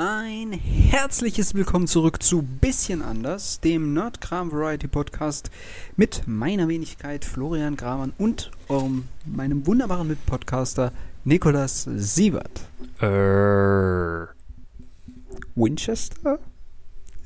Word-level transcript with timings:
ein 0.00 0.52
herzliches 0.52 1.54
Willkommen 1.54 1.88
zurück 1.88 2.22
zu 2.22 2.42
Bisschen 2.42 3.02
anders, 3.02 3.58
dem 3.58 3.94
Nerdkram 3.94 4.52
Variety 4.52 4.86
Podcast 4.86 5.50
mit 5.96 6.22
meiner 6.26 6.68
Wenigkeit 6.68 7.24
Florian 7.24 7.74
Gramann 7.74 8.12
und 8.16 8.52
eurem, 8.68 9.08
meinem 9.26 9.66
wunderbaren 9.66 10.06
Mitpodcaster 10.06 10.92
Nikolas 11.24 11.88
Siebert. 11.96 12.68
Äh. 13.00 14.28
Winchester? 15.56 16.38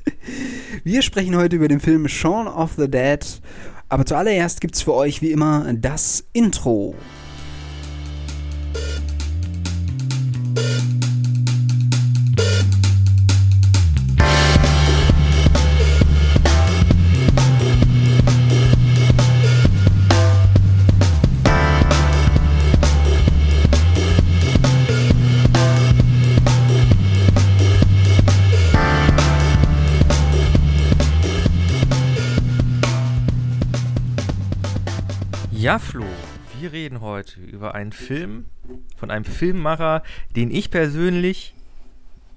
Wir 0.83 1.03
sprechen 1.03 1.35
heute 1.35 1.57
über 1.57 1.67
den 1.67 1.79
Film 1.79 2.07
Shaun 2.07 2.47
of 2.47 2.71
the 2.75 2.89
Dead, 2.89 3.23
aber 3.87 4.07
zuallererst 4.07 4.61
gibt's 4.61 4.81
für 4.81 4.95
euch 4.95 5.21
wie 5.21 5.29
immer 5.29 5.71
das 5.75 6.25
Intro. 6.33 6.95
Wir 36.73 36.79
reden 36.79 37.01
heute 37.01 37.39
über 37.39 37.75
einen 37.75 37.91
Film 37.91 38.45
von 38.97 39.11
einem 39.11 39.25
Filmemacher, 39.25 40.01
den 40.35 40.49
ich 40.49 40.71
persönlich 40.71 41.53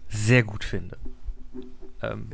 sehr 0.09 0.43
gut 0.43 0.62
finde. 0.62 0.99
Ähm, 2.03 2.29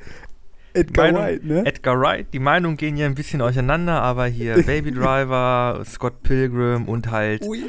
Edgar 0.74 1.12
Meinung- 1.12 1.22
Wright, 1.22 1.44
ne? 1.44 1.64
Edgar 1.66 2.00
Wright, 2.00 2.26
die 2.32 2.38
Meinungen 2.40 2.76
gehen 2.76 2.96
ja 2.96 3.06
ein 3.06 3.14
bisschen 3.14 3.40
auseinander, 3.40 4.02
aber 4.02 4.26
hier 4.26 4.62
Baby 4.66 4.90
Driver, 4.90 5.80
Scott 5.84 6.22
Pilgrim 6.24 6.88
und 6.88 7.10
halt 7.10 7.42
Oh 7.44 7.54
ja. 7.54 7.66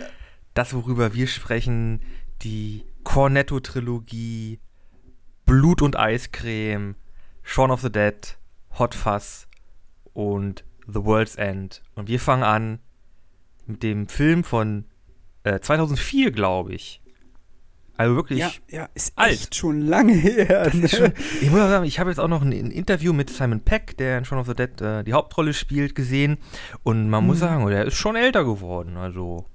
das, 0.56 0.74
worüber 0.74 1.14
wir 1.14 1.28
sprechen, 1.28 2.02
die 2.42 2.86
Cornetto-Trilogie, 3.04 4.58
Blut 5.46 5.82
und 5.84 5.96
Eiscreme, 5.98 6.96
Shaun 7.44 7.70
of 7.70 7.82
the 7.82 7.92
Dead, 7.92 8.38
Hot 8.80 8.96
Fuzz 8.96 9.48
und 10.14 10.64
The 10.88 11.04
World's 11.06 11.36
End. 11.36 11.82
Und 11.96 12.08
wir 12.08 12.20
fangen 12.20 12.44
an 12.44 12.80
mit 13.66 13.84
dem 13.84 14.08
Film 14.08 14.44
von 14.44 14.86
äh, 15.44 15.60
2004, 15.60 16.32
glaube 16.32 16.74
ich. 16.74 17.02
Also 17.96 18.16
wirklich. 18.16 18.40
Ja, 18.40 18.52
ja, 18.70 18.90
ist 18.96 19.14
alt. 19.16 19.34
echt 19.34 19.56
schon 19.56 19.82
lange 19.82 20.14
her. 20.14 20.72
Ne? 20.74 20.90
schon, 20.90 21.14
ich 21.42 21.52
muss 21.52 21.60
auch 21.62 21.70
sagen, 21.70 21.86
ich 21.86 22.00
habe 22.00 22.10
jetzt 22.10 22.20
auch 22.20 22.28
noch 22.28 22.42
ein, 22.42 22.52
ein 22.52 22.72
Interview 22.72 23.14
mit 23.14 23.30
Simon 23.30 23.62
Peck, 23.62 23.98
der 23.98 24.18
in 24.18 24.26
Shaun 24.26 24.40
of 24.40 24.48
the 24.48 24.56
Dead 24.56 24.82
äh, 24.82 25.04
die 25.04 25.14
Hauptrolle 25.14 25.54
spielt, 25.54 25.94
gesehen. 25.94 26.38
Und 26.82 27.10
man 27.10 27.26
muss 27.26 27.38
Mhm. 27.38 27.42
sagen, 27.42 27.68
der 27.68 27.86
ist 27.86 27.96
schon 27.96 28.16
älter 28.16 28.44
geworden. 28.46 28.98
Also. 28.98 29.46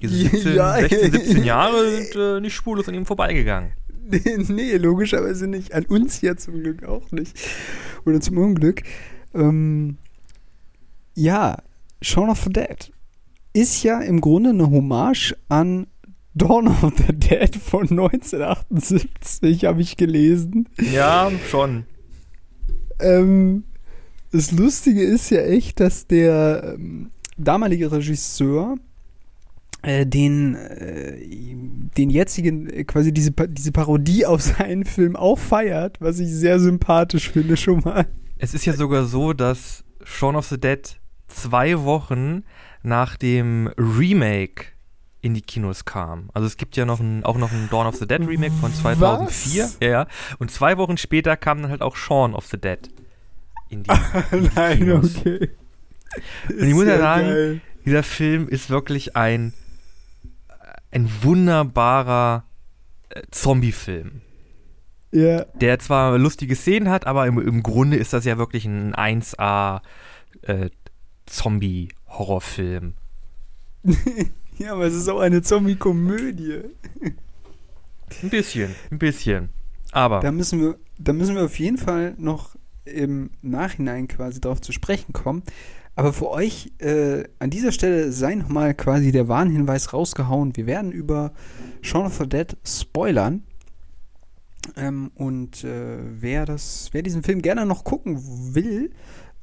Diese 0.00 0.14
Ja, 0.22 0.30
17, 0.30 0.54
ja. 0.54 0.78
16, 0.80 1.12
17 1.12 1.44
Jahre 1.44 1.90
sind 1.90 2.14
äh, 2.16 2.40
nicht 2.40 2.54
spurlos 2.54 2.88
an 2.88 2.94
ihm 2.94 3.06
vorbeigegangen. 3.06 3.72
Nee, 4.06 4.20
nee, 4.48 4.76
logischerweise 4.76 5.46
nicht. 5.46 5.72
An 5.72 5.86
uns 5.86 6.20
ja 6.20 6.36
zum 6.36 6.60
Glück 6.62 6.84
auch 6.84 7.10
nicht. 7.10 7.38
Oder 8.04 8.20
zum 8.20 8.36
Unglück. 8.36 8.82
Ähm, 9.34 9.96
ja, 11.14 11.56
Shaun 12.02 12.28
of 12.28 12.42
the 12.42 12.50
Dead 12.52 12.92
ist 13.52 13.82
ja 13.82 14.00
im 14.00 14.20
Grunde 14.20 14.50
eine 14.50 14.70
Hommage 14.70 15.34
an 15.48 15.86
Dawn 16.34 16.66
of 16.66 16.92
the 16.96 17.12
Dead 17.12 17.54
von 17.54 17.82
1978, 17.82 19.64
habe 19.64 19.80
ich 19.80 19.96
gelesen. 19.96 20.68
Ja, 20.92 21.30
schon. 21.48 21.84
Ähm, 22.98 23.64
das 24.32 24.50
Lustige 24.50 25.02
ist 25.04 25.30
ja 25.30 25.42
echt, 25.42 25.78
dass 25.78 26.08
der 26.08 26.74
ähm, 26.74 27.10
damalige 27.36 27.92
Regisseur 27.92 28.76
äh, 29.82 30.06
den, 30.06 30.56
äh, 30.56 31.16
den 31.96 32.10
jetzigen, 32.10 32.68
äh, 32.68 32.82
quasi 32.84 33.12
diese, 33.12 33.30
diese 33.30 33.70
Parodie 33.70 34.26
auf 34.26 34.42
seinen 34.42 34.84
Film 34.84 35.14
auch 35.14 35.38
feiert, 35.38 36.00
was 36.00 36.18
ich 36.18 36.30
sehr 36.30 36.58
sympathisch 36.58 37.30
finde 37.30 37.56
schon 37.56 37.80
mal. 37.80 38.06
Es 38.38 38.54
ist 38.54 38.64
ja 38.64 38.72
sogar 38.72 39.04
so, 39.04 39.32
dass 39.32 39.84
Shaun 40.02 40.34
of 40.34 40.48
the 40.48 40.58
Dead 40.58 40.98
zwei 41.34 41.82
Wochen 41.82 42.44
nach 42.82 43.16
dem 43.16 43.68
Remake 43.78 44.66
in 45.20 45.34
die 45.34 45.40
Kinos 45.40 45.84
kam. 45.84 46.28
Also 46.34 46.46
es 46.46 46.56
gibt 46.56 46.76
ja 46.76 46.84
noch 46.84 47.00
ein, 47.00 47.24
auch 47.24 47.38
noch 47.38 47.50
ein 47.50 47.68
Dawn 47.70 47.86
of 47.86 47.96
the 47.96 48.06
Dead 48.06 48.20
Remake 48.20 48.52
von 48.60 48.72
2004. 48.72 49.64
Was? 49.64 49.78
Ja, 49.80 49.88
ja. 49.88 50.06
Und 50.38 50.50
zwei 50.50 50.76
Wochen 50.76 50.98
später 50.98 51.36
kam 51.36 51.62
dann 51.62 51.70
halt 51.70 51.80
auch 51.80 51.96
Shaun 51.96 52.34
of 52.34 52.46
the 52.46 52.58
Dead 52.58 52.78
in 53.70 53.82
die, 53.82 53.90
in 54.32 54.42
die 54.42 54.50
Kinos. 54.50 55.16
okay. 55.16 55.50
Und 56.48 56.62
ich 56.62 56.74
muss 56.74 56.86
ja 56.86 56.98
sagen, 56.98 57.62
dieser 57.84 58.02
Film 58.02 58.48
ist 58.48 58.70
wirklich 58.70 59.16
ein, 59.16 59.54
ein 60.90 61.10
wunderbarer 61.22 62.44
äh, 63.08 63.22
Zombie-Film. 63.30 64.20
Ja, 65.10 65.44
der 65.54 65.78
zwar 65.78 66.18
lustige 66.18 66.56
Szenen 66.56 66.90
hat, 66.90 67.06
aber 67.06 67.26
im, 67.28 67.38
im 67.38 67.62
Grunde 67.62 67.96
ist 67.96 68.12
das 68.12 68.24
ja 68.24 68.36
wirklich 68.36 68.64
ein 68.64 68.94
1A 68.94 69.80
äh, 70.42 70.70
Zombie-Horrorfilm. 71.26 72.94
ja, 74.58 74.72
aber 74.72 74.84
es 74.84 74.94
ist 74.94 75.08
auch 75.08 75.20
eine 75.20 75.42
Zombie-Komödie. 75.42 76.62
Ein 78.22 78.30
bisschen, 78.30 78.74
ein 78.90 78.98
bisschen. 78.98 79.50
Aber 79.92 80.20
Da 80.20 80.32
müssen 80.32 80.60
wir, 80.60 80.78
da 80.98 81.12
müssen 81.12 81.34
wir 81.34 81.44
auf 81.44 81.58
jeden 81.58 81.78
Fall 81.78 82.14
noch 82.18 82.56
im 82.84 83.30
Nachhinein 83.42 84.08
quasi 84.08 84.40
drauf 84.40 84.60
zu 84.60 84.72
sprechen 84.72 85.12
kommen. 85.12 85.42
Aber 85.96 86.12
für 86.12 86.28
euch 86.28 86.72
äh, 86.78 87.24
an 87.38 87.50
dieser 87.50 87.70
Stelle 87.70 88.10
sei 88.10 88.34
nochmal 88.34 88.74
quasi 88.74 89.12
der 89.12 89.28
Warnhinweis 89.28 89.92
rausgehauen. 89.92 90.56
Wir 90.56 90.66
werden 90.66 90.90
über 90.90 91.32
Shaun 91.82 92.06
of 92.06 92.16
the 92.16 92.28
Dead 92.28 92.56
spoilern. 92.64 93.44
Ähm, 94.76 95.12
und 95.14 95.62
äh, 95.62 95.98
wer 96.20 96.46
das, 96.46 96.88
wer 96.92 97.02
diesen 97.02 97.22
Film 97.22 97.42
gerne 97.42 97.66
noch 97.66 97.84
gucken 97.84 98.18
will, 98.54 98.90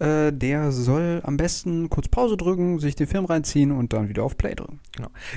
äh, 0.02 0.34
der 0.34 0.72
soll 0.72 1.22
am 1.24 1.38
besten 1.38 1.90
kurz 1.90 2.08
Pause 2.08 2.36
drücken, 2.36 2.80
sich 2.80 2.96
den 2.96 3.06
Film 3.06 3.26
reinziehen 3.26 3.72
und 3.72 3.94
dann 3.94 4.10
wieder 4.10 4.24
auf 4.24 4.36
Play 4.36 4.56
drücken. 4.56 4.80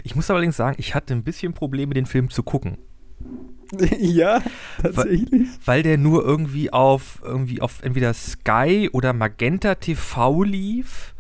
ich 0.05 0.17
muss 0.17 0.31
allerdings 0.31 0.57
sagen, 0.57 0.77
ich 0.79 0.95
hatte 0.95 1.13
ein 1.13 1.23
bisschen 1.23 1.53
Probleme, 1.53 1.93
den 1.93 2.07
Film 2.07 2.31
zu 2.31 2.43
gucken. 2.43 2.79
ja, 3.99 4.43
tatsächlich. 4.81 5.49
Weil 5.65 5.83
der 5.83 5.99
nur 5.99 6.25
irgendwie 6.25 6.73
auf, 6.73 7.21
irgendwie 7.23 7.61
auf 7.61 7.83
entweder 7.83 8.15
Sky 8.15 8.89
oder 8.93 9.13
Magenta 9.13 9.75
TV 9.75 10.43
lief. 10.43 11.15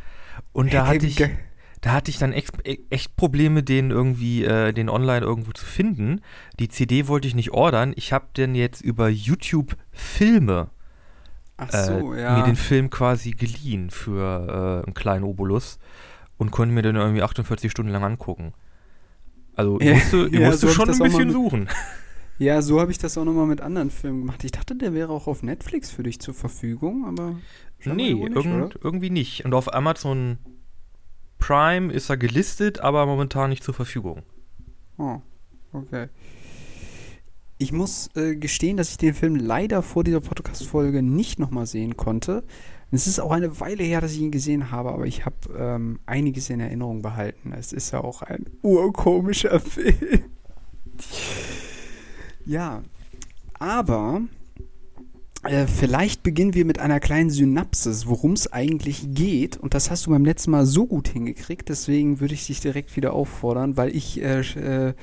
Und 0.52 0.72
da 0.72 0.86
hatte 0.86 1.06
ich. 1.06 1.22
Da 1.80 1.92
hatte 1.92 2.10
ich 2.10 2.16
dann 2.16 2.32
echt, 2.32 2.54
echt 2.88 3.14
Probleme, 3.14 3.62
den 3.62 3.90
irgendwie, 3.90 4.42
äh, 4.42 4.72
den 4.72 4.88
online 4.88 5.20
irgendwo 5.20 5.52
zu 5.52 5.66
finden. 5.66 6.22
Die 6.58 6.68
CD 6.68 7.08
wollte 7.08 7.28
ich 7.28 7.34
nicht 7.34 7.50
ordern. 7.50 7.92
Ich 7.96 8.10
habe 8.10 8.28
den 8.34 8.54
jetzt 8.54 8.80
über 8.80 9.10
YouTube 9.10 9.76
Filme 9.92 10.70
Ach 11.56 11.72
äh, 11.72 11.84
so, 11.84 12.14
ja. 12.14 12.38
mir 12.38 12.44
den 12.44 12.56
Film 12.56 12.90
quasi 12.90 13.30
geliehen 13.32 13.90
für 13.90 14.82
äh, 14.82 14.86
einen 14.86 14.94
kleinen 14.94 15.24
Obolus 15.24 15.78
und 16.36 16.50
konnte 16.50 16.74
mir 16.74 16.82
den 16.82 16.96
irgendwie 16.96 17.22
48 17.22 17.70
Stunden 17.70 17.92
lang 17.92 18.02
angucken. 18.04 18.52
Also 19.54 19.78
ich 19.80 19.92
musste, 19.92 20.26
ich 20.26 20.32
ja, 20.40 20.48
musste 20.48 20.66
so 20.66 20.72
schon 20.72 20.90
ein 20.90 20.98
bisschen 20.98 21.26
mit- 21.26 21.32
suchen. 21.32 21.68
Ja, 22.36 22.62
so 22.62 22.80
habe 22.80 22.90
ich 22.90 22.98
das 22.98 23.16
auch 23.16 23.24
nochmal 23.24 23.46
mit 23.46 23.60
anderen 23.60 23.90
Filmen 23.90 24.22
gemacht. 24.22 24.42
Ich 24.42 24.50
dachte, 24.50 24.74
der 24.74 24.92
wäre 24.92 25.12
auch 25.12 25.28
auf 25.28 25.44
Netflix 25.44 25.92
für 25.92 26.02
dich 26.02 26.18
zur 26.18 26.34
Verfügung, 26.34 27.06
aber. 27.06 27.36
nee, 27.84 28.12
nicht, 28.12 28.34
irgend, 28.34 28.76
irgendwie 28.82 29.10
nicht. 29.10 29.44
Und 29.44 29.54
auf 29.54 29.72
Amazon 29.72 30.38
Prime 31.38 31.92
ist 31.92 32.10
er 32.10 32.16
gelistet, 32.16 32.80
aber 32.80 33.06
momentan 33.06 33.50
nicht 33.50 33.62
zur 33.62 33.74
Verfügung. 33.74 34.24
Oh, 34.98 35.20
okay. 35.72 36.08
Ich 37.56 37.72
muss 37.72 38.10
äh, 38.16 38.34
gestehen, 38.34 38.76
dass 38.76 38.90
ich 38.90 38.98
den 38.98 39.14
Film 39.14 39.36
leider 39.36 39.82
vor 39.82 40.02
dieser 40.02 40.20
Podcast-Folge 40.20 41.02
nicht 41.02 41.38
nochmal 41.38 41.66
sehen 41.66 41.96
konnte. 41.96 42.42
Es 42.90 43.06
ist 43.06 43.20
auch 43.20 43.30
eine 43.30 43.60
Weile 43.60 43.82
her, 43.82 44.00
dass 44.00 44.12
ich 44.12 44.20
ihn 44.20 44.30
gesehen 44.30 44.70
habe, 44.70 44.92
aber 44.92 45.06
ich 45.06 45.24
habe 45.24 45.36
ähm, 45.56 46.00
einiges 46.06 46.50
in 46.50 46.60
Erinnerung 46.60 47.02
behalten. 47.02 47.52
Es 47.52 47.72
ist 47.72 47.92
ja 47.92 48.02
auch 48.02 48.22
ein 48.22 48.46
urkomischer 48.62 49.60
Film. 49.60 50.24
ja, 52.44 52.82
aber 53.58 54.22
äh, 55.44 55.66
vielleicht 55.66 56.22
beginnen 56.22 56.54
wir 56.54 56.64
mit 56.64 56.78
einer 56.78 57.00
kleinen 57.00 57.30
Synapsis, 57.30 58.06
worum 58.06 58.32
es 58.32 58.52
eigentlich 58.52 59.14
geht. 59.14 59.56
Und 59.56 59.74
das 59.74 59.90
hast 59.90 60.06
du 60.06 60.10
beim 60.10 60.24
letzten 60.24 60.50
Mal 60.50 60.66
so 60.66 60.86
gut 60.86 61.08
hingekriegt, 61.08 61.68
deswegen 61.68 62.20
würde 62.20 62.34
ich 62.34 62.46
dich 62.46 62.60
direkt 62.60 62.96
wieder 62.96 63.12
auffordern, 63.12 63.76
weil 63.76 63.94
ich 63.94 64.20
äh, 64.22 64.40
äh, 64.40 64.94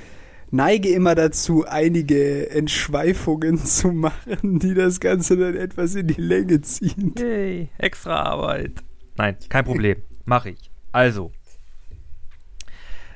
neige 0.51 0.89
immer 0.89 1.15
dazu, 1.15 1.65
einige 1.65 2.49
Entschweifungen 2.49 3.57
zu 3.65 3.91
machen, 3.91 4.59
die 4.59 4.73
das 4.73 4.99
Ganze 4.99 5.37
dann 5.37 5.55
etwas 5.55 5.95
in 5.95 6.07
die 6.07 6.21
Länge 6.21 6.61
ziehen. 6.61 7.15
Yay, 7.17 7.69
extra 7.77 8.21
Arbeit. 8.23 8.83
Nein, 9.17 9.37
kein 9.49 9.65
Problem. 9.65 10.01
Mache 10.25 10.51
ich. 10.51 10.69
Also. 10.91 11.31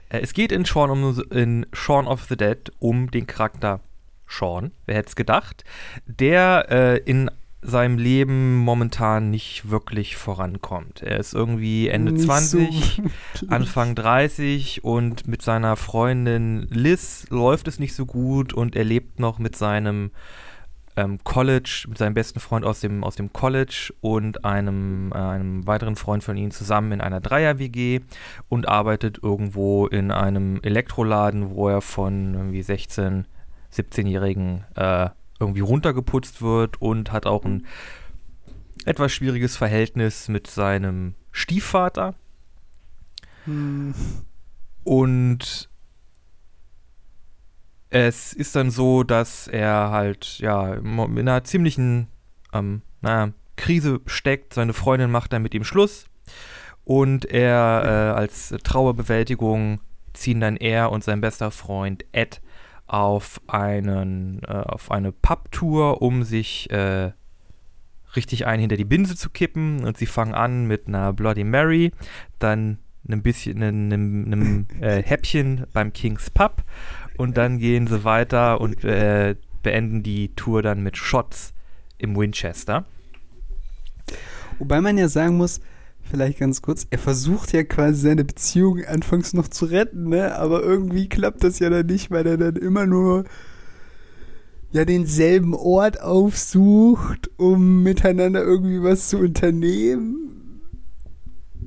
Äh, 0.10 0.20
es 0.20 0.34
geht 0.34 0.52
in 0.52 0.66
Shaun, 0.66 0.90
um, 0.90 1.24
in 1.32 1.66
Shaun 1.74 2.08
of 2.08 2.26
the 2.26 2.38
Dead 2.38 2.72
um 2.80 3.12
den 3.12 3.28
Charakter 3.28 3.82
Sean, 4.28 4.72
wer 4.86 4.96
hätte 4.96 5.10
es 5.10 5.16
gedacht, 5.16 5.64
der 6.06 6.68
äh, 6.70 6.98
in 6.98 7.30
seinem 7.66 7.98
Leben 7.98 8.58
momentan 8.58 9.32
nicht 9.32 9.70
wirklich 9.70 10.16
vorankommt. 10.16 11.02
Er 11.02 11.20
ist 11.20 11.34
irgendwie 11.34 11.88
Ende 11.88 12.12
Nicht 12.12 12.26
20, 12.26 13.02
so 13.34 13.48
Anfang 13.48 13.96
30 13.96 14.84
und 14.84 15.28
mit 15.28 15.42
seiner 15.42 15.76
Freundin 15.76 16.68
Liz 16.70 17.26
läuft 17.30 17.68
es 17.68 17.80
nicht 17.80 17.96
so 17.96 18.06
gut 18.06 18.54
und 18.54 18.76
er 18.76 18.84
lebt 18.84 19.20
noch 19.20 19.40
mit 19.40 19.56
seinem 19.56 20.12
ähm, 20.96 21.20
College, 21.24 21.86
mit 21.90 21.98
seinem 21.98 22.14
besten 22.14 22.40
Freund 22.40 22.66
aus 22.66 22.80
dem, 22.80 23.04
aus 23.04 23.16
dem 23.16 23.34
College 23.34 23.94
und 24.02 24.46
einem, 24.46 25.12
äh, 25.14 25.18
einem 25.18 25.68
weiteren 25.68 25.96
Freund 25.96 26.24
von 26.24 26.38
ihnen 26.38 26.52
zusammen 26.52 26.94
in 26.94 27.02
einer 27.02 27.20
Dreier-WG 27.20 28.02
und 28.48 28.68
arbeitet 28.68 29.20
irgendwo 29.22 29.88
in 29.88 30.12
einem 30.12 30.60
Elektroladen, 30.62 31.52
wo 31.52 31.70
er 31.70 31.82
von 31.82 32.34
irgendwie 32.34 32.64
16, 32.64 33.26
17-Jährigen 33.74 34.64
äh, 34.76 35.10
irgendwie 35.40 35.62
runtergeputzt 35.62 36.42
wird 36.42 36.82
und 36.82 37.12
hat 37.12 37.26
auch 37.26 37.46
ein 37.46 37.66
etwas 38.86 39.12
schwieriges 39.12 39.58
Verhältnis 39.58 40.28
mit 40.28 40.48
seinem 40.48 41.16
Stiefvater. 41.32 42.16
Hm. 43.46 43.94
Und 44.84 45.70
es 47.90 48.34
ist 48.34 48.56
dann 48.56 48.72
so, 48.72 49.04
dass 49.04 49.48
er 49.48 49.90
halt 49.92 50.40
ja 50.40 50.74
in 50.74 51.20
einer 51.20 51.44
ziemlichen 51.44 52.08
ähm, 52.54 52.82
naja, 53.02 53.34
Krise 53.56 54.02
steckt. 54.06 54.54
Seine 54.54 54.74
Freundin 54.74 55.12
macht 55.12 55.34
dann 55.34 55.42
mit 55.42 55.54
ihm 55.54 55.64
Schluss. 55.64 56.06
Und 56.84 57.26
er 57.26 57.84
äh, 57.84 58.20
als 58.20 58.54
Trauerbewältigung 58.64 59.82
ziehen 60.14 60.40
dann 60.40 60.58
er 60.58 60.92
und 60.92 61.04
sein 61.04 61.22
bester 61.22 61.52
Freund 61.52 62.06
Ed 62.12 62.42
auf 62.88 63.42
einen 63.48 64.42
äh, 64.44 64.52
auf 64.52 64.92
eine 64.92 65.12
Pubtour, 65.12 66.02
um 66.02 66.24
sich 66.24 66.70
äh, 66.72 67.12
richtig 68.16 68.46
ein 68.46 68.60
hinter 68.60 68.78
die 68.78 68.86
Binse 68.86 69.16
zu 69.16 69.30
kippen. 69.30 69.84
Und 69.84 69.98
sie 69.98 70.06
fangen 70.06 70.34
an 70.34 70.66
mit 70.66 70.88
einer 70.88 71.14
Bloody 71.14 71.44
Mary, 71.44 71.92
dann 72.40 72.80
ein 73.08 73.22
bisschen 73.22 73.62
einem, 73.62 73.92
einem, 73.92 74.26
einem 74.26 74.68
äh, 74.82 75.04
Häppchen 75.06 75.66
beim 75.74 75.94
King's 75.94 76.30
Pub 76.30 76.64
und 77.18 77.38
dann 77.38 77.60
gehen 77.60 77.88
sie 77.88 78.04
weiter 78.04 78.62
und 78.62 78.84
äh, 78.84 79.36
beenden 79.64 80.04
die 80.04 80.34
Tour 80.36 80.62
dann 80.62 80.82
mit 80.82 80.98
Shots 80.98 81.54
im 81.98 82.16
Winchester. 82.16 82.86
Wobei 84.60 84.82
man 84.82 84.98
ja 84.98 85.08
sagen 85.08 85.38
muss, 85.38 85.60
vielleicht 86.10 86.40
ganz 86.40 86.62
kurz, 86.62 86.88
er 86.90 87.00
versucht 87.00 87.54
ja 87.54 87.64
quasi 87.64 88.02
seine 88.02 88.24
Beziehung 88.24 88.84
anfangs 88.86 89.34
noch 89.34 89.48
zu 89.48 89.66
retten, 89.66 90.10
ne? 90.10 90.36
Aber 90.36 90.64
irgendwie 90.64 91.10
klappt 91.10 91.44
das 91.44 91.60
ja 91.60 91.70
dann 91.70 91.86
nicht, 91.86 92.12
weil 92.12 92.26
er 92.28 92.38
dann 92.38 92.56
immer 92.56 92.86
nur 92.86 93.26
ja 94.72 94.86
denselben 94.86 95.54
Ort 95.54 96.02
aufsucht, 96.02 97.30
um 97.38 97.84
miteinander 97.84 98.44
irgendwie 98.44 98.84
was 98.84 99.10
zu 99.10 99.18
unternehmen. 99.18 100.62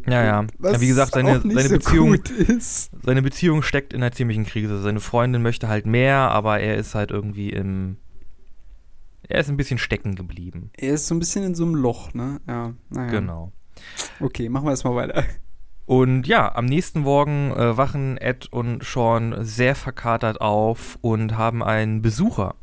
Ja, 0.06 0.24
ja. 0.24 0.46
Ja 0.62 0.80
wie 0.80 0.86
gesagt, 0.86 1.12
seine, 1.12 1.40
seine, 1.40 1.62
so 1.62 1.74
Beziehung, 1.74 2.18
seine 3.02 3.22
Beziehung 3.22 3.62
steckt 3.62 3.92
in 3.92 4.02
einer 4.02 4.12
ziemlichen 4.12 4.44
Krise. 4.44 4.80
Seine 4.80 5.00
Freundin 5.00 5.42
möchte 5.42 5.68
halt 5.68 5.86
mehr, 5.86 6.30
aber 6.30 6.60
er 6.60 6.76
ist 6.76 6.94
halt 6.94 7.10
irgendwie 7.10 7.50
im. 7.50 7.96
Er 9.30 9.40
ist 9.40 9.50
ein 9.50 9.58
bisschen 9.58 9.78
stecken 9.78 10.14
geblieben. 10.14 10.70
Er 10.74 10.94
ist 10.94 11.06
so 11.06 11.14
ein 11.14 11.18
bisschen 11.18 11.44
in 11.44 11.54
so 11.54 11.64
einem 11.64 11.74
Loch, 11.74 12.14
ne? 12.14 12.40
Ja, 12.46 12.72
naja. 12.88 13.10
Genau. 13.10 13.52
Okay, 14.20 14.48
machen 14.48 14.66
wir 14.66 14.70
das 14.70 14.84
mal 14.84 14.94
weiter. 14.94 15.24
Und 15.86 16.26
ja, 16.26 16.54
am 16.54 16.66
nächsten 16.66 17.00
Morgen 17.00 17.50
äh, 17.52 17.76
wachen 17.76 18.18
Ed 18.18 18.46
und 18.52 18.84
Sean 18.84 19.36
sehr 19.38 19.74
verkatert 19.74 20.40
auf 20.40 20.98
und 21.00 21.38
haben 21.38 21.62
einen 21.62 22.02
Besucher 22.02 22.56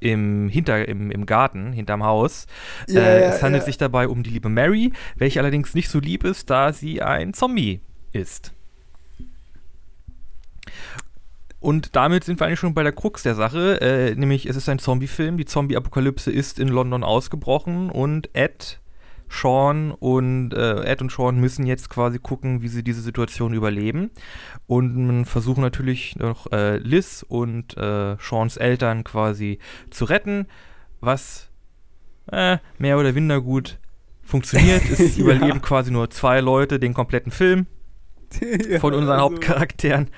im, 0.00 0.48
hinter, 0.48 0.86
im, 0.86 1.10
im 1.10 1.26
Garten, 1.26 1.72
hinterm 1.72 2.04
Haus. 2.04 2.46
Ja, 2.88 3.00
äh, 3.00 3.22
es 3.24 3.42
handelt 3.42 3.62
ja. 3.62 3.66
sich 3.66 3.78
dabei 3.78 4.08
um 4.08 4.22
die 4.22 4.30
liebe 4.30 4.48
Mary, 4.48 4.92
welche 5.16 5.40
allerdings 5.40 5.74
nicht 5.74 5.88
so 5.88 5.98
lieb 5.98 6.24
ist, 6.24 6.50
da 6.50 6.72
sie 6.72 7.02
ein 7.02 7.34
Zombie 7.34 7.80
ist. 8.12 8.52
Und 11.60 11.96
damit 11.96 12.22
sind 12.22 12.38
wir 12.38 12.46
eigentlich 12.46 12.60
schon 12.60 12.74
bei 12.74 12.84
der 12.84 12.92
Krux 12.92 13.24
der 13.24 13.34
Sache, 13.34 13.80
äh, 13.80 14.14
nämlich 14.14 14.46
es 14.46 14.56
ist 14.56 14.68
ein 14.68 14.78
Zombie-Film, 14.78 15.36
die 15.38 15.44
Zombie-Apokalypse 15.44 16.30
ist 16.30 16.60
in 16.60 16.68
London 16.68 17.02
ausgebrochen 17.02 17.90
und 17.90 18.28
Ed, 18.32 18.80
Sean 19.30 19.90
und 19.92 20.52
äh, 20.54 20.84
Ed 20.84 21.02
und 21.02 21.12
Sean 21.12 21.38
müssen 21.38 21.66
jetzt 21.66 21.90
quasi 21.90 22.18
gucken, 22.18 22.62
wie 22.62 22.68
sie 22.68 22.82
diese 22.82 23.00
Situation 23.02 23.52
überleben. 23.54 24.10
Und 24.66 24.96
man 25.06 25.24
versucht 25.24 25.58
natürlich 25.58 26.16
noch 26.16 26.50
äh, 26.52 26.78
Liz 26.78 27.24
und 27.28 27.76
äh, 27.76 28.16
Seans 28.20 28.56
Eltern 28.56 29.04
quasi 29.04 29.58
zu 29.90 30.04
retten, 30.06 30.46
was 31.00 31.50
äh, 32.32 32.58
mehr 32.78 32.98
oder 32.98 33.12
minder 33.12 33.40
gut 33.40 33.78
funktioniert. 34.22 34.82
Es 34.90 35.16
Ja. 35.16 35.24
überleben 35.24 35.60
quasi 35.62 35.90
nur 35.90 36.10
zwei 36.10 36.40
Leute 36.40 36.78
den 36.78 36.94
kompletten 36.94 37.32
Film 37.32 37.66
Ja, 38.68 38.78
von 38.80 38.94
unseren 38.94 39.20
also- 39.20 39.24
Hauptcharakteren. 39.34 40.08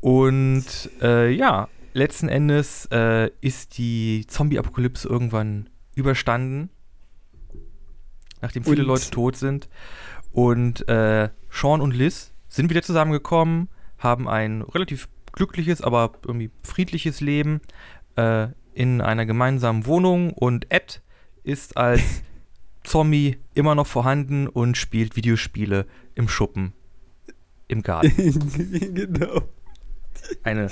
Und 0.00 0.64
äh, 1.02 1.30
ja, 1.30 1.68
letzten 1.92 2.28
Endes 2.28 2.86
äh, 2.92 3.30
ist 3.40 3.78
die 3.78 4.24
Zombie-Apokalypse 4.28 5.08
irgendwann 5.08 5.68
überstanden, 5.94 6.70
nachdem 8.40 8.64
viele 8.64 8.82
Und- 8.82 8.88
Leute 8.88 9.10
tot 9.10 9.36
sind. 9.36 9.68
Und 10.32 10.86
äh, 10.88 11.30
Sean 11.50 11.80
und 11.80 11.94
Liz 11.94 12.32
sind 12.48 12.70
wieder 12.70 12.82
zusammengekommen, 12.82 13.68
haben 13.98 14.28
ein 14.28 14.62
relativ 14.62 15.08
glückliches, 15.32 15.80
aber 15.82 16.12
irgendwie 16.24 16.50
friedliches 16.62 17.20
Leben 17.20 17.60
äh, 18.16 18.48
in 18.74 19.00
einer 19.00 19.26
gemeinsamen 19.26 19.86
Wohnung. 19.86 20.32
Und 20.32 20.66
Ed 20.70 21.02
ist 21.44 21.76
als 21.76 22.02
Zombie 22.84 23.38
immer 23.54 23.74
noch 23.74 23.86
vorhanden 23.86 24.46
und 24.48 24.76
spielt 24.76 25.16
Videospiele 25.16 25.86
im 26.14 26.28
Schuppen 26.28 26.72
im 27.66 27.82
Garten. 27.82 28.10
genau. 28.94 29.42
Eine, 30.42 30.68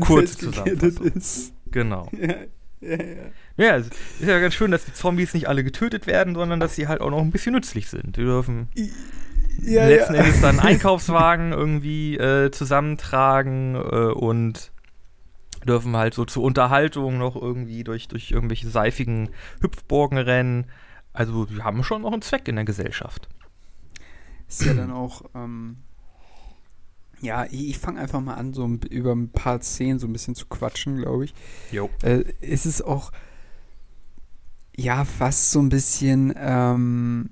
Kurze 0.00 0.38
Zusammenfassung. 0.38 1.52
genau. 1.70 2.08
Ja, 2.18 2.34
ja, 2.80 2.96
ja. 2.96 3.32
Ja, 3.56 3.76
es 3.76 3.88
ist 3.88 4.28
ja 4.28 4.38
ganz 4.40 4.54
schön, 4.54 4.70
dass 4.70 4.84
die 4.84 4.92
Zombies 4.92 5.34
nicht 5.34 5.48
alle 5.48 5.64
getötet 5.64 6.06
werden, 6.06 6.34
sondern 6.34 6.60
dass 6.60 6.74
sie 6.74 6.88
halt 6.88 7.00
auch 7.00 7.10
noch 7.10 7.20
ein 7.20 7.30
bisschen 7.30 7.52
nützlich 7.54 7.88
sind. 7.90 8.16
Die 8.16 8.22
dürfen 8.22 8.68
Ja, 9.58 9.86
letzten 9.86 10.14
ja. 10.14 10.20
Endes 10.20 10.40
dann 10.40 10.60
Einkaufswagen 10.60 11.52
irgendwie 11.52 12.16
äh, 12.16 12.50
zusammentragen 12.50 13.74
äh, 13.74 14.12
und 14.12 14.72
dürfen 15.66 15.94
halt 15.96 16.14
so 16.14 16.24
zur 16.24 16.42
Unterhaltung 16.44 17.18
noch 17.18 17.36
irgendwie 17.36 17.84
durch, 17.84 18.08
durch 18.08 18.30
irgendwelche 18.30 18.68
seifigen 18.70 19.30
Hüpfburgen 19.60 20.16
rennen. 20.18 20.66
Also 21.12 21.44
die 21.44 21.62
haben 21.62 21.84
schon 21.84 22.02
noch 22.02 22.12
einen 22.12 22.22
Zweck 22.22 22.48
in 22.48 22.56
der 22.56 22.64
Gesellschaft. 22.64 23.28
Ist 24.48 24.64
ja 24.64 24.74
dann 24.74 24.90
auch, 24.90 25.22
ähm, 25.34 25.76
ja, 27.20 27.44
ich, 27.46 27.68
ich 27.70 27.78
fange 27.78 28.00
einfach 28.00 28.20
mal 28.20 28.34
an, 28.34 28.52
so 28.54 28.66
ein, 28.66 28.80
über 28.90 29.12
ein 29.12 29.30
paar 29.30 29.60
Szenen 29.60 29.98
so 29.98 30.06
ein 30.06 30.12
bisschen 30.12 30.34
zu 30.34 30.46
quatschen, 30.46 30.96
glaube 30.96 31.24
ich. 31.26 31.34
Jo. 31.70 31.90
Äh, 32.02 32.24
es 32.40 32.66
ist 32.66 32.82
auch, 32.82 33.12
ja, 34.76 35.04
fast 35.04 35.50
so 35.50 35.60
ein 35.60 35.68
bisschen, 35.68 36.32
ähm, 36.36 37.30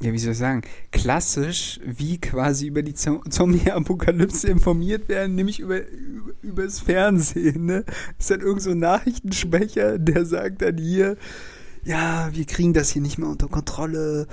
ja, 0.00 0.12
wie 0.12 0.18
soll 0.18 0.32
ich 0.32 0.38
sagen, 0.38 0.62
klassisch, 0.92 1.80
wie 1.84 2.20
quasi 2.20 2.68
über 2.68 2.82
die 2.82 2.94
Zo- 2.94 3.22
Zombie-Apokalypse 3.28 4.46
informiert 4.50 5.08
werden, 5.08 5.34
nämlich 5.34 5.58
über, 5.58 5.80
über 5.88 6.32
übers 6.40 6.78
Fernsehen, 6.80 7.66
ne? 7.66 7.84
Ist 8.16 8.30
dann 8.30 8.40
irgend 8.40 8.62
so 8.62 8.70
ein 8.70 8.78
Nachrichtensprecher, 8.78 9.98
der 9.98 10.24
sagt 10.24 10.62
dann 10.62 10.78
hier, 10.78 11.16
ja, 11.84 12.28
wir 12.32 12.44
kriegen 12.44 12.74
das 12.74 12.90
hier 12.90 13.02
nicht 13.02 13.18
mehr 13.18 13.28
unter 13.28 13.48
Kontrolle 13.48 14.28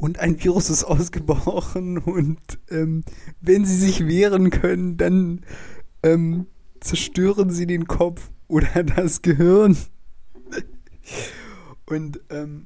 und 0.00 0.18
ein 0.18 0.42
Virus 0.42 0.70
ist 0.70 0.84
ausgebrochen 0.84 1.98
und 1.98 2.38
ähm, 2.70 3.04
wenn 3.40 3.66
sie 3.66 3.76
sich 3.76 4.06
wehren 4.06 4.48
können, 4.50 4.96
dann 4.96 5.42
ähm, 6.02 6.46
zerstören 6.80 7.50
sie 7.50 7.66
den 7.66 7.86
Kopf 7.86 8.30
oder 8.48 8.82
das 8.96 9.20
Gehirn. 9.20 9.76
Und 11.84 12.20
ähm, 12.30 12.64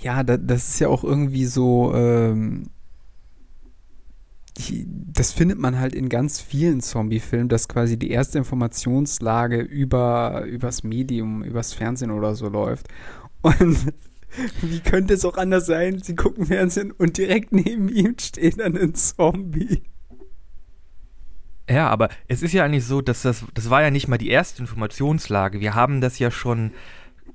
ja, 0.00 0.22
da, 0.22 0.38
das 0.38 0.70
ist 0.70 0.80
ja 0.80 0.88
auch 0.88 1.04
irgendwie 1.04 1.44
so, 1.44 1.92
ähm, 1.94 2.70
die, 4.56 4.86
das 4.88 5.32
findet 5.32 5.58
man 5.58 5.78
halt 5.78 5.94
in 5.94 6.08
ganz 6.08 6.40
vielen 6.40 6.80
Zombie-Filmen, 6.80 7.50
dass 7.50 7.68
quasi 7.68 7.98
die 7.98 8.10
erste 8.10 8.38
Informationslage 8.38 9.60
über 9.60 10.44
übers 10.46 10.82
Medium, 10.82 11.44
übers 11.44 11.74
Fernsehen 11.74 12.10
oder 12.10 12.34
so 12.34 12.48
läuft. 12.48 12.88
Und 13.42 13.92
wie 14.62 14.80
könnte 14.80 15.14
es 15.14 15.24
auch 15.24 15.36
anders 15.36 15.66
sein? 15.66 16.00
Sie 16.02 16.14
gucken 16.14 16.46
Fernsehen 16.46 16.92
und 16.92 17.18
direkt 17.18 17.52
neben 17.52 17.88
ihm 17.88 18.16
steht 18.18 18.60
dann 18.60 18.76
ein 18.76 18.94
Zombie. 18.94 19.82
Ja, 21.68 21.88
aber 21.88 22.08
es 22.26 22.42
ist 22.42 22.52
ja 22.52 22.64
eigentlich 22.64 22.84
so, 22.84 23.00
dass 23.00 23.22
das, 23.22 23.44
das 23.54 23.70
war 23.70 23.82
ja 23.82 23.90
nicht 23.90 24.08
mal 24.08 24.18
die 24.18 24.30
erste 24.30 24.60
Informationslage. 24.60 25.60
Wir 25.60 25.74
haben 25.74 26.00
das 26.00 26.18
ja 26.18 26.30
schon 26.30 26.72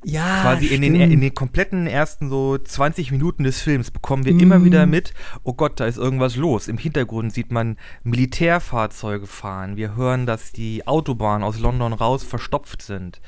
Ja, 0.08 0.42
quasi 0.42 0.68
in 0.68 0.82
den, 0.82 0.96
in 0.96 1.20
den 1.20 1.34
kompletten 1.34 1.88
ersten 1.88 2.30
so 2.30 2.58
20 2.58 3.12
Minuten 3.12 3.44
des 3.44 3.60
Films 3.62 3.90
bekommen 3.90 4.24
wir 4.24 4.34
Mhm. 4.34 4.40
immer 4.40 4.64
wieder 4.64 4.86
mit, 4.86 5.14
oh 5.44 5.54
Gott, 5.54 5.80
da 5.80 5.86
ist 5.88 5.98
irgendwas 5.98 6.36
los. 6.36 6.68
Im 6.68 6.78
Hintergrund 6.78 7.34
sieht 7.34 7.52
man 7.52 7.78
Militärfahrzeuge 8.04 9.26
fahren. 9.28 9.78
Wir 9.78 9.96
hören, 9.96 10.26
dass 10.26 10.52
die 10.52 10.86
Autobahnen 10.88 11.44
aus 11.44 11.60
London 11.60 11.94
raus 11.94 12.24
verstopft 12.24 12.82
sind. 12.82 13.20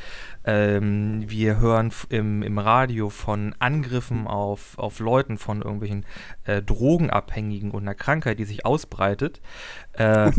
Ähm, 0.46 1.24
wir 1.28 1.60
hören 1.60 1.92
im, 2.10 2.44
im 2.44 2.58
Radio 2.60 3.10
von 3.10 3.56
Angriffen 3.60 4.28
auf, 4.28 4.78
auf 4.78 5.00
Leuten, 5.00 5.38
von 5.38 5.62
irgendwelchen 5.62 6.06
äh, 6.46 6.62
Drogenabhängigen 6.62 7.72
und 7.72 7.82
einer 7.84 7.96
Krankheit, 7.96 8.40
die 8.40 8.46
sich 8.46 8.66
ausbreitet. 8.66 9.42
Äh, 9.94 10.32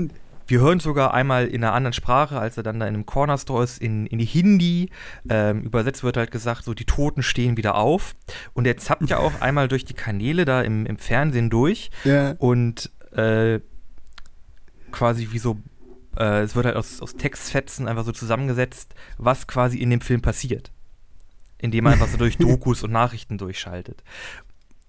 wir 0.48 0.60
hören 0.60 0.80
sogar 0.80 1.12
einmal 1.12 1.46
in 1.46 1.62
einer 1.62 1.74
anderen 1.74 1.92
Sprache, 1.92 2.38
als 2.40 2.56
er 2.56 2.62
dann 2.62 2.80
da 2.80 2.86
in 2.86 2.94
einem 2.94 3.06
Corner 3.06 3.36
Store 3.36 3.62
ist, 3.62 3.80
in, 3.80 4.06
in 4.06 4.18
die 4.18 4.24
Hindi. 4.24 4.90
Ähm, 5.28 5.62
übersetzt 5.62 6.02
wird 6.02 6.16
halt 6.16 6.30
gesagt, 6.30 6.64
so 6.64 6.72
die 6.72 6.86
Toten 6.86 7.22
stehen 7.22 7.56
wieder 7.58 7.74
auf. 7.74 8.16
Und 8.54 8.66
er 8.66 8.78
zappt 8.78 9.08
ja 9.10 9.18
auch 9.18 9.32
einmal 9.40 9.68
durch 9.68 9.84
die 9.84 9.94
Kanäle 9.94 10.46
da 10.46 10.62
im, 10.62 10.86
im 10.86 10.96
Fernsehen 10.96 11.50
durch 11.50 11.90
Ja. 12.04 12.30
und 12.38 12.90
äh, 13.12 13.60
quasi 14.90 15.28
wie 15.32 15.38
so, 15.38 15.58
äh, 16.16 16.40
es 16.40 16.56
wird 16.56 16.64
halt 16.64 16.76
aus, 16.76 17.02
aus 17.02 17.14
Textfetzen 17.14 17.86
einfach 17.86 18.04
so 18.04 18.12
zusammengesetzt, 18.12 18.94
was 19.18 19.46
quasi 19.46 19.78
in 19.78 19.90
dem 19.90 20.00
Film 20.00 20.22
passiert. 20.22 20.72
Indem 21.58 21.84
man 21.84 21.92
einfach 21.94 22.08
so 22.08 22.16
durch 22.16 22.36
Dokus 22.38 22.82
und 22.82 22.92
Nachrichten 22.92 23.36
durchschaltet. 23.36 24.02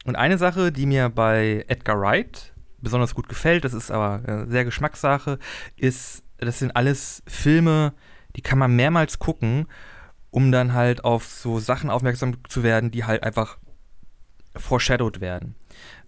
Und 0.06 0.16
eine 0.16 0.38
Sache, 0.38 0.72
die 0.72 0.86
mir 0.86 1.10
bei 1.10 1.66
Edgar 1.68 2.00
Wright 2.00 2.54
besonders 2.82 3.16
gut 3.16 3.30
gefällt, 3.30 3.66
das 3.66 3.74
ist 3.74 3.92
aber 3.92 4.28
äh, 4.28 4.50
sehr 4.50 4.66
Geschmackssache, 4.66 5.40
ist, 5.76 6.24
das 6.38 6.60
sind 6.60 6.76
alles 6.76 7.24
Filme, 7.28 7.94
die 8.36 8.42
kann 8.42 8.60
man 8.60 8.76
mehrmals 8.76 9.20
gucken, 9.20 9.68
um 10.32 10.52
dann 10.52 10.74
halt 10.74 11.04
auf 11.04 11.26
so 11.26 11.60
Sachen 11.60 11.90
aufmerksam 11.90 12.38
zu 12.48 12.64
werden, 12.64 12.92
die 12.92 13.06
halt 13.06 13.24
einfach 13.24 13.58
foreshadowed 14.56 15.22
werden. 15.22 15.56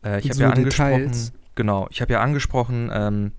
Äh, 0.03 0.19
ich 0.19 0.25
habe 0.25 0.35
so 0.35 0.43
ja 0.43 0.49
angesprochen, 0.49 0.97
Details. 0.97 1.33
genau, 1.55 1.87
ich 1.89 2.01
habe 2.01 2.13
ja 2.13 2.21
angesprochen, 2.21 2.89
ähm, 2.93 3.31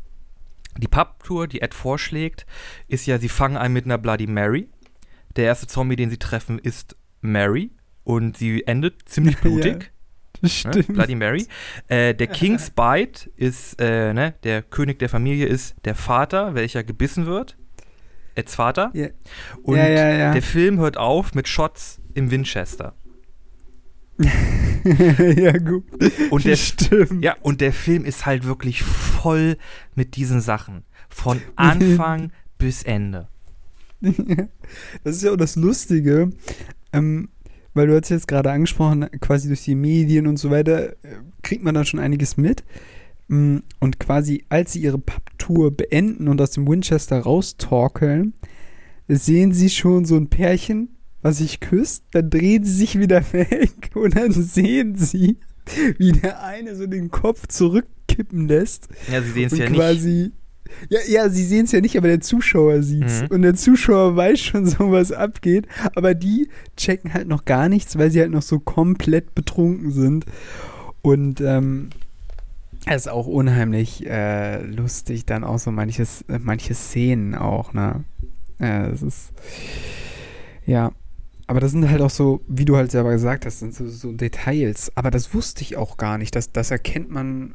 die 0.79 0.89
Pub-Tour, 0.89 1.49
die 1.49 1.61
Ed 1.61 1.75
vorschlägt, 1.75 2.47
ist 2.89 3.07
ja, 3.07 3.19
sie 3.19 3.29
fangen 3.29 3.57
an 3.57 3.73
mit 3.73 3.85
einer 3.85 3.99
Bloody 3.99 4.27
Mary. 4.27 4.69
Der 5.37 5.45
erste 5.45 5.67
Zombie, 5.67 5.97
den 5.97 6.11
sie 6.11 6.19
treffen, 6.19 6.59
ist 6.59 6.97
Mary 7.21 7.71
und 8.05 8.37
sie 8.37 8.67
endet 8.67 9.09
ziemlich 9.09 9.37
Ja. 9.45 9.92
blutig. 10.63 10.65
Ne? 10.65 10.73
Stimmt. 10.73 10.95
Bloody 10.95 11.15
Mary. 11.15 11.47
Äh, 11.89 12.15
der 12.15 12.27
King's 12.29 12.71
Bite 12.71 13.31
ist, 13.37 13.81
äh, 13.81 14.13
ne, 14.13 14.35
der 14.45 14.63
König 14.63 14.99
der 14.99 15.09
Familie 15.09 15.47
ist 15.47 15.75
der 15.85 15.95
Vater, 15.95 16.55
welcher 16.55 16.85
gebissen 16.85 17.27
wird. 17.27 17.57
Eds 18.35 18.55
Vater. 18.55 18.91
Ja. 18.95 19.09
Und 19.63 19.77
Ja, 19.77 19.89
ja, 19.89 20.11
ja. 20.11 20.33
der 20.33 20.43
Film 20.43 20.79
hört 20.79 20.97
auf 20.97 21.35
mit 21.35 21.49
Shots 21.49 22.01
im 22.15 22.31
Winchester. 22.31 22.95
ja, 25.37 25.57
gut. 25.59 25.85
Und 26.31 26.45
der, 26.45 26.57
Stimmt. 26.57 27.23
ja, 27.23 27.37
und 27.43 27.61
der 27.61 27.73
Film 27.73 28.05
ist 28.05 28.27
halt 28.27 28.45
wirklich 28.45 28.83
voll 28.83 29.57
mit 29.95 30.17
diesen 30.17 30.41
Sachen. 30.41 30.85
Von 31.09 31.41
Anfang 31.57 32.33
bis 32.59 32.83
Ende. 32.83 33.29
Das 34.01 35.17
ist 35.17 35.23
ja 35.23 35.33
auch 35.33 35.37
das 35.37 35.57
Lustige, 35.57 36.31
ähm, 36.93 37.29
weil 37.75 37.87
du 37.87 37.99
hast 37.99 38.09
jetzt 38.11 38.29
gerade 38.29 38.51
angesprochen, 38.51 39.09
quasi 39.21 39.49
durch 39.49 39.65
die 39.65 39.75
Medien 39.75 40.27
und 40.27 40.39
so 40.39 40.51
weiter, 40.51 40.91
äh, 40.91 41.17
kriegt 41.43 41.63
man 41.63 41.75
dann 41.75 41.85
schon 41.87 42.01
einiges 42.01 42.37
mit. 42.37 42.65
Mm, 43.29 43.59
Und 43.79 43.99
quasi, 43.99 44.45
als 44.49 44.73
sie 44.73 44.81
ihre 44.83 44.99
Pub-Tour 44.99 45.77
beenden 45.77 46.29
und 46.29 46.41
aus 46.41 46.51
dem 46.53 46.67
Winchester 46.69 47.19
raustorkeln, 47.21 48.35
sehen 49.09 49.53
sie 49.53 49.71
schon 49.71 50.05
so 50.05 50.17
ein 50.17 50.29
Pärchen, 50.29 50.97
was 51.23 51.39
sich 51.39 51.61
küsst, 51.61 52.05
dann 52.13 52.31
drehen 52.31 52.65
sie 52.65 52.75
sich 52.75 52.99
wieder 52.99 53.21
weg 53.33 53.91
und 53.95 54.17
dann 54.17 54.33
sehen 54.33 54.97
sie, 54.97 55.39
wie 55.99 56.13
der 56.13 56.43
eine 56.43 56.75
so 56.77 56.87
den 56.87 57.11
Kopf 57.11 57.47
zurückkippen 57.47 58.49
lässt 58.49 58.89
Ja, 59.11 59.23
sie 59.23 59.31
sehen 59.31 59.47
es 59.47 59.59
ja 59.59 59.71
nicht. 59.71 60.33
Ja, 60.89 61.01
ja, 61.07 61.29
sie 61.29 61.45
sehen 61.45 61.65
es 61.65 61.73
ja 61.73 61.81
nicht, 61.81 61.97
aber 61.97 62.09
der 62.09 62.21
Zuschauer 62.21 62.83
sieht's. 62.83 63.23
Mhm. 63.23 63.29
Und 63.29 63.43
der 63.43 63.55
Zuschauer 63.55 64.17
weiß 64.17 64.41
schon 64.41 64.67
so, 64.67 64.91
was 64.91 65.13
abgeht. 65.13 65.67
Aber 65.95 66.15
die 66.15 66.49
checken 66.77 67.15
halt 67.15 67.29
noch 67.29 67.45
gar 67.45 67.69
nichts, 67.69 67.99
weil 67.99 68.11
sie 68.11 68.21
halt 68.21 68.31
noch 68.31 68.43
so 68.43 68.59
komplett 68.59 69.35
betrunken 69.35 69.91
sind. 69.91 70.25
Und 71.03 71.41
ähm, 71.41 71.91
es 72.87 73.03
ist 73.03 73.09
auch 73.09 73.27
unheimlich 73.27 74.07
äh, 74.07 74.63
lustig, 74.63 75.25
dann 75.27 75.45
auch 75.45 75.59
so 75.59 75.71
manches, 75.71 76.23
äh, 76.29 76.39
manche 76.41 76.75
Szenen 76.75 77.35
auch, 77.35 77.73
ne? 77.73 78.05
Ja, 78.59 78.89
das 78.89 79.03
ist. 79.03 79.33
Ja. 80.67 80.93
Aber 81.49 81.61
das 81.61 81.73
sind 81.73 81.91
halt 81.91 82.01
auch 82.01 82.11
so, 82.11 82.41
wie 82.49 82.65
du 82.65 82.77
halt 82.77 82.91
selber 82.91 83.11
gesagt 83.11 83.45
hast, 83.45 83.59
sind 83.59 83.75
so, 83.75 83.89
so 83.89 84.13
Details. 84.13 84.93
Aber 84.95 85.11
das 85.11 85.35
wusste 85.35 85.63
ich 85.63 85.77
auch 85.77 85.97
gar 85.97 86.17
nicht. 86.17 86.35
Das, 86.35 86.53
das 86.53 86.71
erkennt 86.71 87.11
man 87.11 87.55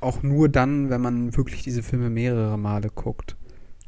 auch 0.00 0.22
nur 0.22 0.48
dann, 0.48 0.90
wenn 0.90 1.00
man 1.00 1.36
wirklich 1.36 1.62
diese 1.62 1.82
Filme 1.82 2.10
mehrere 2.10 2.58
Male 2.58 2.90
guckt. 2.90 3.36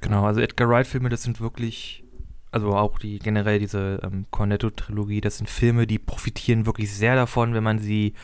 Genau, 0.01 0.25
also 0.25 0.41
Edgar 0.41 0.69
Wright-Filme, 0.69 1.09
das 1.09 1.23
sind 1.23 1.41
wirklich, 1.41 2.05
also 2.53 2.75
auch 2.75 2.99
die 2.99 3.19
generell 3.19 3.59
diese 3.59 4.01
ähm, 4.05 4.27
Cornetto-Trilogie, 4.31 5.21
das 5.21 5.39
sind 5.39 5.51
Filme, 5.51 5.87
die 5.87 5.99
profitieren 5.99 6.67
wirklich 6.67 6.93
sehr 6.95 7.17
davon, 7.17 7.55
wenn 7.55 7.65
man 7.65 7.79
sie 7.79 8.15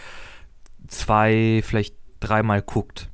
zwei, 0.87 1.63
vielleicht 1.65 1.97
dreimal 2.21 2.63
guckt. 2.63 3.11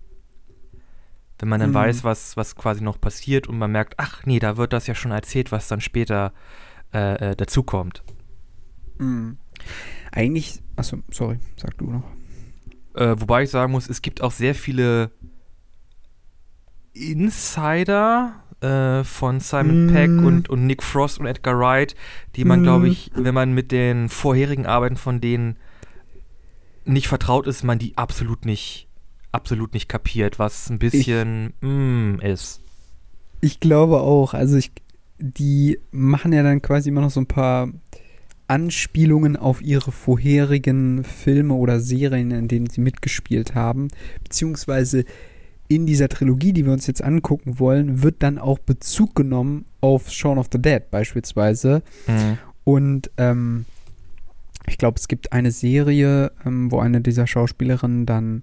Wenn 1.38 1.48
man 1.48 1.60
dann 1.60 1.70
Mhm. 1.70 1.74
weiß, 1.74 2.04
was, 2.04 2.36
was 2.36 2.54
quasi 2.54 2.82
noch 2.82 3.00
passiert 3.00 3.46
und 3.46 3.58
man 3.58 3.72
merkt, 3.72 3.94
ach 3.96 4.26
nee, 4.26 4.38
da 4.38 4.56
wird 4.58 4.72
das 4.72 4.86
ja 4.86 4.94
schon 4.94 5.10
erzählt, 5.12 5.50
was 5.52 5.68
dann 5.68 5.80
später 5.80 6.32
äh, 6.92 7.30
äh, 7.30 7.36
dazukommt. 7.36 8.02
Mhm. 8.98 9.38
Eigentlich, 10.12 10.62
achso, 10.76 10.98
sorry, 11.10 11.38
sag 11.56 11.76
du 11.78 11.90
noch. 11.90 12.04
Äh, 12.94 13.14
wobei 13.18 13.44
ich 13.44 13.50
sagen 13.50 13.72
muss, 13.72 13.88
es 13.88 14.02
gibt 14.02 14.20
auch 14.22 14.32
sehr 14.32 14.54
viele 14.54 15.10
Insider 16.92 18.34
äh, 18.60 19.04
von 19.04 19.40
Simon 19.40 19.86
Mm. 19.86 19.92
Peck 19.92 20.10
und, 20.10 20.48
und 20.48 20.66
Nick 20.66 20.82
Frost 20.82 21.18
und 21.20 21.26
Edgar 21.26 21.58
Wright, 21.58 21.94
die 22.36 22.44
man, 22.44 22.60
Mm. 22.60 22.62
glaube 22.64 22.88
ich, 22.88 23.10
wenn 23.14 23.34
man 23.34 23.52
mit 23.52 23.72
den 23.72 24.08
vorherigen 24.08 24.66
Arbeiten 24.66 24.96
von 24.96 25.20
denen 25.20 25.56
nicht 26.84 27.08
vertraut 27.08 27.46
ist, 27.46 27.62
man 27.62 27.78
die 27.78 27.96
absolut 27.96 28.44
nicht, 28.44 28.88
absolut 29.32 29.72
nicht 29.74 29.88
kapiert, 29.88 30.38
was 30.38 30.68
ein 30.70 30.78
bisschen 30.78 31.52
mm, 31.60 32.20
ist. 32.20 32.60
Ich 33.40 33.60
glaube 33.60 34.00
auch. 34.00 34.34
Also 34.34 34.56
ich, 34.56 34.72
die 35.18 35.78
machen 35.90 36.32
ja 36.32 36.42
dann 36.42 36.60
quasi 36.62 36.88
immer 36.88 37.02
noch 37.02 37.10
so 37.10 37.20
ein 37.20 37.26
paar 37.26 37.68
Anspielungen 38.50 39.36
auf 39.36 39.62
ihre 39.62 39.92
vorherigen 39.92 41.04
Filme 41.04 41.54
oder 41.54 41.78
Serien, 41.78 42.32
in 42.32 42.48
denen 42.48 42.68
sie 42.68 42.80
mitgespielt 42.80 43.54
haben. 43.54 43.88
Beziehungsweise 44.24 45.04
in 45.68 45.86
dieser 45.86 46.08
Trilogie, 46.08 46.52
die 46.52 46.66
wir 46.66 46.72
uns 46.72 46.88
jetzt 46.88 47.00
angucken 47.00 47.60
wollen, 47.60 48.02
wird 48.02 48.24
dann 48.24 48.38
auch 48.38 48.58
Bezug 48.58 49.14
genommen 49.14 49.66
auf 49.80 50.10
Shaun 50.10 50.36
of 50.36 50.48
the 50.52 50.60
Dead 50.60 50.82
beispielsweise. 50.90 51.84
Mhm. 52.08 52.38
Und 52.64 53.10
ähm, 53.18 53.66
ich 54.66 54.78
glaube, 54.78 54.98
es 54.98 55.06
gibt 55.06 55.32
eine 55.32 55.52
Serie, 55.52 56.32
ähm, 56.44 56.72
wo 56.72 56.80
eine 56.80 57.02
dieser 57.02 57.28
Schauspielerinnen 57.28 58.04
dann 58.04 58.42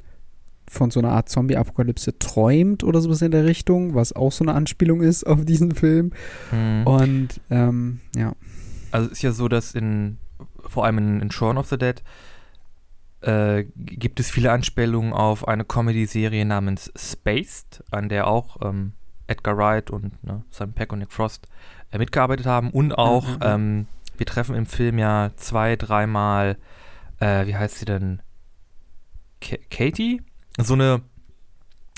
von 0.70 0.90
so 0.90 1.02
einer 1.02 1.12
Art 1.12 1.28
Zombie-Apokalypse 1.28 2.18
träumt 2.18 2.86
oder 2.86 3.02
sowas 3.02 3.22
in 3.22 3.32
der 3.32 3.44
Richtung, 3.44 3.94
was 3.94 4.14
auch 4.14 4.32
so 4.32 4.46
eine 4.46 4.54
Anspielung 4.54 5.02
ist 5.02 5.28
auf 5.28 5.44
diesen 5.44 5.76
Film. 5.76 6.12
Mhm. 6.54 6.88
Und 6.88 7.28
ähm, 7.50 8.00
ja. 8.16 8.32
Also 8.92 9.08
es 9.08 9.14
ist 9.14 9.22
ja 9.22 9.32
so, 9.32 9.48
dass 9.48 9.74
in, 9.74 10.18
vor 10.68 10.86
allem 10.86 10.98
in, 10.98 11.22
in 11.22 11.32
Shaun 11.32 11.58
of 11.58 11.68
the 11.68 11.78
Dead, 11.78 12.04
äh, 13.22 13.66
gibt 13.76 14.20
es 14.20 14.30
viele 14.30 14.52
Anspielungen 14.52 15.14
auf 15.14 15.48
eine 15.48 15.66
Comedy-Serie 15.66 16.46
namens 16.46 16.92
Spaced, 16.96 17.84
an 17.92 18.10
der 18.10 18.28
auch 18.28 18.58
ähm, 18.62 18.94
Edgar 19.28 19.58
Wright 19.58 19.90
und 19.90 20.24
ne, 20.24 20.44
Simon 20.52 20.74
Peck 20.74 20.94
und 20.94 21.00
Nick 21.00 21.12
Frost 21.12 21.48
äh, 21.92 21.98
mitgearbeitet 21.98 22.46
haben. 22.46 22.70
Und 22.72 22.94
auch, 22.94 23.28
Mhm, 23.28 23.34
mhm. 23.34 23.42
ähm, 23.42 23.88
wir 24.18 24.26
treffen 24.26 24.56
im 24.56 24.66
Film 24.66 24.98
ja 25.00 25.32
zwei, 25.36 25.76
dreimal, 25.76 26.58
äh, 27.20 27.46
wie 27.46 27.56
heißt 27.56 27.80
sie 27.80 27.86
denn? 27.86 28.22
Ka 29.42 29.58
Katie? 29.70 30.22
So 30.58 30.74
eine 30.74 31.02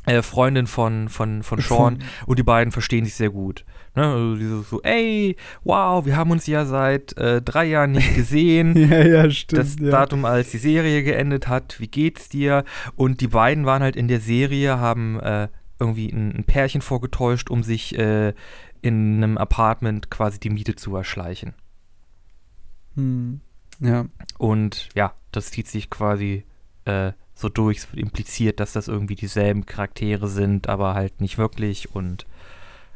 äh, 0.06 0.22
Freundin 0.22 0.68
von, 0.68 1.10
von, 1.10 1.44
von 1.44 1.60
Sean. 1.60 2.00
Und 2.26 2.40
die 2.40 2.44
beiden 2.44 2.72
verstehen 2.72 3.06
sich 3.06 3.16
sehr 3.16 3.30
gut. 3.30 3.66
Ne? 3.96 4.06
Also 4.06 4.62
so, 4.62 4.82
ey, 4.82 5.36
wow, 5.64 6.06
wir 6.06 6.16
haben 6.16 6.32
uns 6.32 6.48
ja 6.48 6.66
seit 6.66 7.18
äh, 7.18 7.42
drei 7.42 7.66
Jahren 7.66 7.92
nicht 7.92 8.16
gesehen. 8.16 8.76
ja, 8.90 9.04
ja, 9.06 9.30
stimmt. 9.30 9.62
das 9.62 9.76
ja. 9.80 9.90
Datum, 9.90 10.26
als 10.26 10.52
die 10.52 10.58
Serie 10.58 11.04
geendet 11.04 11.48
hat, 11.48 11.80
wie 11.80 11.88
geht's 11.88 12.30
dir? 12.30 12.64
Und 12.96 13.22
die 13.22 13.28
beiden 13.28 13.66
waren 13.66 13.84
halt 13.84 13.96
in 13.96 14.08
der 14.08 14.20
Serie, 14.20 14.80
haben 14.80 15.20
äh, 15.20 15.48
irgendwie 15.80 16.10
ein, 16.10 16.36
ein 16.36 16.44
Pärchen 16.44 16.82
vorgetäuscht, 16.82 17.50
um 17.50 17.64
sich 17.64 17.98
äh, 17.98 18.34
in 18.82 19.18
einem 19.18 19.38
Apartment 19.38 20.10
quasi 20.10 20.40
die 20.40 20.50
Miete 20.50 20.76
zu 20.76 20.96
erschleichen. 20.96 21.54
Hm. 22.96 23.42
Ja. 23.80 24.06
Und 24.38 24.90
ja, 24.96 25.14
das 25.32 25.52
zieht 25.52 25.68
sich 25.68 25.90
quasi 25.90 26.44
äh, 26.86 27.14
so 27.40 27.50
durch. 27.50 27.78
Es 27.80 27.92
wird 27.92 28.02
impliziert, 28.02 28.60
dass 28.60 28.74
das 28.74 28.88
irgendwie 28.88 29.16
dieselben 29.16 29.66
Charaktere 29.66 30.28
sind, 30.28 30.68
aber 30.70 30.94
halt 30.94 31.22
nicht 31.22 31.38
wirklich. 31.38 31.94
Und 31.94 32.26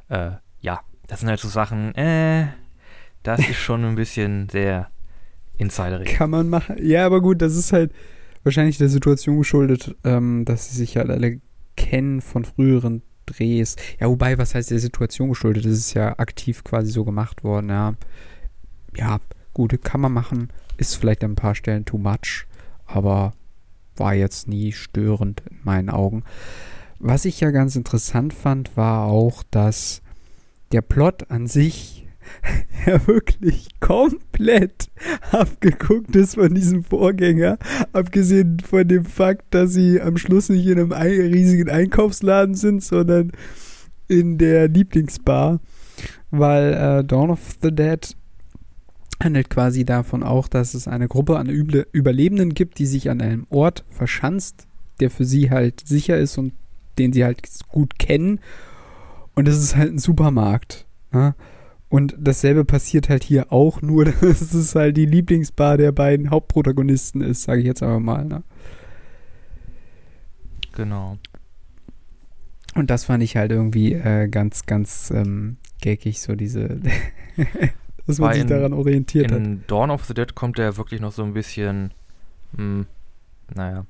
äh, 0.09 0.31
ja, 0.61 0.81
das 1.07 1.21
sind 1.21 1.29
halt 1.29 1.39
so 1.39 1.49
Sachen, 1.49 1.95
äh, 1.95 2.47
Das 3.23 3.39
ist 3.39 3.55
schon 3.55 3.85
ein 3.85 3.95
bisschen 3.95 4.49
sehr 4.49 4.89
insiderig. 5.57 6.09
Kann 6.09 6.29
man 6.29 6.49
machen. 6.49 6.75
Ja, 6.79 7.05
aber 7.05 7.21
gut, 7.21 7.41
das 7.41 7.55
ist 7.55 7.71
halt 7.71 7.93
wahrscheinlich 8.43 8.77
der 8.77 8.89
Situation 8.89 9.37
geschuldet, 9.37 9.95
ähm, 10.03 10.43
dass 10.45 10.69
sie 10.69 10.77
sich 10.77 10.97
halt 10.97 11.09
alle 11.09 11.39
kennen 11.77 12.21
von 12.21 12.43
früheren 12.43 13.01
Drehs. 13.25 13.77
Ja, 13.99 14.09
wobei, 14.09 14.37
was 14.37 14.53
heißt 14.53 14.71
der 14.71 14.79
Situation 14.79 15.29
geschuldet? 15.29 15.65
Das 15.65 15.71
ist 15.71 15.93
ja 15.93 16.19
aktiv 16.19 16.63
quasi 16.65 16.91
so 16.91 17.05
gemacht 17.05 17.43
worden, 17.45 17.69
ja. 17.69 17.93
Ja, 18.95 19.19
gut, 19.53 19.81
kann 19.83 20.01
man 20.01 20.11
machen. 20.11 20.49
Ist 20.77 20.95
vielleicht 20.95 21.23
an 21.23 21.31
ein 21.31 21.35
paar 21.35 21.55
Stellen 21.55 21.85
too 21.85 21.97
much, 21.97 22.45
aber 22.85 23.33
war 23.95 24.13
jetzt 24.13 24.47
nie 24.47 24.71
störend 24.71 25.43
in 25.49 25.59
meinen 25.63 25.89
Augen. 25.89 26.23
Was 26.99 27.25
ich 27.25 27.39
ja 27.39 27.51
ganz 27.51 27.75
interessant 27.75 28.33
fand, 28.33 28.77
war 28.77 29.05
auch, 29.05 29.43
dass 29.51 30.01
der 30.71 30.81
Plot 30.81 31.29
an 31.29 31.47
sich 31.47 32.07
ja 32.85 33.05
wirklich 33.07 33.67
komplett 33.79 34.87
abgeguckt 35.31 36.15
ist 36.15 36.35
von 36.35 36.53
diesem 36.53 36.83
Vorgänger. 36.83 37.57
Abgesehen 37.91 38.59
von 38.59 38.87
dem 38.87 39.05
Fakt, 39.05 39.53
dass 39.53 39.73
sie 39.73 40.01
am 40.01 40.17
Schluss 40.17 40.49
nicht 40.49 40.65
in 40.65 40.79
einem 40.79 40.91
riesigen 40.91 41.69
Einkaufsladen 41.69 42.55
sind, 42.55 42.83
sondern 42.83 43.31
in 44.07 44.37
der 44.37 44.67
Lieblingsbar. 44.67 45.59
Weil 46.31 46.73
äh, 46.73 47.03
Dawn 47.03 47.29
of 47.29 47.39
the 47.61 47.73
Dead 47.73 48.15
handelt 49.21 49.49
quasi 49.49 49.85
davon 49.85 50.23
auch, 50.23 50.47
dass 50.47 50.73
es 50.73 50.87
eine 50.87 51.07
Gruppe 51.07 51.37
an 51.37 51.49
Überlebenden 51.49 52.53
gibt, 52.53 52.79
die 52.79 52.85
sich 52.85 53.09
an 53.09 53.21
einem 53.21 53.47
Ort 53.49 53.83
verschanzt, 53.89 54.67
der 54.99 55.09
für 55.09 55.25
sie 55.25 55.49
halt 55.49 55.81
sicher 55.85 56.17
ist 56.17 56.37
und 56.37 56.53
den 56.97 57.13
sie 57.13 57.23
halt 57.23 57.41
gut 57.69 57.97
kennen. 57.99 58.39
Und 59.35 59.47
das 59.47 59.57
ist 59.57 59.75
halt 59.75 59.93
ein 59.93 59.99
Supermarkt. 59.99 60.85
Ne? 61.11 61.35
Und 61.89 62.15
dasselbe 62.19 62.65
passiert 62.65 63.09
halt 63.09 63.23
hier 63.23 63.51
auch, 63.51 63.81
nur 63.81 64.05
dass 64.21 64.53
es 64.53 64.75
halt 64.75 64.97
die 64.97 65.05
Lieblingsbar 65.05 65.77
der 65.77 65.91
beiden 65.91 66.29
Hauptprotagonisten 66.29 67.21
ist, 67.21 67.43
sage 67.43 67.61
ich 67.61 67.67
jetzt 67.67 67.83
aber 67.83 67.99
mal. 67.99 68.25
Ne? 68.25 68.43
Genau. 70.75 71.17
Und 72.75 72.89
das 72.89 73.05
fand 73.05 73.21
ich 73.23 73.35
halt 73.37 73.51
irgendwie 73.51 73.93
äh, 73.93 74.27
ganz, 74.27 74.65
ganz 74.65 75.11
ähm, 75.15 75.57
geckig, 75.81 76.21
so 76.21 76.35
diese, 76.35 76.79
dass 78.07 78.19
man 78.19 78.33
sich 78.33 78.41
in, 78.41 78.47
daran 78.47 78.73
orientiert 78.73 79.31
in 79.31 79.31
hat. 79.31 79.39
In 79.39 79.63
Dawn 79.67 79.91
of 79.91 80.05
the 80.05 80.13
Dead 80.13 80.35
kommt 80.35 80.59
er 80.59 80.77
wirklich 80.77 81.01
noch 81.01 81.11
so 81.11 81.23
ein 81.23 81.33
bisschen, 81.33 81.93
mh, 82.53 82.57
hm, 82.57 82.85
naja, 83.55 83.85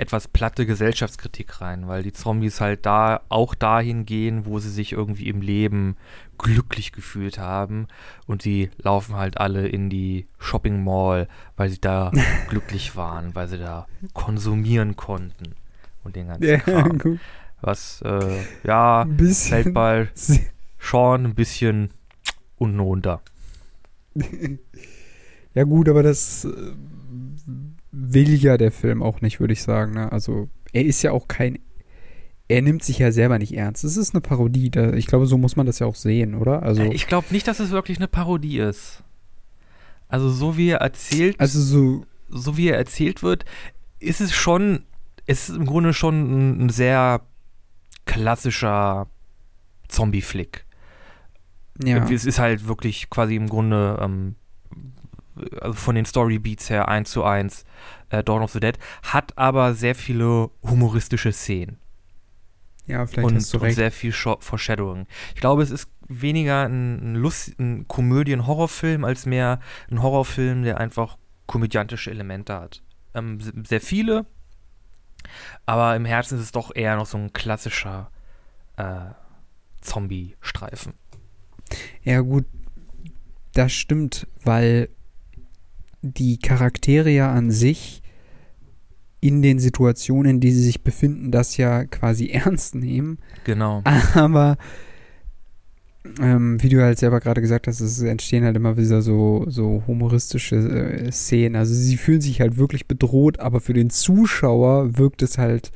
etwas 0.00 0.28
platte 0.28 0.64
Gesellschaftskritik 0.64 1.60
rein, 1.60 1.86
weil 1.86 2.02
die 2.02 2.12
Zombies 2.12 2.60
halt 2.60 2.86
da 2.86 3.20
auch 3.28 3.54
dahin 3.54 4.06
gehen, 4.06 4.46
wo 4.46 4.58
sie 4.58 4.70
sich 4.70 4.92
irgendwie 4.92 5.28
im 5.28 5.42
Leben 5.42 5.96
glücklich 6.38 6.92
gefühlt 6.92 7.38
haben 7.38 7.86
und 8.26 8.40
sie 8.40 8.70
laufen 8.78 9.16
halt 9.16 9.38
alle 9.38 9.68
in 9.68 9.90
die 9.90 10.26
Shopping 10.38 10.82
Mall, 10.82 11.28
weil 11.56 11.68
sie 11.68 11.80
da 11.80 12.12
glücklich 12.48 12.96
waren, 12.96 13.34
weil 13.34 13.48
sie 13.48 13.58
da 13.58 13.86
konsumieren 14.14 14.96
konnten 14.96 15.54
und 16.02 16.16
den 16.16 16.28
ganzen 16.28 16.44
ja, 16.44 16.56
Kram. 16.56 16.98
Gut. 16.98 17.20
Was 17.60 18.00
äh, 18.02 18.42
ja 18.64 19.06
fällt 19.32 19.74
bei 19.74 20.08
Sean 20.78 21.26
ein 21.26 21.34
bisschen 21.34 21.90
unten 22.56 22.80
runter. 22.80 23.20
ja 25.54 25.64
gut, 25.64 25.88
aber 25.88 26.02
das 26.02 26.44
äh, 26.44 26.72
will 27.92 28.34
ja 28.34 28.56
der 28.56 28.72
Film 28.72 29.02
auch 29.02 29.20
nicht, 29.20 29.40
würde 29.40 29.52
ich 29.52 29.62
sagen. 29.62 29.94
Ne? 29.94 30.10
Also 30.12 30.48
er 30.72 30.84
ist 30.84 31.02
ja 31.02 31.12
auch 31.12 31.28
kein, 31.28 31.58
er 32.48 32.62
nimmt 32.62 32.82
sich 32.82 32.98
ja 32.98 33.12
selber 33.12 33.38
nicht 33.38 33.54
ernst. 33.54 33.84
Es 33.84 33.96
ist 33.96 34.14
eine 34.14 34.20
Parodie. 34.20 34.70
Da, 34.70 34.92
ich 34.92 35.06
glaube, 35.06 35.26
so 35.26 35.38
muss 35.38 35.56
man 35.56 35.66
das 35.66 35.78
ja 35.78 35.86
auch 35.86 35.94
sehen, 35.94 36.34
oder? 36.34 36.62
Also 36.62 36.82
ich 36.82 37.06
glaube 37.06 37.28
nicht, 37.30 37.46
dass 37.46 37.60
es 37.60 37.70
wirklich 37.70 37.98
eine 37.98 38.08
Parodie 38.08 38.58
ist. 38.58 39.02
Also 40.08 40.28
so 40.28 40.56
wie 40.56 40.70
er 40.70 40.78
erzählt, 40.78 41.38
also 41.38 41.60
so, 41.60 42.04
so 42.28 42.56
wie 42.56 42.68
er 42.68 42.76
erzählt 42.76 43.22
wird, 43.22 43.44
ist 44.00 44.20
es 44.20 44.32
schon, 44.32 44.84
ist 45.26 45.50
im 45.50 45.66
Grunde 45.66 45.94
schon 45.94 46.14
ein, 46.14 46.66
ein 46.66 46.68
sehr 46.68 47.20
klassischer 48.06 49.06
Zombie-Flick. 49.86 50.64
Ja. 51.82 52.04
Es 52.10 52.24
ist 52.24 52.38
halt 52.38 52.66
wirklich 52.66 53.08
quasi 53.10 53.36
im 53.36 53.48
Grunde 53.48 53.98
ähm, 54.00 54.36
also 55.60 55.74
von 55.74 55.94
den 55.94 56.04
Storybeats 56.04 56.70
her 56.70 56.88
eins 56.88 57.10
zu 57.10 57.24
eins 57.24 57.64
äh, 58.10 58.22
Dawn 58.22 58.42
of 58.42 58.52
the 58.52 58.60
Dead, 58.60 58.78
hat 59.02 59.36
aber 59.38 59.74
sehr 59.74 59.94
viele 59.94 60.50
humoristische 60.62 61.32
Szenen. 61.32 61.78
Ja, 62.86 63.06
vielleicht 63.06 63.28
und, 63.28 63.36
hast 63.36 63.54
du 63.54 63.58
recht. 63.58 63.70
und 63.70 63.74
sehr 63.76 63.92
viel 63.92 64.12
Foreshadowing. 64.12 65.06
Ich 65.34 65.40
glaube, 65.40 65.62
es 65.62 65.70
ist 65.70 65.88
weniger 66.08 66.64
ein, 66.66 67.12
ein, 67.12 67.14
Lust, 67.14 67.58
ein 67.58 67.86
Komödien-Horrorfilm 67.86 69.04
als 69.04 69.26
mehr 69.26 69.60
ein 69.90 70.02
Horrorfilm, 70.02 70.64
der 70.64 70.78
einfach 70.78 71.16
komödiantische 71.46 72.10
Elemente 72.10 72.54
hat. 72.54 72.82
Ähm, 73.14 73.38
sehr 73.64 73.80
viele, 73.80 74.26
aber 75.66 75.94
im 75.94 76.04
Herzen 76.04 76.38
ist 76.38 76.44
es 76.44 76.52
doch 76.52 76.74
eher 76.74 76.96
noch 76.96 77.06
so 77.06 77.18
ein 77.18 77.32
klassischer 77.32 78.10
äh, 78.76 79.10
Zombie-Streifen. 79.80 80.94
Ja, 82.02 82.20
gut, 82.20 82.44
das 83.52 83.72
stimmt, 83.72 84.26
weil 84.42 84.88
die 86.02 86.38
Charaktere 86.38 87.10
ja 87.10 87.32
an 87.32 87.50
sich 87.50 88.02
in 89.20 89.42
den 89.42 89.58
Situationen, 89.58 90.36
in 90.36 90.40
die 90.40 90.50
sie 90.50 90.62
sich 90.62 90.82
befinden, 90.82 91.30
das 91.30 91.56
ja 91.56 91.84
quasi 91.84 92.26
ernst 92.32 92.74
nehmen. 92.74 93.18
Genau. 93.44 93.82
Aber 94.14 94.56
ähm, 96.18 96.62
wie 96.62 96.70
du 96.70 96.82
halt 96.82 96.98
selber 96.98 97.20
gerade 97.20 97.42
gesagt 97.42 97.66
hast, 97.66 97.80
es 97.80 98.00
entstehen 98.00 98.44
halt 98.44 98.56
immer 98.56 98.78
wieder 98.78 99.02
so, 99.02 99.44
so 99.48 99.82
humoristische 99.86 100.56
äh, 100.56 101.12
Szenen. 101.12 101.56
Also 101.56 101.74
sie 101.74 101.98
fühlen 101.98 102.22
sich 102.22 102.40
halt 102.40 102.56
wirklich 102.56 102.88
bedroht, 102.88 103.38
aber 103.38 103.60
für 103.60 103.74
den 103.74 103.90
Zuschauer 103.90 104.96
wirkt 104.96 105.20
es 105.20 105.36
halt 105.36 105.70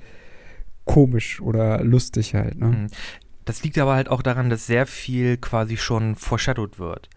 komisch 0.86 1.42
oder 1.42 1.84
lustig 1.84 2.34
halt. 2.34 2.58
Ne? 2.58 2.86
Das 3.44 3.62
liegt 3.62 3.78
aber 3.78 3.94
halt 3.94 4.08
auch 4.08 4.22
daran, 4.22 4.50
dass 4.50 4.66
sehr 4.66 4.86
viel 4.86 5.36
quasi 5.36 5.76
schon 5.76 6.14
foreshadowed 6.14 6.78
wird. 6.78 7.10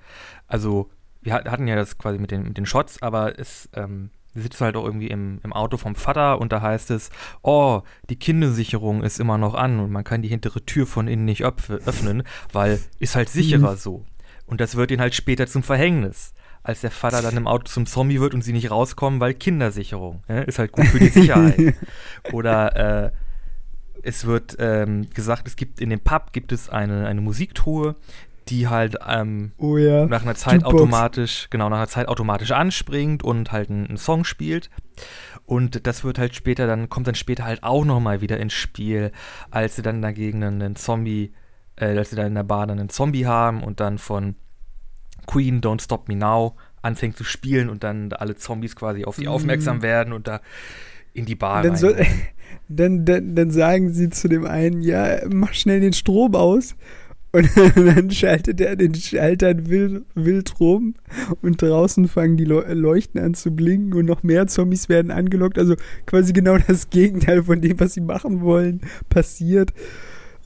Also 0.48 0.90
wir 1.22 1.34
hatten 1.34 1.68
ja 1.68 1.76
das 1.76 1.98
quasi 1.98 2.20
mit 2.20 2.32
den, 2.32 2.44
mit 2.44 2.58
den 2.58 2.66
Shots, 2.66 3.02
aber 3.02 3.38
es 3.38 3.70
ähm, 3.74 4.12
sitzt 4.34 4.62
halt 4.62 4.76
auch 4.76 4.86
irgendwie 4.86 5.08
im, 5.08 5.40
im 5.44 5.54
Auto 5.54 5.78
vom 5.78 5.96
Vater 5.96 6.40
und 6.40 6.52
da 6.52 6.62
heißt 6.62 6.92
es, 6.92 7.10
oh, 7.42 7.82
die 8.10 8.18
Kindersicherung 8.18 9.04
ist 9.04 9.20
immer 9.20 9.38
noch 9.38 9.54
an 9.54 9.80
und 9.80 9.92
man 9.92 10.04
kann 10.04 10.22
die 10.22 10.30
hintere 10.30 10.64
Tür 10.66 10.86
von 10.86 11.08
innen 11.08 11.26
nicht 11.26 11.44
öffnen, 11.44 12.24
weil 12.54 12.80
ist 13.00 13.16
halt 13.16 13.30
sicherer 13.30 13.74
mhm. 13.74 13.78
so. 13.78 14.06
Und 14.46 14.62
das 14.62 14.76
wird 14.76 14.92
ihnen 14.92 15.02
halt 15.02 15.16
später 15.16 15.48
zum 15.48 15.64
Verhängnis, 15.64 16.34
als 16.64 16.82
der 16.82 16.92
Vater 16.92 17.22
dann 17.22 17.36
im 17.36 17.48
Auto 17.48 17.66
zum 17.66 17.86
Zombie 17.86 18.20
wird 18.20 18.34
und 18.34 18.42
sie 18.42 18.54
nicht 18.54 18.72
rauskommen, 18.72 19.20
weil 19.20 19.34
Kindersicherung 19.34 20.24
ja, 20.30 20.42
ist 20.42 20.60
halt 20.60 20.72
gut 20.72 20.86
für 20.86 21.00
die 21.00 21.10
Sicherheit. 21.10 21.76
Oder 22.32 23.06
äh, 23.06 23.12
es 24.04 24.26
wird 24.26 24.56
ähm, 24.60 25.10
gesagt, 25.10 25.48
es 25.48 25.56
gibt 25.56 25.80
in 25.80 25.90
dem 25.90 26.00
Pub 26.00 26.34
gibt 26.34 26.52
es 26.52 26.70
eine, 26.70 27.08
eine 27.08 27.22
Musiktruhe, 27.22 27.96
die 28.50 28.68
halt 28.68 28.98
ähm, 29.08 29.52
oh 29.58 29.78
ja. 29.78 30.06
nach 30.06 30.22
einer 30.22 30.36
Zeit 30.36 30.62
Jukebox. 30.62 30.74
automatisch, 30.76 31.48
genau, 31.50 31.70
nach 31.70 31.78
einer 31.78 31.88
Zeit 31.88 32.08
automatisch 32.08 32.52
anspringt 32.52 33.24
und 33.24 33.52
halt 33.52 33.70
einen, 33.70 33.88
einen, 33.88 33.98
Song 33.98 34.24
spielt. 34.24 34.70
Und 35.46 35.86
das 35.88 36.04
wird 36.04 36.20
halt 36.20 36.36
später 36.36 36.68
dann, 36.68 36.90
kommt 36.90 37.08
dann 37.08 37.16
später 37.16 37.46
halt 37.46 37.64
auch 37.64 37.86
nochmal 37.86 38.22
wieder 38.22 38.38
ins 38.38 38.54
Spiel, 38.54 39.12
als 39.52 39.76
sie 39.76 39.82
dann 39.82 40.02
dagegen 40.02 40.44
einen 40.44 40.76
Zombie, 40.76 41.34
äh, 41.76 41.98
als 41.98 42.10
sie 42.10 42.16
dann 42.16 42.28
in 42.28 42.36
der 42.36 42.44
Bar 42.44 42.68
dann 42.68 42.80
einen 42.80 42.90
Zombie 42.90 43.26
haben 43.26 43.64
und 43.64 43.80
dann 43.80 43.98
von 43.98 44.36
Queen 45.26 45.62
Don't 45.62 45.82
Stop 45.82 46.08
Me 46.08 46.16
Now 46.16 46.56
anfängt 46.82 47.18
zu 47.18 47.24
spielen 47.24 47.70
und 47.70 47.84
dann 47.84 48.14
alle 48.14 48.36
Zombies 48.36 48.76
quasi 48.76 49.04
auf 49.06 49.16
sie 49.16 49.26
mm. 49.26 49.30
aufmerksam 49.30 49.82
werden 49.82 50.14
und 50.14 50.28
da 50.28 50.42
in 51.18 51.26
die 51.26 51.36
Bar 51.36 51.64
dann, 51.64 51.76
so, 51.76 51.92
dann, 52.70 53.06
dann, 53.06 53.36
dann 53.36 53.52
sagen 53.52 53.92
sie 53.92 54.10
zu 54.10 54.28
dem 54.28 54.46
einen, 54.46 54.82
ja, 54.82 55.18
mach 55.30 55.54
schnell 55.54 55.80
den 55.80 55.94
Strom 55.94 56.36
aus. 56.36 56.76
Und 57.34 57.50
dann 57.76 58.10
schaltet 58.10 58.62
er 58.62 58.76
den 58.76 58.96
Schalter 58.96 59.68
wild, 59.68 60.06
wild 60.16 60.60
rum 60.60 60.96
und 61.42 61.62
draußen 61.62 62.08
fangen 62.08 62.38
die 62.38 62.46
Leuchten 62.46 63.20
an 63.20 63.34
zu 63.34 63.52
blinken 63.52 63.94
und 63.94 64.06
noch 64.06 64.24
mehr 64.24 64.48
Zombies 64.48 64.90
werden 64.90 65.12
angelockt. 65.12 65.60
Also 65.60 65.76
quasi 66.06 66.34
genau 66.34 66.58
das 66.68 66.90
Gegenteil 66.90 67.44
von 67.44 67.62
dem, 67.62 67.80
was 67.80 67.96
sie 67.96 68.02
machen 68.02 68.42
wollen, 68.42 68.82
passiert. 69.10 69.74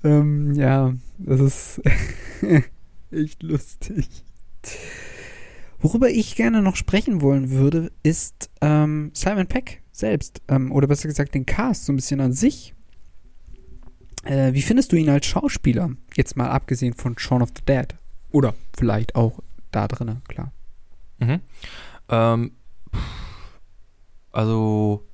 Ähm, 0.03 0.53
ja, 0.55 0.93
das 1.19 1.41
ist 1.41 1.81
echt 3.12 3.43
lustig. 3.43 4.07
Worüber 5.82 6.10
ich 6.10 6.36
gerne 6.36 6.62
noch 6.62 6.76
sprechen 6.76 7.22
wollen 7.22 7.50
würde, 7.50 7.91
ist 8.04 8.52
ähm, 8.62 9.10
Simon 9.13 9.48
Peck 9.48 9.82
selbst. 9.91 10.41
Ähm, 10.48 10.72
oder 10.72 10.88
besser 10.88 11.08
gesagt 11.08 11.34
den 11.34 11.46
Cast 11.46 11.86
so 11.86 11.94
ein 11.94 11.96
bisschen 11.96 12.22
an 12.22 12.34
sich. 12.34 12.76
Äh, 14.24 14.54
wie 14.54 14.62
findest 14.62 14.91
du 14.91 14.96
ihn 14.96 15.10
als 15.10 15.26
Schauspieler? 15.26 15.91
Jetzt 16.15 16.38
mal 16.38 16.50
abgesehen 16.50 16.94
von 16.94 17.17
Shaun 17.17 17.41
of 17.41 17.50
the 17.56 17.65
Dead. 17.65 17.88
Oder 18.32 18.54
vielleicht 18.78 19.15
auch 19.15 19.39
da 19.72 19.88
drinnen, 19.88 20.22
klar. 20.28 20.52
Mhm. 21.20 21.39
Ähm, 22.10 22.52
also. 24.32 25.04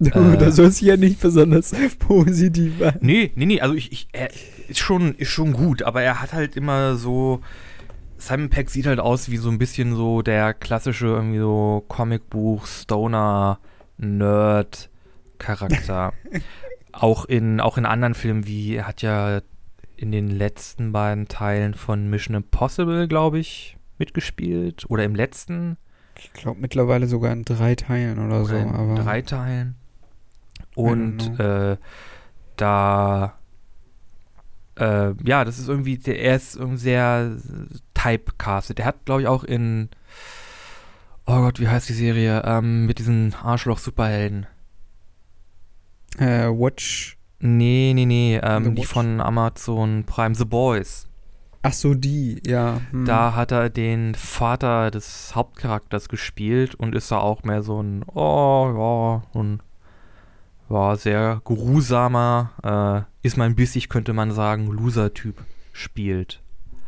Äh, 0.00 0.36
da 0.36 0.52
soll 0.52 0.66
es 0.66 0.80
ja 0.80 0.96
nicht 0.96 1.18
besonders 1.18 1.74
positiv 1.98 2.78
sein. 2.78 2.98
Nee, 3.00 3.32
nee, 3.34 3.46
nee, 3.46 3.60
also 3.60 3.74
ich, 3.74 3.90
ich, 3.90 4.06
er 4.12 4.30
ist 4.68 4.78
schon, 4.78 5.16
ist 5.16 5.30
schon 5.30 5.52
gut, 5.52 5.82
aber 5.82 6.02
er 6.02 6.22
hat 6.22 6.32
halt 6.32 6.54
immer 6.54 6.94
so 6.94 7.40
Simon 8.18 8.50
Peck 8.50 8.68
sieht 8.70 8.86
halt 8.86 9.00
aus 9.00 9.30
wie 9.30 9.36
so 9.36 9.48
ein 9.48 9.58
bisschen 9.58 9.94
so 9.94 10.22
der 10.22 10.52
klassische 10.52 11.06
irgendwie 11.06 11.38
so 11.38 11.84
Comicbuch 11.88 12.66
Stoner 12.66 13.58
Nerd 13.96 14.90
Charakter. 15.38 16.12
auch 16.92 17.24
in 17.24 17.60
auch 17.60 17.78
in 17.78 17.86
anderen 17.86 18.14
Filmen 18.14 18.46
wie 18.46 18.74
er 18.74 18.86
hat 18.86 19.02
ja 19.02 19.40
in 19.96 20.12
den 20.12 20.28
letzten 20.28 20.92
beiden 20.92 21.28
Teilen 21.28 21.74
von 21.74 22.08
Mission 22.08 22.36
Impossible, 22.36 23.08
glaube 23.08 23.38
ich, 23.38 23.76
mitgespielt 23.98 24.84
oder 24.88 25.04
im 25.04 25.14
letzten. 25.14 25.76
Ich 26.16 26.32
glaube 26.32 26.60
mittlerweile 26.60 27.06
sogar 27.06 27.32
in 27.32 27.44
drei 27.44 27.74
Teilen 27.74 28.18
oder, 28.18 28.40
oder 28.40 28.44
so. 28.44 28.56
in 28.56 28.68
aber 28.68 28.94
drei 28.96 29.22
Teilen. 29.22 29.76
Und 30.74 31.38
äh, 31.40 31.76
da 32.56 33.38
äh, 34.78 35.14
ja, 35.24 35.44
das 35.44 35.58
ist 35.58 35.68
irgendwie, 35.68 35.98
der, 35.98 36.20
er 36.20 36.36
ist 36.36 36.56
irgendwie 36.56 36.78
sehr 36.78 37.36
typecasted. 37.98 38.78
Der 38.78 38.86
hat, 38.86 39.04
glaube 39.04 39.22
ich, 39.22 39.26
auch 39.26 39.44
in, 39.44 39.88
oh 41.26 41.40
Gott, 41.40 41.60
wie 41.60 41.68
heißt 41.68 41.88
die 41.88 41.94
Serie, 41.94 42.42
ähm, 42.44 42.86
mit 42.86 42.98
diesen 42.98 43.34
Arschloch-Superhelden. 43.34 44.46
äh, 46.18 46.46
Watch. 46.46 47.16
Nee, 47.40 47.92
nee, 47.94 48.06
nee, 48.06 48.40
ähm, 48.42 48.74
die 48.74 48.84
von 48.84 49.20
Amazon 49.20 50.04
Prime, 50.04 50.34
The 50.34 50.44
Boys. 50.44 51.06
Ach 51.62 51.72
so, 51.72 51.94
die, 51.94 52.40
ja. 52.44 52.80
hm. 52.90 53.04
Da 53.04 53.34
hat 53.34 53.52
er 53.52 53.68
den 53.70 54.14
Vater 54.14 54.90
des 54.90 55.34
Hauptcharakters 55.34 56.08
gespielt 56.08 56.74
und 56.74 56.94
ist 56.94 57.10
da 57.10 57.18
auch 57.18 57.42
mehr 57.42 57.62
so 57.62 57.80
ein, 57.80 58.04
oh, 58.14 59.22
ja, 59.32 59.38
und 59.38 59.60
war 60.68 60.96
sehr 60.96 61.40
geruhsamer, 61.44 63.06
äh, 63.22 63.26
ist 63.26 63.36
mal 63.36 63.46
ein 63.46 63.56
bissig, 63.56 63.88
könnte 63.88 64.12
man 64.12 64.32
sagen, 64.32 64.66
Loser-Typ 64.66 65.36
spielt. 65.72 66.40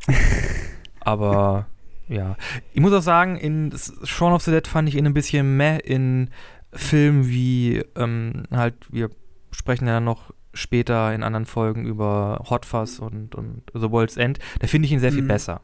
Aber 1.01 1.67
ja, 2.09 2.37
ich 2.73 2.81
muss 2.81 2.93
auch 2.93 3.03
sagen, 3.03 3.37
in 3.37 3.73
Shaun 4.05 4.33
of 4.33 4.43
the 4.43 4.51
Dead 4.51 4.67
fand 4.67 4.89
ich 4.89 4.97
ihn 4.97 5.07
ein 5.07 5.15
bisschen 5.15 5.57
meh 5.57 5.79
in 5.79 6.31
Filmen 6.73 7.29
wie 7.29 7.79
ähm, 7.97 8.45
halt, 8.51 8.75
wir 8.93 9.11
sprechen 9.53 9.87
ja 9.89 10.01
noch 10.01 10.33
später 10.53 11.15
in 11.15 11.23
anderen 11.23 11.47
Folgen 11.47 11.85
über 11.85 12.45
Hot 12.51 12.67
Fuzz 12.67 12.99
und, 12.99 13.35
und 13.35 13.63
The 13.75 13.91
World's 13.91 14.17
End. 14.17 14.39
Da 14.59 14.67
finde 14.67 14.87
ich 14.87 14.93
ihn 14.93 15.01
sehr 15.01 15.13
viel 15.13 15.23
Mhm. 15.23 15.29
besser. 15.29 15.61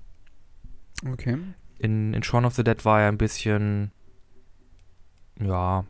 Okay. 1.11 1.37
In, 1.79 2.15
in 2.15 2.23
Shaun 2.23 2.45
of 2.45 2.55
the 2.55 2.65
Dead 2.65 2.85
war 2.85 3.01
er 3.03 3.09
ein 3.09 3.19
bisschen, 3.19 3.91
ja, 5.41 5.85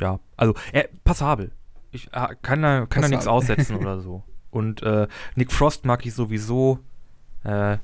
ja, 0.00 0.18
also 0.36 0.54
er, 0.72 0.88
passabel. 1.04 1.52
Ich 1.90 2.08
äh, 2.12 2.34
kann 2.42 2.62
da, 2.62 2.86
kann 2.86 3.02
da 3.02 3.08
nichts 3.08 3.26
aussetzen 3.26 3.76
oder 3.76 4.00
so. 4.00 4.22
Und 4.50 4.82
äh, 4.82 5.06
Nick 5.36 5.52
Frost 5.52 5.84
mag 5.84 6.04
ich 6.06 6.14
sowieso. 6.14 6.78
Äh, 7.44 7.78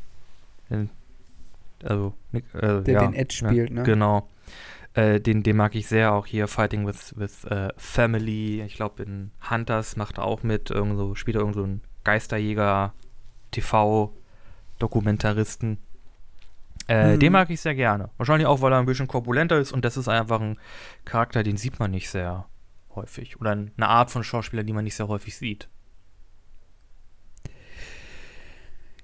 den- 0.71 0.91
also, 1.83 2.15
äh, 2.33 2.83
Der 2.83 2.95
ja, 2.95 3.01
den 3.01 3.15
Ed 3.15 3.33
spielt, 3.33 3.71
ne? 3.73 3.83
Genau. 3.85 4.29
Äh, 4.95 5.21
den, 5.21 5.43
den 5.43 5.57
mag 5.57 5.75
ich 5.77 5.87
sehr 5.87 6.13
auch 6.13 6.27
hier 6.27 6.49
Fighting 6.49 6.87
with, 6.87 7.15
with 7.17 7.45
äh, 7.45 7.69
Family. 7.77 8.61
Ich 8.63 8.75
glaube, 8.75 9.03
in 9.05 9.31
Hunters 9.49 9.97
macht 9.97 10.19
er 10.19 10.25
auch 10.25 10.43
mit. 10.43 10.71
Irgend 10.71 10.97
so, 10.99 11.15
spielt 11.15 11.37
er 11.37 11.41
irgend 11.41 11.55
so 11.55 11.63
einen 11.63 11.81
Geisterjäger, 12.05 12.93
TV-Dokumentaristen. 14.79 15.79
Äh, 16.89 17.15
Mhm. 17.15 17.21
Den 17.21 17.33
mag 17.33 17.51
ich 17.51 17.61
sehr 17.61 17.75
gerne. 17.75 18.11
Wahrscheinlich 18.17 18.47
auch, 18.47 18.61
weil 18.63 18.73
er 18.73 18.79
ein 18.79 18.87
bisschen 18.87 19.07
korpulenter 19.07 19.59
ist 19.59 19.71
und 19.73 19.85
das 19.85 19.97
ist 19.97 20.09
einfach 20.09 20.41
ein 20.41 20.59
Charakter, 21.05 21.43
den 21.43 21.57
sieht 21.57 21.79
man 21.79 21.91
nicht 21.93 22.11
sehr 22.11 22.47
häufig. 22.97 23.41
Oder 23.41 23.53
eine 23.53 23.71
Art 23.89 24.11
von 24.11 24.25
Schauspieler, 24.25 24.65
die 24.65 24.73
man 24.73 24.85
nicht 24.85 24.97
sehr 24.97 25.07
häufig 25.09 25.37
sieht. 25.37 25.69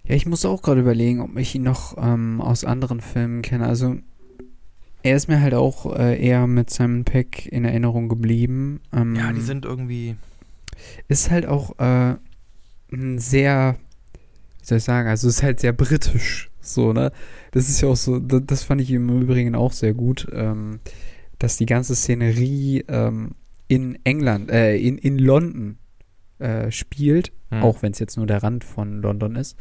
Ja, 0.09 0.15
ich 0.15 0.27
muss 0.27 0.45
auch 0.45 0.63
gerade 0.63 0.81
überlegen, 0.81 1.21
ob 1.21 1.37
ich 1.37 1.55
ihn 1.55 1.63
noch 1.63 1.97
ähm, 1.99 2.41
aus 2.41 2.65
anderen 2.65 3.01
Filmen 3.01 3.43
kenne. 3.43 3.67
Also, 3.67 3.97
er 5.03 5.17
ist 5.17 5.29
mir 5.29 5.41
halt 5.41 5.55
auch 5.55 5.97
äh, 5.97 6.21
eher 6.21 6.47
mit 6.47 6.71
Simon 6.71 7.05
Peck 7.05 7.47
in 7.47 7.65
Erinnerung 7.65 8.09
geblieben. 8.09 8.81
Ähm, 8.93 9.15
Ja, 9.17 9.33
die 9.33 9.41
sind 9.41 9.65
irgendwie. 9.65 10.17
Ist 11.09 11.31
halt 11.31 11.47
auch 11.47 11.79
äh, 11.79 12.17
ein 12.93 13.19
sehr, 13.19 13.77
wie 14.61 14.67
soll 14.67 14.79
ich 14.79 14.85
sagen, 14.85 15.09
also 15.09 15.29
ist 15.29 15.43
halt 15.43 15.61
sehr 15.61 15.73
britisch, 15.73 16.51
so, 16.61 16.93
ne? 16.93 17.13
Das 17.53 17.69
ist 17.69 17.81
ja 17.81 17.89
auch 17.89 17.97
so, 17.97 18.19
das, 18.19 18.43
das 18.47 18.63
fand 18.63 18.81
ich 18.81 18.91
im 18.91 19.09
Übrigen 19.23 19.55
auch 19.55 19.73
sehr 19.73 19.95
gut, 19.95 20.29
ähm, 20.33 20.81
dass 21.39 21.57
die 21.57 21.67
ganze 21.67 21.97
Szenerie 21.97 22.85
ähm, 22.89 23.33
in 23.69 23.99
England, 24.05 24.51
äh, 24.51 24.77
in, 24.77 24.99
in 24.99 25.19
London 25.19 25.79
äh, 26.39 26.71
spielt, 26.71 27.33
hm. 27.51 27.63
auch 27.63 27.83
wenn 27.83 27.93
es 27.93 27.99
jetzt 27.99 28.17
nur 28.17 28.27
der 28.27 28.43
Rand 28.43 28.65
von 28.65 29.01
London 29.01 29.37
ist. 29.37 29.57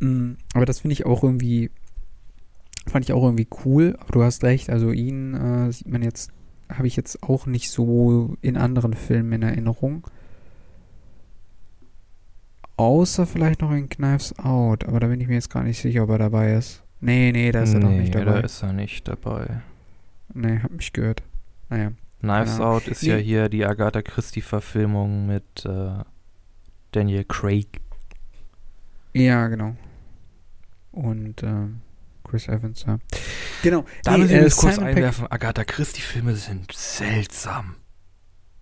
Mm, 0.00 0.32
aber 0.54 0.66
das 0.66 0.80
finde 0.80 0.92
ich 0.92 1.06
auch 1.06 1.22
irgendwie, 1.22 1.70
fand 2.86 3.04
ich 3.04 3.12
auch 3.12 3.22
irgendwie 3.22 3.48
cool. 3.64 3.96
Aber 4.00 4.12
du 4.12 4.22
hast 4.22 4.42
recht, 4.44 4.70
also 4.70 4.90
ihn 4.90 5.34
äh, 5.34 5.72
sieht 5.72 5.88
man 5.88 6.02
jetzt, 6.02 6.32
habe 6.68 6.86
ich 6.86 6.96
jetzt 6.96 7.22
auch 7.22 7.46
nicht 7.46 7.70
so 7.70 8.36
in 8.40 8.56
anderen 8.56 8.94
Filmen 8.94 9.32
in 9.32 9.42
Erinnerung. 9.42 10.06
Außer 12.76 13.26
vielleicht 13.26 13.60
noch 13.60 13.72
in 13.72 13.90
Knives 13.90 14.38
Out, 14.38 14.86
aber 14.86 15.00
da 15.00 15.08
bin 15.08 15.20
ich 15.20 15.28
mir 15.28 15.34
jetzt 15.34 15.50
gar 15.50 15.62
nicht 15.62 15.80
sicher, 15.80 16.04
ob 16.04 16.10
er 16.10 16.18
dabei 16.18 16.54
ist. 16.54 16.82
Nee, 17.00 17.30
nee, 17.32 17.52
da 17.52 17.62
ist 17.62 17.74
er 17.74 17.80
noch 17.80 17.90
nicht 17.90 18.14
da 18.14 18.24
dabei. 18.24 18.40
ist 18.40 18.62
er 18.62 18.72
nicht 18.72 19.06
dabei. 19.06 19.62
Nee, 20.32 20.60
hab 20.60 20.70
mich 20.70 20.92
gehört. 20.92 21.22
Naja. 21.68 21.92
Knives 22.20 22.56
Genau. 22.56 22.74
Out 22.76 22.88
ist 22.88 23.02
ja 23.02 23.16
Nee. 23.16 23.22
hier 23.22 23.48
die 23.48 23.64
Agatha 23.64 24.02
Christie-Verfilmung 24.02 25.26
mit 25.26 25.64
äh, 25.64 25.92
Daniel 26.92 27.24
Craig. 27.24 27.80
Ja, 29.12 29.48
genau. 29.48 29.74
Und 30.92 31.42
ähm, 31.42 31.80
Chris 32.24 32.48
Evans, 32.48 32.84
ja. 32.86 32.98
Genau. 33.62 33.84
Da 34.04 34.12
Nee, 34.12 34.18
müssen 34.18 34.30
wir 34.34 34.38
äh, 34.40 34.50
kurz 34.50 34.60
Simon 34.60 34.76
Peck- 34.78 34.96
einwerfen, 34.96 35.26
Agatha 35.30 35.64
Christie-Filme 35.64 36.34
sind 36.36 36.72
seltsam. 36.72 37.76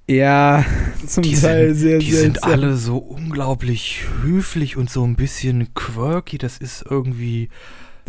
Ja, 0.09 0.65
zum 1.07 1.23
Die 1.23 1.35
Teil 1.35 1.75
sind, 1.75 1.77
sehr, 1.77 1.99
die 1.99 2.11
sehr 2.13 2.21
sind 2.23 2.45
alle 2.45 2.77
so 2.77 2.97
unglaublich 2.97 4.05
höflich 4.23 4.77
und 4.77 4.89
so 4.89 5.05
ein 5.05 5.17
bisschen 5.17 5.75
quirky. 5.75 6.39
Das 6.39 6.57
ist 6.59 6.83
irgendwie 6.89 7.45
äh, 7.45 7.49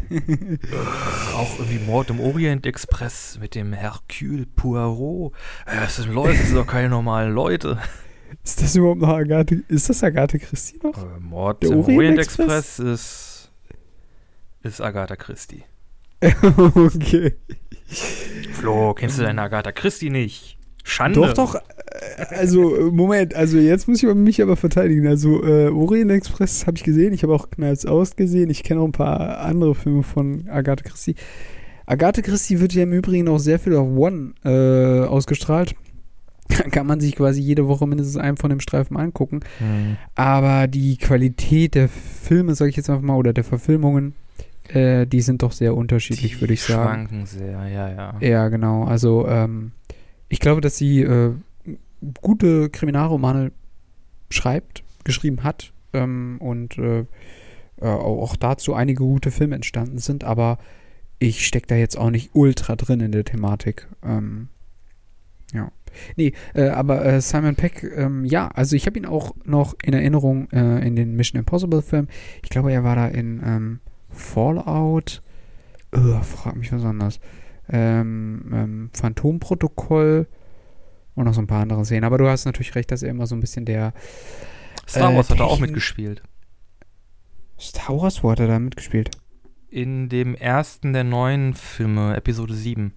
auch 1.35 1.59
irgendwie 1.59 1.79
Mord 1.79 2.09
im 2.09 2.19
Orient 2.19 2.65
Express 2.65 3.37
mit 3.39 3.55
dem 3.55 3.73
Hercule 3.73 4.45
Poirot. 4.45 5.33
Äh, 5.65 5.77
Das 5.81 5.95
sind 5.97 6.13
Leute, 6.13 6.37
das 6.37 6.47
sind 6.47 6.55
doch 6.55 6.67
keine 6.67 6.89
normalen 6.89 7.33
Leute. 7.33 7.77
Ist 8.43 8.61
das 8.61 8.75
überhaupt 8.75 9.01
noch 9.01 9.09
Agathe? 9.09 9.63
Ist 9.69 9.89
das 9.89 10.03
Agathe 10.03 10.37
Christie 10.37 10.79
noch? 10.83 10.95
Äh, 10.97 11.19
Mord 11.19 11.63
Der 11.63 11.71
im 11.71 11.79
Orient 11.79 11.97
Orient 11.97 12.19
Express? 12.19 12.79
Express 12.79 12.79
ist, 12.79 13.51
ist 14.61 14.81
Agatha 14.81 15.15
Christie. 15.15 15.63
okay. 16.21 17.33
Flo, 18.51 18.93
kennst 18.93 19.17
du 19.17 19.23
deine 19.23 19.41
Agatha 19.41 19.71
Christie 19.71 20.11
nicht? 20.11 20.58
Schande. 20.89 21.19
Doch, 21.19 21.33
doch. 21.33 21.55
äh, 21.55 22.35
Also, 22.35 22.75
äh, 22.75 22.91
Moment. 22.91 23.33
Also, 23.35 23.57
jetzt 23.57 23.87
muss 23.87 24.03
ich 24.03 24.13
mich 24.13 24.41
aber 24.41 24.55
verteidigen. 24.55 25.07
Also, 25.07 25.43
äh, 25.43 25.69
Orient 25.69 26.11
Express 26.11 26.67
habe 26.67 26.77
ich 26.77 26.83
gesehen. 26.83 27.13
Ich 27.13 27.23
habe 27.23 27.33
auch 27.33 27.49
Knalls 27.49 27.85
Aus 27.85 28.15
gesehen. 28.15 28.49
Ich 28.49 28.63
kenne 28.63 28.81
auch 28.81 28.85
ein 28.85 28.91
paar 28.91 29.39
andere 29.39 29.75
Filme 29.75 30.03
von 30.03 30.47
Agathe 30.49 30.83
Christie. 30.83 31.15
Agathe 31.85 32.21
Christie 32.21 32.59
wird 32.59 32.73
ja 32.73 32.83
im 32.83 32.93
Übrigen 32.93 33.27
auch 33.27 33.39
sehr 33.39 33.57
viel 33.59 33.75
auf 33.75 33.87
One 33.87 34.33
äh, 34.45 35.07
ausgestrahlt. 35.07 35.75
Kann 36.71 36.87
man 36.87 36.99
sich 36.99 37.15
quasi 37.15 37.41
jede 37.41 37.67
Woche 37.67 37.85
mindestens 37.87 38.17
einen 38.17 38.37
von 38.37 38.49
dem 38.49 38.59
Streifen 38.59 38.97
angucken. 38.97 39.41
Hm. 39.59 39.97
Aber 40.15 40.67
die 40.67 40.97
Qualität 40.97 41.75
der 41.75 41.87
Filme, 41.89 42.55
sage 42.55 42.69
ich 42.69 42.75
jetzt 42.75 42.89
einfach 42.89 43.03
mal, 43.03 43.15
oder 43.17 43.33
der 43.33 43.43
Verfilmungen, 43.43 44.13
äh, 44.67 45.05
die 45.07 45.21
sind 45.21 45.43
doch 45.43 45.51
sehr 45.51 45.75
unterschiedlich, 45.75 46.33
Die 46.35 46.41
würde 46.41 46.53
ich 46.53 46.61
sagen. 46.63 47.07
schwanken 47.07 47.25
sehr, 47.25 47.67
ja, 47.67 47.89
ja. 47.91 48.15
Ja, 48.19 48.49
genau. 48.49 48.83
Also, 48.85 49.27
ähm, 49.27 49.71
ich 50.29 50.39
glaube, 50.39 50.61
dass 50.61 50.77
sie 50.77 51.01
äh, 51.01 51.33
gute 52.21 52.69
Kriminalromane 52.69 53.51
schreibt, 54.29 54.83
geschrieben 55.03 55.43
hat 55.43 55.73
ähm, 55.93 56.37
und 56.39 56.77
äh, 56.77 57.05
äh, 57.81 57.85
auch 57.85 58.35
dazu 58.35 58.73
einige 58.73 59.03
gute 59.03 59.31
Filme 59.31 59.55
entstanden 59.55 59.97
sind, 59.97 60.23
aber 60.23 60.59
ich 61.17 61.45
stecke 61.45 61.67
da 61.67 61.75
jetzt 61.75 61.97
auch 61.97 62.11
nicht 62.11 62.31
ultra 62.33 62.75
drin 62.75 63.01
in 63.01 63.11
der 63.11 63.25
Thematik. 63.25 63.87
Ähm, 64.03 64.47
ja. 65.53 65.71
Nee, 66.15 66.33
äh, 66.53 66.69
aber 66.69 67.03
äh, 67.05 67.19
Simon 67.19 67.55
Peck, 67.55 67.83
ähm, 67.83 68.23
ja, 68.23 68.47
also 68.49 68.75
ich 68.75 68.85
habe 68.85 68.97
ihn 68.97 69.05
auch 69.05 69.35
noch 69.43 69.75
in 69.83 69.93
Erinnerung 69.93 70.49
äh, 70.51 70.85
in 70.85 70.95
den 70.95 71.15
Mission 71.15 71.39
Impossible 71.39 71.81
Film. 71.81 72.07
Ich 72.43 72.49
glaube, 72.49 72.71
er 72.71 72.83
war 72.83 72.95
da 72.95 73.07
in 73.07 73.41
ähm, 73.43 73.79
Fallout. 74.09 75.21
Uh, 75.95 76.21
frag 76.21 76.55
mich 76.55 76.71
was 76.71 76.85
anderes. 76.85 77.19
Ähm, 77.69 78.51
ähm, 78.53 78.89
Phantomprotokoll 78.93 80.27
und 81.15 81.25
noch 81.25 81.33
so 81.33 81.41
ein 81.41 81.47
paar 81.47 81.61
andere 81.61 81.85
Szenen. 81.85 82.03
Aber 82.03 82.17
du 82.17 82.27
hast 82.27 82.45
natürlich 82.45 82.75
recht, 82.75 82.91
dass 82.91 83.03
er 83.03 83.09
immer 83.09 83.27
so 83.27 83.35
ein 83.35 83.41
bisschen 83.41 83.65
der 83.65 83.93
Star 84.87 85.11
Äh, 85.11 85.15
Wars 85.15 85.29
hat 85.29 85.39
er 85.39 85.45
auch 85.45 85.59
mitgespielt. 85.59 86.23
Star 87.59 87.99
Wars, 87.99 88.23
wo 88.23 88.31
hat 88.31 88.39
er 88.39 88.47
da 88.47 88.57
mitgespielt? 88.57 89.11
In 89.69 90.09
dem 90.09 90.33
ersten 90.33 90.93
der 90.93 91.03
neuen 91.03 91.53
Filme, 91.53 92.15
Episode 92.15 92.53
7. 92.53 92.93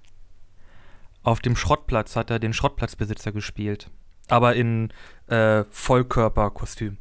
Auf 1.22 1.40
dem 1.40 1.54
Schrottplatz 1.56 2.16
hat 2.16 2.30
er 2.30 2.38
den 2.38 2.52
Schrottplatzbesitzer 2.52 3.32
gespielt. 3.32 3.90
Aber 4.28 4.54
in 4.54 4.92
äh, 5.26 5.64
Vollkörperkostüm. 5.70 6.96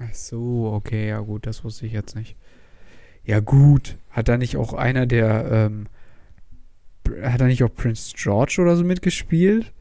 Ach 0.00 0.14
so, 0.14 0.72
okay, 0.72 1.08
ja 1.08 1.20
gut, 1.20 1.46
das 1.46 1.64
wusste 1.64 1.86
ich 1.86 1.92
jetzt 1.92 2.14
nicht. 2.14 2.36
Ja, 3.24 3.40
gut. 3.40 3.98
Hat 4.10 4.28
da 4.28 4.38
nicht 4.38 4.56
auch 4.56 4.72
einer 4.72 5.06
der, 5.06 5.50
ähm, 5.50 5.86
hat 7.22 7.40
da 7.40 7.46
nicht 7.46 7.62
auch 7.64 7.74
Prince 7.74 8.12
George 8.16 8.58
oder 8.60 8.76
so 8.76 8.84
mitgespielt? 8.84 9.72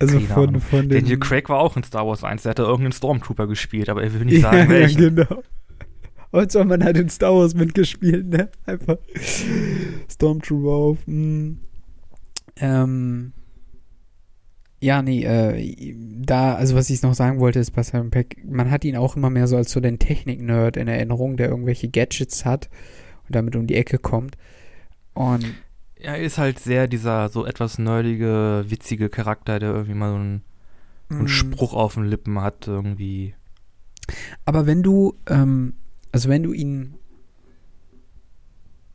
Also 0.00 0.14
Keine 0.14 0.26
von, 0.26 0.60
von 0.60 0.88
den. 0.88 1.00
Daniel 1.00 1.18
Craig 1.18 1.48
war 1.48 1.60
auch 1.60 1.76
in 1.76 1.82
Star 1.82 2.06
Wars 2.06 2.24
1, 2.24 2.42
der 2.42 2.50
hatte 2.50 2.62
irgendeinen 2.62 2.92
Stormtrooper 2.92 3.46
gespielt, 3.46 3.88
aber 3.88 4.02
er 4.02 4.12
will 4.12 4.24
nicht 4.24 4.42
sagen, 4.42 4.56
ja, 4.58 4.68
welchen. 4.68 5.02
Ja, 5.02 5.24
genau. 5.24 5.42
Und 6.30 6.50
so, 6.50 6.64
man 6.64 6.82
hat 6.82 6.96
in 6.96 7.10
Star 7.10 7.34
Wars 7.34 7.54
mitgespielt, 7.54 8.26
ne? 8.26 8.48
Einfach 8.64 8.96
Stormtrooper 10.10 10.70
auf. 10.70 10.98
Hm. 11.06 11.58
Ähm, 12.56 13.32
ja, 14.80 15.00
nee, 15.00 15.22
äh, 15.24 15.94
da, 16.24 16.54
also 16.54 16.74
was 16.74 16.90
ich 16.90 17.02
noch 17.02 17.14
sagen 17.14 17.38
wollte, 17.38 17.60
ist 17.60 17.70
bei 17.70 17.84
Simon 17.84 18.10
Peck, 18.10 18.42
man 18.44 18.70
hat 18.70 18.84
ihn 18.84 18.96
auch 18.96 19.14
immer 19.14 19.30
mehr 19.30 19.46
so 19.46 19.56
als 19.56 19.70
so 19.70 19.78
den 19.78 20.00
Technik-Nerd 20.00 20.76
in 20.76 20.88
Erinnerung, 20.88 21.36
der 21.36 21.50
irgendwelche 21.50 21.88
Gadgets 21.88 22.44
hat 22.44 22.68
und 23.28 23.36
damit 23.36 23.54
um 23.54 23.68
die 23.68 23.76
Ecke 23.76 23.98
kommt. 23.98 24.36
Und 25.14 25.44
er 26.02 26.18
ist 26.18 26.38
halt 26.38 26.58
sehr 26.58 26.88
dieser 26.88 27.28
so 27.28 27.46
etwas 27.46 27.78
nerdige, 27.78 28.64
witzige 28.68 29.08
Charakter, 29.08 29.58
der 29.58 29.70
irgendwie 29.70 29.94
mal 29.94 30.10
so 30.10 30.16
einen, 30.16 30.42
mm. 31.08 31.14
einen 31.14 31.28
Spruch 31.28 31.74
auf 31.74 31.94
den 31.94 32.04
Lippen 32.04 32.40
hat, 32.40 32.66
irgendwie. 32.66 33.34
Aber 34.44 34.66
wenn 34.66 34.82
du, 34.82 35.14
ähm, 35.28 35.74
also 36.10 36.28
wenn 36.28 36.42
du 36.42 36.52
ihn, 36.52 36.94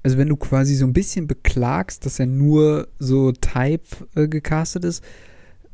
also 0.03 0.17
wenn 0.17 0.29
du 0.29 0.35
quasi 0.35 0.75
so 0.75 0.85
ein 0.85 0.93
bisschen 0.93 1.27
beklagst, 1.27 2.05
dass 2.05 2.19
er 2.19 2.27
nur 2.27 2.87
so 2.99 3.31
Type 3.31 4.07
äh, 4.15 4.27
gecastet 4.27 4.83
ist, 4.83 5.03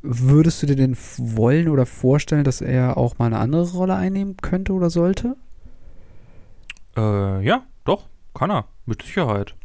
würdest 0.01 0.61
du 0.61 0.67
dir 0.67 0.75
denn 0.75 0.97
wollen 1.17 1.69
oder 1.69 1.85
vorstellen, 1.85 2.43
dass 2.43 2.61
er 2.61 2.97
auch 2.97 3.17
mal 3.17 3.27
eine 3.27 3.39
andere 3.39 3.71
Rolle 3.71 3.95
einnehmen 3.95 4.37
könnte 4.37 4.73
oder 4.73 4.89
sollte? 4.89 5.35
Äh, 6.95 7.43
ja, 7.43 7.63
doch, 7.85 8.07
kann 8.33 8.51
er, 8.51 8.67
mit 8.85 9.01
Sicherheit. 9.01 9.55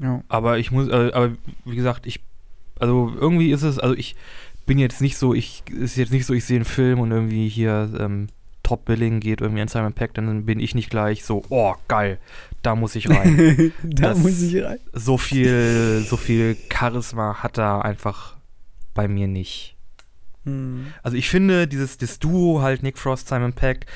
Ja. 0.00 0.22
Aber 0.28 0.58
ich 0.58 0.70
muss, 0.70 0.88
äh, 0.88 1.10
aber 1.12 1.32
wie 1.64 1.76
gesagt, 1.76 2.06
ich, 2.06 2.20
also 2.78 3.12
irgendwie 3.18 3.50
ist 3.50 3.62
es, 3.62 3.78
also 3.78 3.94
ich 3.94 4.16
bin 4.66 4.78
jetzt 4.78 5.00
nicht 5.00 5.16
so, 5.16 5.34
ich, 5.34 5.62
ist 5.70 5.96
jetzt 5.96 6.12
nicht 6.12 6.26
so, 6.26 6.34
ich 6.34 6.44
sehe 6.44 6.56
einen 6.56 6.64
Film 6.64 7.00
und 7.00 7.10
irgendwie 7.10 7.48
hier 7.48 7.90
ähm, 7.98 8.28
Top 8.62 8.84
Billing 8.84 9.20
geht 9.20 9.40
irgendwie 9.40 9.62
an 9.62 9.68
Simon 9.68 9.92
Peck, 9.92 10.14
dann 10.14 10.44
bin 10.44 10.58
ich 10.58 10.74
nicht 10.74 10.90
gleich 10.90 11.24
so, 11.24 11.44
oh 11.50 11.74
geil, 11.86 12.18
da 12.62 12.74
muss 12.74 12.96
ich 12.96 13.08
rein. 13.08 13.72
da 13.84 14.08
das, 14.08 14.18
muss 14.18 14.42
ich 14.42 14.62
rein. 14.62 14.78
So 14.92 15.18
viel, 15.18 16.04
so 16.06 16.16
viel 16.16 16.56
Charisma 16.68 17.42
hat 17.42 17.58
er 17.58 17.84
einfach 17.84 18.36
bei 18.92 19.06
mir 19.06 19.28
nicht. 19.28 19.76
Hm. 20.44 20.86
Also 21.02 21.16
ich 21.16 21.28
finde 21.28 21.68
dieses 21.68 21.96
das 21.96 22.18
Duo 22.18 22.60
halt 22.60 22.82
Nick 22.82 22.98
Frost, 22.98 23.28
Simon 23.28 23.52
Peck, 23.52 23.86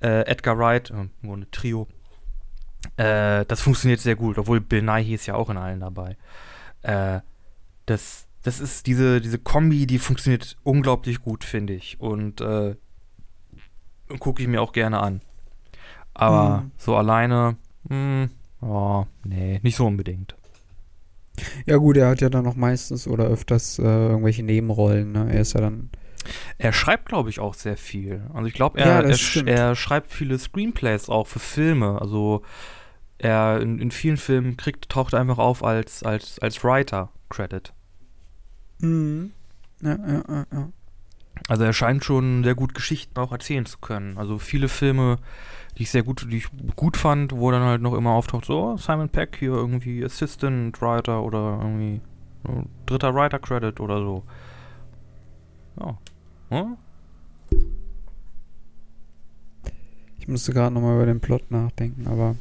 äh, 0.00 0.24
Edgar 0.26 0.56
Wright, 0.56 0.90
äh, 0.90 1.08
nur 1.22 1.36
ein 1.36 1.46
Trio, 1.50 1.88
äh, 3.00 3.46
das 3.46 3.62
funktioniert 3.62 4.00
sehr 4.00 4.14
gut, 4.14 4.36
obwohl 4.36 4.60
Bill 4.60 4.82
Nighy 4.82 5.14
ist 5.14 5.24
ja 5.24 5.34
auch 5.34 5.48
in 5.48 5.56
allen 5.56 5.80
dabei. 5.80 6.18
Äh, 6.82 7.20
das, 7.86 8.26
das 8.42 8.60
ist 8.60 8.86
diese, 8.86 9.22
diese 9.22 9.38
Kombi, 9.38 9.86
die 9.86 9.98
funktioniert 9.98 10.58
unglaublich 10.64 11.22
gut, 11.22 11.44
finde 11.44 11.72
ich. 11.72 11.98
Und 11.98 12.42
äh, 12.42 12.76
gucke 14.18 14.42
ich 14.42 14.48
mir 14.48 14.60
auch 14.60 14.72
gerne 14.72 15.00
an. 15.00 15.22
Aber 16.12 16.60
mhm. 16.60 16.70
so 16.76 16.94
alleine, 16.94 17.56
mh, 17.88 18.28
hm, 18.60 18.68
oh, 18.68 19.06
nee, 19.24 19.60
nicht 19.62 19.76
so 19.76 19.86
unbedingt. 19.86 20.36
Ja, 21.64 21.78
gut, 21.78 21.96
er 21.96 22.08
hat 22.08 22.20
ja 22.20 22.28
dann 22.28 22.44
noch 22.44 22.56
meistens 22.56 23.08
oder 23.08 23.24
öfters 23.24 23.78
äh, 23.78 23.82
irgendwelche 23.82 24.42
Nebenrollen. 24.42 25.12
Ne? 25.12 25.32
Er 25.32 25.40
ist 25.40 25.54
ja 25.54 25.62
dann. 25.62 25.88
Er 26.58 26.74
schreibt, 26.74 27.06
glaube 27.06 27.30
ich, 27.30 27.40
auch 27.40 27.54
sehr 27.54 27.78
viel. 27.78 28.26
Also 28.34 28.46
ich 28.46 28.52
glaube, 28.52 28.78
er, 28.78 29.08
ja, 29.08 29.16
er, 29.40 29.46
er, 29.46 29.74
schreibt 29.74 30.12
viele 30.12 30.38
Screenplays 30.38 31.08
auch 31.08 31.26
für 31.26 31.38
Filme. 31.38 31.98
Also 31.98 32.42
er 33.20 33.60
in, 33.60 33.78
in 33.78 33.90
vielen 33.90 34.16
Filmen 34.16 34.56
kriegt, 34.56 34.88
taucht 34.88 35.14
einfach 35.14 35.38
auf 35.38 35.62
als, 35.62 36.02
als, 36.02 36.38
als 36.38 36.64
Writer-Credit. 36.64 37.72
Mhm. 38.80 39.32
Ja, 39.82 39.96
ja, 39.96 40.22
ja, 40.28 40.46
ja. 40.52 40.68
Also 41.48 41.64
er 41.64 41.72
scheint 41.72 42.04
schon 42.04 42.44
sehr 42.44 42.54
gut 42.54 42.74
Geschichten 42.74 43.18
auch 43.18 43.32
erzählen 43.32 43.66
zu 43.66 43.78
können. 43.78 44.18
Also 44.18 44.38
viele 44.38 44.68
Filme, 44.68 45.18
die 45.76 45.84
ich 45.84 45.90
sehr 45.90 46.02
gut, 46.02 46.26
die 46.30 46.38
ich 46.38 46.48
gut 46.76 46.96
fand, 46.96 47.32
wo 47.32 47.50
dann 47.50 47.62
halt 47.62 47.82
noch 47.82 47.94
immer 47.94 48.10
auftaucht, 48.10 48.44
so 48.44 48.72
oh, 48.72 48.76
Simon 48.76 49.08
Peck 49.08 49.36
hier 49.38 49.52
irgendwie 49.52 50.04
Assistant 50.04 50.80
Writer 50.80 51.22
oder 51.22 51.58
irgendwie 51.62 52.00
so, 52.46 52.64
dritter 52.86 53.14
Writer 53.14 53.38
Credit 53.38 53.80
oder 53.80 53.98
so. 53.98 54.24
Ja. 55.78 55.98
Hm? 56.50 56.76
Ich 60.18 60.28
musste 60.28 60.52
gerade 60.52 60.74
nochmal 60.74 60.96
über 60.96 61.06
den 61.06 61.20
Plot 61.20 61.50
nachdenken, 61.50 62.06
aber 62.06 62.36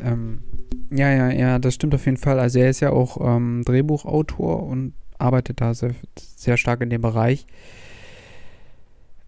ähm, 0.00 0.42
ja, 0.90 1.10
ja, 1.10 1.30
ja, 1.30 1.58
das 1.58 1.74
stimmt 1.74 1.94
auf 1.94 2.04
jeden 2.04 2.16
Fall. 2.16 2.38
Also 2.38 2.58
er 2.58 2.70
ist 2.70 2.80
ja 2.80 2.90
auch 2.90 3.18
ähm, 3.20 3.62
Drehbuchautor 3.64 4.62
und 4.62 4.94
arbeitet 5.18 5.60
da 5.60 5.74
sehr, 5.74 5.94
sehr 6.16 6.56
stark 6.56 6.80
in 6.80 6.90
dem 6.90 7.00
Bereich. 7.00 7.46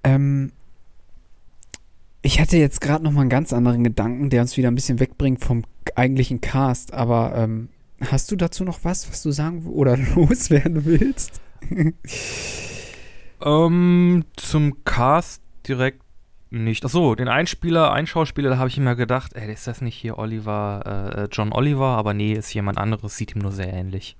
Ähm, 0.04 0.52
ich 2.22 2.40
hatte 2.40 2.56
jetzt 2.56 2.80
gerade 2.80 3.04
noch 3.04 3.12
mal 3.12 3.22
einen 3.22 3.30
ganz 3.30 3.52
anderen 3.52 3.84
Gedanken, 3.84 4.30
der 4.30 4.42
uns 4.42 4.56
wieder 4.56 4.68
ein 4.68 4.74
bisschen 4.74 5.00
wegbringt 5.00 5.44
vom 5.44 5.62
eigentlichen 5.94 6.40
Cast. 6.40 6.92
Aber 6.92 7.34
ähm, 7.36 7.68
hast 8.00 8.30
du 8.30 8.36
dazu 8.36 8.64
noch 8.64 8.80
was, 8.82 9.08
was 9.10 9.22
du 9.22 9.30
sagen 9.30 9.66
oder 9.66 9.96
loswerden 10.14 10.84
willst? 10.84 11.40
ähm, 13.44 14.24
zum 14.36 14.84
Cast 14.84 15.42
direkt 15.66 16.05
nicht. 16.50 16.84
Achso, 16.84 17.14
den 17.14 17.28
Einspieler, 17.28 17.92
ein 17.92 18.06
Schauspieler, 18.06 18.50
da 18.50 18.58
habe 18.58 18.68
ich 18.68 18.78
immer 18.78 18.94
gedacht, 18.94 19.34
ey, 19.34 19.52
ist 19.52 19.66
das 19.66 19.80
nicht 19.80 19.96
hier 19.96 20.18
Oliver, 20.18 21.12
äh, 21.16 21.22
äh, 21.22 21.28
John 21.30 21.52
Oliver? 21.52 21.96
Aber 21.96 22.14
nee, 22.14 22.32
ist 22.32 22.52
jemand 22.54 22.78
anderes, 22.78 23.16
sieht 23.16 23.34
ihm 23.34 23.42
nur 23.42 23.52
sehr 23.52 23.72
ähnlich. 23.72 24.16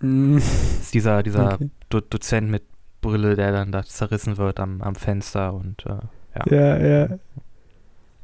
Mm. 0.00 0.36
Ist 0.36 0.94
dieser, 0.94 1.22
dieser 1.22 1.54
okay. 1.54 1.70
Do 1.88 2.00
Dozent 2.00 2.50
mit 2.50 2.62
Brille, 3.00 3.36
der 3.36 3.52
dann 3.52 3.72
da 3.72 3.84
zerrissen 3.84 4.36
wird 4.36 4.60
am, 4.60 4.82
am 4.82 4.94
Fenster 4.94 5.54
und 5.54 5.84
äh, 5.86 6.50
ja. 6.50 6.76
Ja, 6.76 6.78
ja. 6.78 7.18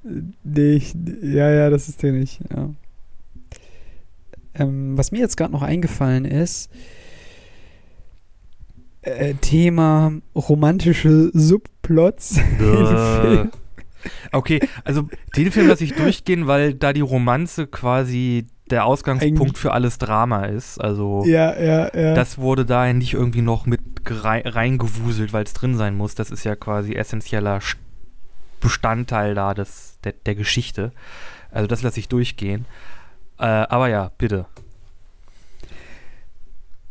Nee, 0.03 0.75
ich, 0.75 0.95
ja, 1.23 1.51
ja, 1.51 1.71
das 1.71 1.89
ist 1.89 2.03
der 2.03 2.13
nicht, 2.13 2.41
ja. 2.51 2.71
Ähm, 4.55 4.99
was 4.99 5.13
mir 5.13 5.21
jetzt 5.21 5.37
gerade 5.37 5.53
noch 5.53 5.63
eingefallen 5.63 6.25
ist, 6.25 6.71
äh, 9.03 9.35
Thema 9.35 10.13
romantische 10.35 11.31
Subplots. 11.33 12.41
Äh. 12.61 13.47
okay, 14.33 14.59
also 14.83 15.09
den 15.37 15.53
Film 15.53 15.69
lasse 15.69 15.85
ich 15.85 15.95
durchgehen, 15.95 16.49
weil 16.49 16.75
da 16.75 16.93
die 16.93 17.03
Romanze 17.03 17.69
quasi 17.69 18.47
der 18.69 18.85
Ausgangspunkt 18.85 19.59
für 19.59 19.73
alles 19.73 19.99
Drama 19.99 20.47
ist. 20.47 20.81
Also 20.81 21.23
ja, 21.25 21.57
ja, 21.61 21.95
ja. 21.95 22.15
das 22.15 22.39
wurde 22.39 22.65
da 22.65 22.93
nicht 22.93 23.15
irgendwie 23.15 23.43
noch 23.43 23.67
mit 23.67 23.81
reingewuselt, 24.05 25.33
weil 25.33 25.45
es 25.45 25.53
drin 25.53 25.77
sein 25.77 25.97
muss. 25.97 26.17
Das 26.17 26.31
ist 26.31 26.43
ja 26.45 26.57
quasi 26.57 26.95
essentieller 26.95 27.61
Bestandteil 28.61 29.35
da 29.35 29.55
des, 29.55 29.99
der, 30.03 30.15
der 30.27 30.35
Geschichte. 30.35 30.93
Also 31.51 31.67
das 31.67 31.83
lasse 31.83 32.01
ich 32.01 32.09
durchgehen. 32.09 32.65
Äh, 33.39 33.45
aber 33.45 33.89
ja, 33.89 34.11
bitte. 34.19 34.47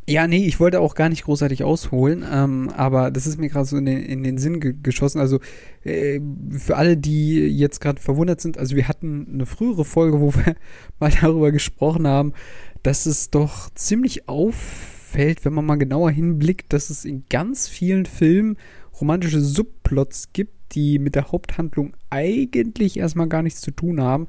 Ja, 0.10 0.28
nee, 0.28 0.46
ich 0.46 0.60
wollte 0.60 0.80
auch 0.80 0.96
gar 0.96 1.10
nicht 1.10 1.24
großartig 1.26 1.64
ausholen, 1.64 2.26
ähm, 2.30 2.70
aber 2.76 3.12
das 3.12 3.28
ist 3.28 3.38
mir 3.40 3.50
gerade 3.50 3.66
so 3.66 3.78
in 3.78 3.86
den, 3.86 4.02
in 4.02 4.24
den 4.24 4.40
Sinn 4.40 4.60
ge 4.60 4.74
geschossen. 4.82 5.20
Also 5.20 5.40
äh, 5.84 6.20
für 6.50 6.76
alle, 6.76 6.98
die 6.98 7.36
jetzt 7.36 7.80
gerade 7.82 8.02
verwundert 8.02 8.42
sind, 8.42 8.58
also 8.58 8.76
wir 8.76 8.88
hatten 8.88 9.28
eine 9.32 9.46
frühere 9.46 9.86
Folge, 9.86 10.20
wo 10.20 10.34
wir 10.34 10.56
mal 11.00 11.12
darüber 11.22 11.52
gesprochen 11.52 12.08
haben, 12.08 12.34
dass 12.82 13.06
es 13.06 13.30
doch 13.30 13.70
ziemlich 13.76 14.28
auffällt, 14.28 15.46
wenn 15.46 15.54
man 15.54 15.66
mal 15.66 15.78
genauer 15.78 16.10
hinblickt, 16.10 16.74
dass 16.74 16.90
es 16.90 17.06
in 17.06 17.26
ganz 17.30 17.68
vielen 17.68 18.06
Filmen 18.06 18.58
romantische 19.00 19.40
Subplots 19.40 20.34
gibt, 20.34 20.56
die 20.72 21.00
mit 21.00 21.16
der 21.16 21.32
Haupthandlung 21.32 21.94
eigentlich 22.10 22.98
erstmal 22.98 23.28
gar 23.28 23.42
nichts 23.42 23.62
zu 23.62 23.72
tun 23.72 24.02
haben, 24.02 24.28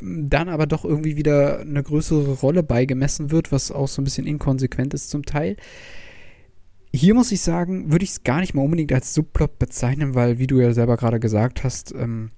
dann 0.00 0.48
aber 0.48 0.66
doch 0.66 0.84
irgendwie 0.84 1.16
wieder 1.16 1.60
eine 1.60 1.82
größere 1.82 2.32
Rolle 2.32 2.62
beigemessen 2.62 3.30
wird, 3.30 3.52
was 3.52 3.70
auch 3.70 3.88
so 3.88 4.00
ein 4.00 4.04
bisschen 4.04 4.26
inkonsequent 4.26 4.94
ist 4.94 5.10
zum 5.10 5.24
Teil. 5.24 5.56
Hier 6.94 7.14
muss 7.14 7.32
ich 7.32 7.40
sagen, 7.40 7.90
würde 7.90 8.04
ich 8.04 8.10
es 8.10 8.24
gar 8.24 8.40
nicht 8.40 8.54
mal 8.54 8.62
unbedingt 8.62 8.92
als 8.92 9.14
Subplot 9.14 9.58
bezeichnen, 9.58 10.14
weil, 10.14 10.38
wie 10.38 10.46
du 10.46 10.60
ja 10.60 10.72
selber 10.72 10.96
gerade 10.96 11.20
gesagt 11.20 11.64
hast, 11.64 11.92
ähm, 11.94 12.30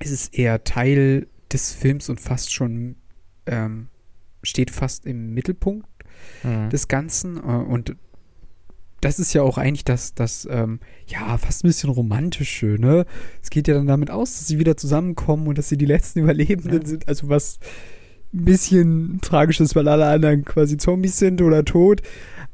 ist 0.00 0.10
es 0.10 0.28
eher 0.28 0.64
Teil 0.64 1.28
des 1.52 1.72
Films 1.72 2.10
und 2.10 2.20
fast 2.20 2.52
schon 2.52 2.96
ähm, 3.46 3.88
steht 4.42 4.70
fast 4.70 5.06
im 5.06 5.32
Mittelpunkt 5.32 5.88
mhm. 6.42 6.70
des 6.70 6.88
Ganzen. 6.88 7.38
Äh, 7.38 7.40
und 7.40 7.96
das 9.04 9.18
ist 9.18 9.34
ja 9.34 9.42
auch 9.42 9.58
eigentlich 9.58 9.84
das, 9.84 10.14
das 10.14 10.48
ähm, 10.50 10.80
ja, 11.06 11.36
fast 11.36 11.62
ein 11.62 11.68
bisschen 11.68 11.90
romantische, 11.90 12.76
ne? 12.78 13.04
Es 13.42 13.50
geht 13.50 13.68
ja 13.68 13.74
dann 13.74 13.86
damit 13.86 14.10
aus, 14.10 14.38
dass 14.38 14.46
sie 14.46 14.58
wieder 14.58 14.78
zusammenkommen 14.78 15.46
und 15.46 15.58
dass 15.58 15.68
sie 15.68 15.76
die 15.76 15.84
letzten 15.84 16.20
Überlebenden 16.20 16.80
ja. 16.80 16.86
sind. 16.86 17.06
Also 17.06 17.28
was 17.28 17.58
ein 18.32 18.46
bisschen 18.46 19.18
tragisch 19.20 19.60
ist, 19.60 19.76
weil 19.76 19.88
alle 19.88 20.06
anderen 20.06 20.44
quasi 20.44 20.78
Zombies 20.78 21.18
sind 21.18 21.42
oder 21.42 21.66
tot. 21.66 22.00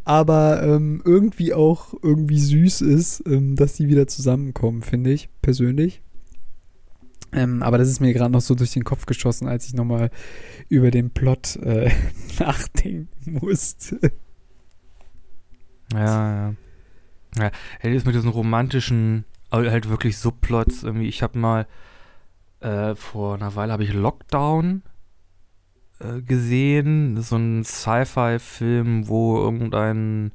Aber 0.05 0.63
ähm, 0.65 1.03
irgendwie 1.05 1.55
auch 1.55 1.95
irgendwie 2.03 2.41
süß 2.41 2.81
ist, 2.81 3.23
ähm, 3.27 3.55
dass 3.55 3.77
sie 3.77 3.87
wieder 3.87 4.09
zusammenkommen, 4.09 4.83
finde 4.83 5.13
ich, 5.13 5.29
persönlich. 5.43 6.03
Ähm, 7.33 7.63
aber 7.63 7.79
das 7.79 7.89
ist 7.89 8.01
mir 8.01 8.13
gerade 8.13 8.33
noch 8.33 8.41
so 8.41 8.57
durch 8.57 8.73
den 8.73 8.83
Kopf 8.83 9.07
geschossen, 9.07 9.47
als 9.47 9.67
ich 9.67 9.75
nochmal 9.75 10.11
über 10.69 10.91
den 10.91 11.11
Plot 11.11 11.57
äh, 11.63 11.91
nachdenken 12.41 13.39
musste. 13.41 14.01
Ja, 15.93 16.49
ja. 16.49 16.55
Ja, 17.39 17.51
hey, 17.79 17.95
das 17.95 18.05
mit 18.05 18.15
diesen 18.15 18.31
romantischen, 18.31 19.25
halt 19.53 19.89
wirklich 19.89 20.19
Subplots 20.19 20.83
irgendwie. 20.83 21.09
Ich 21.09 21.23
habe 21.23 21.39
mal 21.39 21.67
äh, 22.61 22.95
vor 22.95 23.35
einer 23.35 23.55
Weile 23.55 23.73
habe 23.73 23.85
ich 23.85 23.93
Lockdown 23.93 24.83
äh, 26.01 26.21
gesehen, 26.23 27.21
so 27.23 27.37
ein 27.37 27.65
Sci-Fi-Film, 27.65 29.09
wo 29.09 29.39
irgendein 29.39 30.33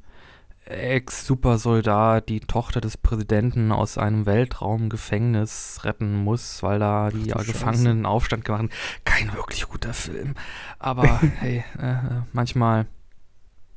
Ex-Supersoldat 0.64 2.28
die 2.28 2.40
Tochter 2.40 2.80
des 2.80 2.96
Präsidenten 2.96 3.70
aus 3.70 3.98
einem 3.98 4.26
Weltraumgefängnis 4.26 5.80
retten 5.84 6.24
muss, 6.24 6.62
weil 6.62 6.80
da 6.80 7.10
die 7.10 7.32
Ach, 7.34 7.44
Gefangenen 7.44 7.98
einen 7.98 8.06
Aufstand 8.06 8.44
gemacht 8.44 8.62
haben. 8.62 8.70
Kein 9.04 9.32
wirklich 9.34 9.68
guter 9.68 9.94
Film. 9.94 10.34
Aber 10.80 11.20
hey, 11.38 11.64
äh, 11.78 11.94
manchmal 12.32 12.86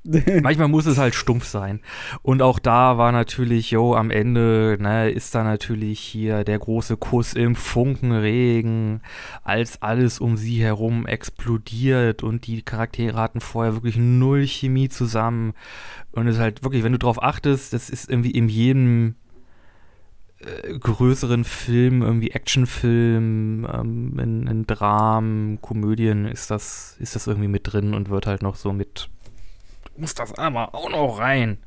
Manchmal 0.41 0.69
muss 0.69 0.85
es 0.85 0.97
halt 0.97 1.13
stumpf 1.13 1.45
sein. 1.45 1.81
Und 2.21 2.41
auch 2.41 2.59
da 2.59 2.97
war 2.97 3.12
natürlich, 3.12 3.71
jo, 3.71 3.95
am 3.95 4.12
Ende, 4.12 4.77
ne, 4.79 5.09
ist 5.09 5.35
da 5.35 5.43
natürlich 5.43 5.99
hier 5.99 6.43
der 6.43 6.57
große 6.57 6.95
Kuss 6.95 7.33
im 7.33 7.55
Funkenregen, 7.55 9.01
als 9.43 9.81
alles 9.81 10.19
um 10.19 10.38
sie 10.38 10.62
herum 10.62 11.05
explodiert 11.05 12.23
und 12.23 12.47
die 12.47 12.62
Charaktere 12.62 13.17
hatten 13.17 13.41
vorher 13.41 13.73
wirklich 13.73 13.97
null 13.97 14.47
Chemie 14.47 14.89
zusammen. 14.89 15.53
Und 16.12 16.27
es 16.27 16.35
ist 16.35 16.41
halt 16.41 16.63
wirklich, 16.63 16.83
wenn 16.83 16.93
du 16.93 16.99
drauf 16.99 17.21
achtest, 17.21 17.73
das 17.73 17.89
ist 17.89 18.09
irgendwie 18.09 18.31
in 18.31 18.47
jedem 18.47 19.15
äh, 20.39 20.79
größeren 20.79 21.43
Film, 21.43 22.01
irgendwie 22.01 22.31
Actionfilm, 22.31 23.67
ähm, 23.71 24.17
in, 24.17 24.47
in 24.47 24.65
Dramen, 24.65 25.59
Komödien 25.62 26.25
ist 26.25 26.49
das, 26.49 26.95
ist 26.99 27.15
das 27.15 27.27
irgendwie 27.27 27.49
mit 27.49 27.73
drin 27.73 27.93
und 27.93 28.09
wird 28.09 28.27
halt 28.27 28.41
noch 28.41 28.55
so 28.55 28.71
mit 28.71 29.09
muss 29.99 30.15
das 30.15 30.33
aber 30.35 30.73
auch 30.73 30.89
noch 30.89 31.19
rein. 31.19 31.57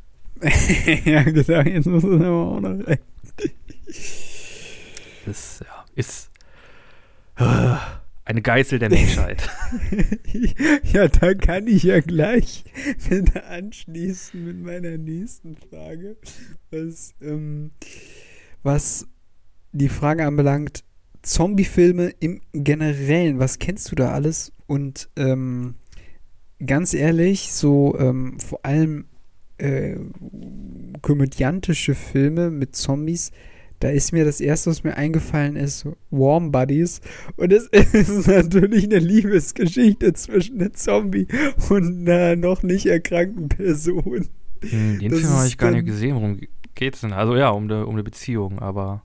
ja, 1.04 1.22
gesagt, 1.22 1.68
jetzt 1.68 1.86
muss 1.86 2.02
das 2.02 2.20
aber 2.20 2.46
auch 2.46 2.60
noch 2.60 2.86
rein. 2.86 2.98
Das 5.26 5.60
ja, 5.60 5.84
ist 5.94 6.30
äh, 7.36 7.76
eine 8.24 8.42
Geißel 8.42 8.78
der 8.78 8.90
Menschheit. 8.90 9.48
ja, 10.92 11.08
da 11.08 11.34
kann 11.34 11.66
ich 11.66 11.84
ja 11.84 12.00
gleich 12.00 12.64
wieder 13.08 13.48
anschließen 13.48 14.44
mit 14.44 14.62
meiner 14.62 14.96
nächsten 14.98 15.56
Frage. 15.56 16.16
Was, 16.70 17.14
ähm, 17.20 17.72
was 18.62 19.06
die 19.72 19.88
Frage 19.88 20.26
anbelangt, 20.26 20.84
Zombie-Filme 21.22 22.14
im 22.20 22.40
Generellen, 22.52 23.38
was 23.38 23.58
kennst 23.58 23.90
du 23.90 23.94
da 23.94 24.12
alles? 24.12 24.52
Und 24.66 25.08
ähm, 25.16 25.76
ganz 26.66 26.94
ehrlich, 26.94 27.52
so 27.52 27.96
ähm, 27.98 28.38
vor 28.40 28.64
allem 28.64 29.06
äh, 29.58 29.96
komödiantische 31.00 31.94
Filme 31.94 32.50
mit 32.50 32.76
Zombies, 32.76 33.32
da 33.82 33.88
ist 33.88 34.12
mir 34.12 34.24
das 34.24 34.40
erste, 34.40 34.70
was 34.70 34.84
mir 34.84 34.96
eingefallen 34.96 35.56
ist, 35.56 35.88
Warm 36.10 36.52
Buddies. 36.52 37.00
Und 37.36 37.52
es 37.52 37.66
ist 37.72 38.28
natürlich 38.28 38.84
eine 38.84 39.00
Liebesgeschichte 39.00 40.12
zwischen 40.12 40.60
einem 40.60 40.74
Zombie 40.74 41.26
und 41.68 42.08
einer 42.08 42.36
noch 42.36 42.62
nicht 42.62 42.86
erkrankten 42.86 43.48
Person. 43.48 44.28
Hm, 44.60 45.00
den 45.00 45.10
das 45.10 45.20
Film 45.20 45.32
habe 45.32 45.48
ich 45.48 45.58
gar 45.58 45.72
nicht 45.72 45.86
gesehen. 45.86 46.14
Worum 46.14 46.40
geht's 46.76 47.00
denn? 47.00 47.12
Also 47.12 47.34
ja, 47.34 47.50
um 47.50 47.64
eine 47.64 47.84
um 47.86 47.96
Beziehung, 48.04 48.60
aber. 48.60 49.02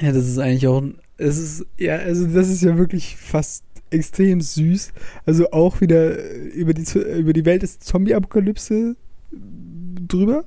Ja, 0.00 0.10
das 0.10 0.26
ist 0.26 0.38
eigentlich 0.38 0.66
auch 0.66 0.80
ein. 0.80 0.98
Es 1.16 1.38
ist, 1.38 1.66
ja, 1.76 1.96
also 1.96 2.26
das 2.26 2.48
ist 2.48 2.62
ja 2.62 2.76
wirklich 2.78 3.16
fast 3.16 3.64
extrem 3.90 4.40
süß. 4.40 4.92
Also 5.26 5.50
auch 5.50 5.80
wieder 5.80 6.22
über 6.52 6.74
die, 6.74 6.84
über 6.98 7.32
die 7.32 7.44
Welt 7.44 7.62
des 7.62 7.78
Zombie-Apokalypse 7.78 8.96
drüber. 9.32 10.44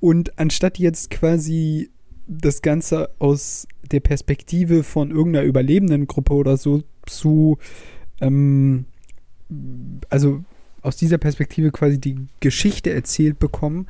Und 0.00 0.38
anstatt 0.38 0.78
jetzt 0.78 1.10
quasi 1.10 1.90
das 2.26 2.62
Ganze 2.62 3.10
aus 3.18 3.66
der 3.90 4.00
Perspektive 4.00 4.82
von 4.82 5.10
irgendeiner 5.10 5.44
überlebenden 5.44 6.06
Gruppe 6.06 6.34
oder 6.34 6.56
so 6.56 6.82
zu, 7.06 7.58
ähm, 8.20 8.86
also 10.08 10.42
aus 10.82 10.96
dieser 10.96 11.18
Perspektive 11.18 11.70
quasi 11.70 11.98
die 11.98 12.16
Geschichte 12.40 12.90
erzählt 12.90 13.38
bekommen, 13.38 13.86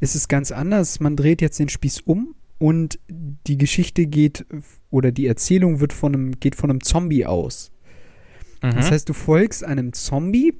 ist 0.00 0.14
es 0.14 0.28
ganz 0.28 0.52
anders. 0.52 1.00
Man 1.00 1.16
dreht 1.16 1.42
jetzt 1.42 1.58
den 1.58 1.68
Spieß 1.68 2.00
um 2.00 2.34
und 2.58 2.98
die 3.08 3.58
Geschichte 3.58 4.06
geht 4.06 4.46
oder 4.90 5.12
die 5.12 5.26
Erzählung 5.26 5.80
wird 5.80 5.92
von 5.92 6.14
einem, 6.14 6.40
geht 6.40 6.54
von 6.54 6.70
einem 6.70 6.82
Zombie 6.82 7.26
aus. 7.26 7.70
Mhm. 8.62 8.74
Das 8.74 8.90
heißt, 8.90 9.08
du 9.08 9.12
folgst 9.12 9.64
einem 9.64 9.92
Zombie, 9.92 10.54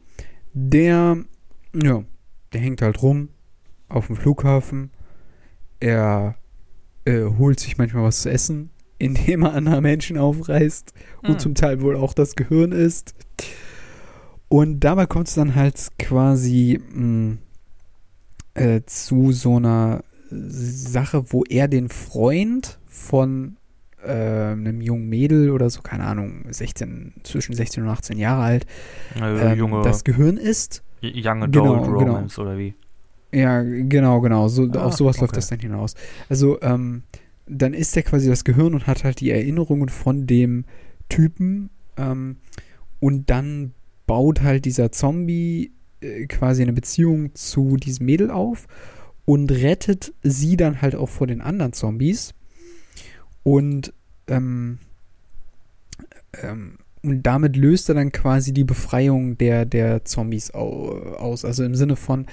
der, 0.52 1.18
ja, 1.74 2.04
der 2.52 2.60
hängt 2.60 2.82
halt 2.82 3.02
rum 3.02 3.28
auf 3.88 4.06
dem 4.06 4.16
Flughafen. 4.16 4.90
Er 5.80 6.36
äh, 7.04 7.24
holt 7.24 7.60
sich 7.60 7.78
manchmal 7.78 8.04
was 8.04 8.22
zu 8.22 8.30
essen, 8.30 8.70
indem 8.98 9.42
er 9.42 9.54
andere 9.54 9.80
Menschen 9.80 10.18
aufreißt 10.18 10.92
mhm. 11.22 11.30
und 11.30 11.40
zum 11.40 11.54
Teil 11.54 11.80
wohl 11.80 11.96
auch 11.96 12.14
das 12.14 12.36
Gehirn 12.36 12.72
ist. 12.72 13.14
Und 14.48 14.80
dabei 14.80 15.06
kommt 15.06 15.28
es 15.28 15.34
dann 15.34 15.54
halt 15.54 15.90
quasi 15.98 16.80
mh, 16.92 17.04
mm, 17.04 17.38
äh, 18.54 18.80
zu 18.84 19.32
so 19.32 19.56
einer 19.56 20.02
Sache, 20.30 21.32
wo 21.32 21.44
er 21.44 21.68
den 21.68 21.88
Freund 21.88 22.78
von 22.86 23.56
äh, 24.04 24.52
einem 24.52 24.80
jungen 24.80 25.08
Mädel 25.08 25.50
oder 25.50 25.68
so, 25.70 25.82
keine 25.82 26.04
Ahnung, 26.04 26.44
16, 26.50 27.14
zwischen 27.22 27.54
16 27.54 27.82
und 27.82 27.88
18 27.88 28.18
Jahre 28.18 28.42
alt, 28.42 28.66
also 29.20 29.64
ähm, 29.64 29.82
das 29.82 30.04
Gehirn 30.04 30.36
ist. 30.36 30.82
Young 31.02 31.42
Adult 31.42 31.52
genau, 31.52 31.82
genau. 31.82 31.98
Romance 31.98 32.36
genau. 32.36 32.48
oder 32.48 32.58
wie? 32.58 32.74
Ja, 33.32 33.62
genau, 33.62 34.20
genau. 34.20 34.48
So, 34.48 34.68
ah, 34.72 34.84
auf 34.84 34.94
sowas 34.94 35.16
okay. 35.16 35.24
läuft 35.24 35.36
das 35.36 35.48
dann 35.48 35.60
hinaus. 35.60 35.94
Also, 36.28 36.60
ähm, 36.62 37.04
dann 37.46 37.74
ist 37.74 37.96
er 37.96 38.02
quasi 38.02 38.28
das 38.28 38.44
Gehirn 38.44 38.74
und 38.74 38.86
hat 38.86 39.04
halt 39.04 39.20
die 39.20 39.30
Erinnerungen 39.30 39.88
von 39.88 40.26
dem 40.26 40.64
Typen. 41.08 41.70
Ähm, 41.96 42.36
und 43.00 43.30
dann 43.30 43.72
baut 44.06 44.42
halt 44.42 44.64
dieser 44.64 44.92
Zombie 44.92 45.72
äh, 46.00 46.26
quasi 46.26 46.62
eine 46.62 46.72
Beziehung 46.72 47.34
zu 47.34 47.76
diesem 47.76 48.06
Mädel 48.06 48.30
auf 48.30 48.66
und 49.24 49.50
rettet 49.50 50.12
sie 50.22 50.56
dann 50.56 50.82
halt 50.82 50.94
auch 50.94 51.08
vor 51.08 51.26
den 51.26 51.40
anderen 51.40 51.72
Zombies. 51.72 52.34
Und, 53.42 53.92
ähm, 54.28 54.78
ähm, 56.42 56.78
und 57.02 57.22
damit 57.22 57.56
löst 57.56 57.88
er 57.88 57.94
dann 57.94 58.12
quasi 58.12 58.52
die 58.52 58.64
Befreiung 58.64 59.38
der, 59.38 59.64
der 59.64 60.04
Zombies 60.04 60.50
aus. 60.50 61.44
Also 61.44 61.64
im 61.64 61.74
Sinne 61.74 61.96
von, 61.96 62.26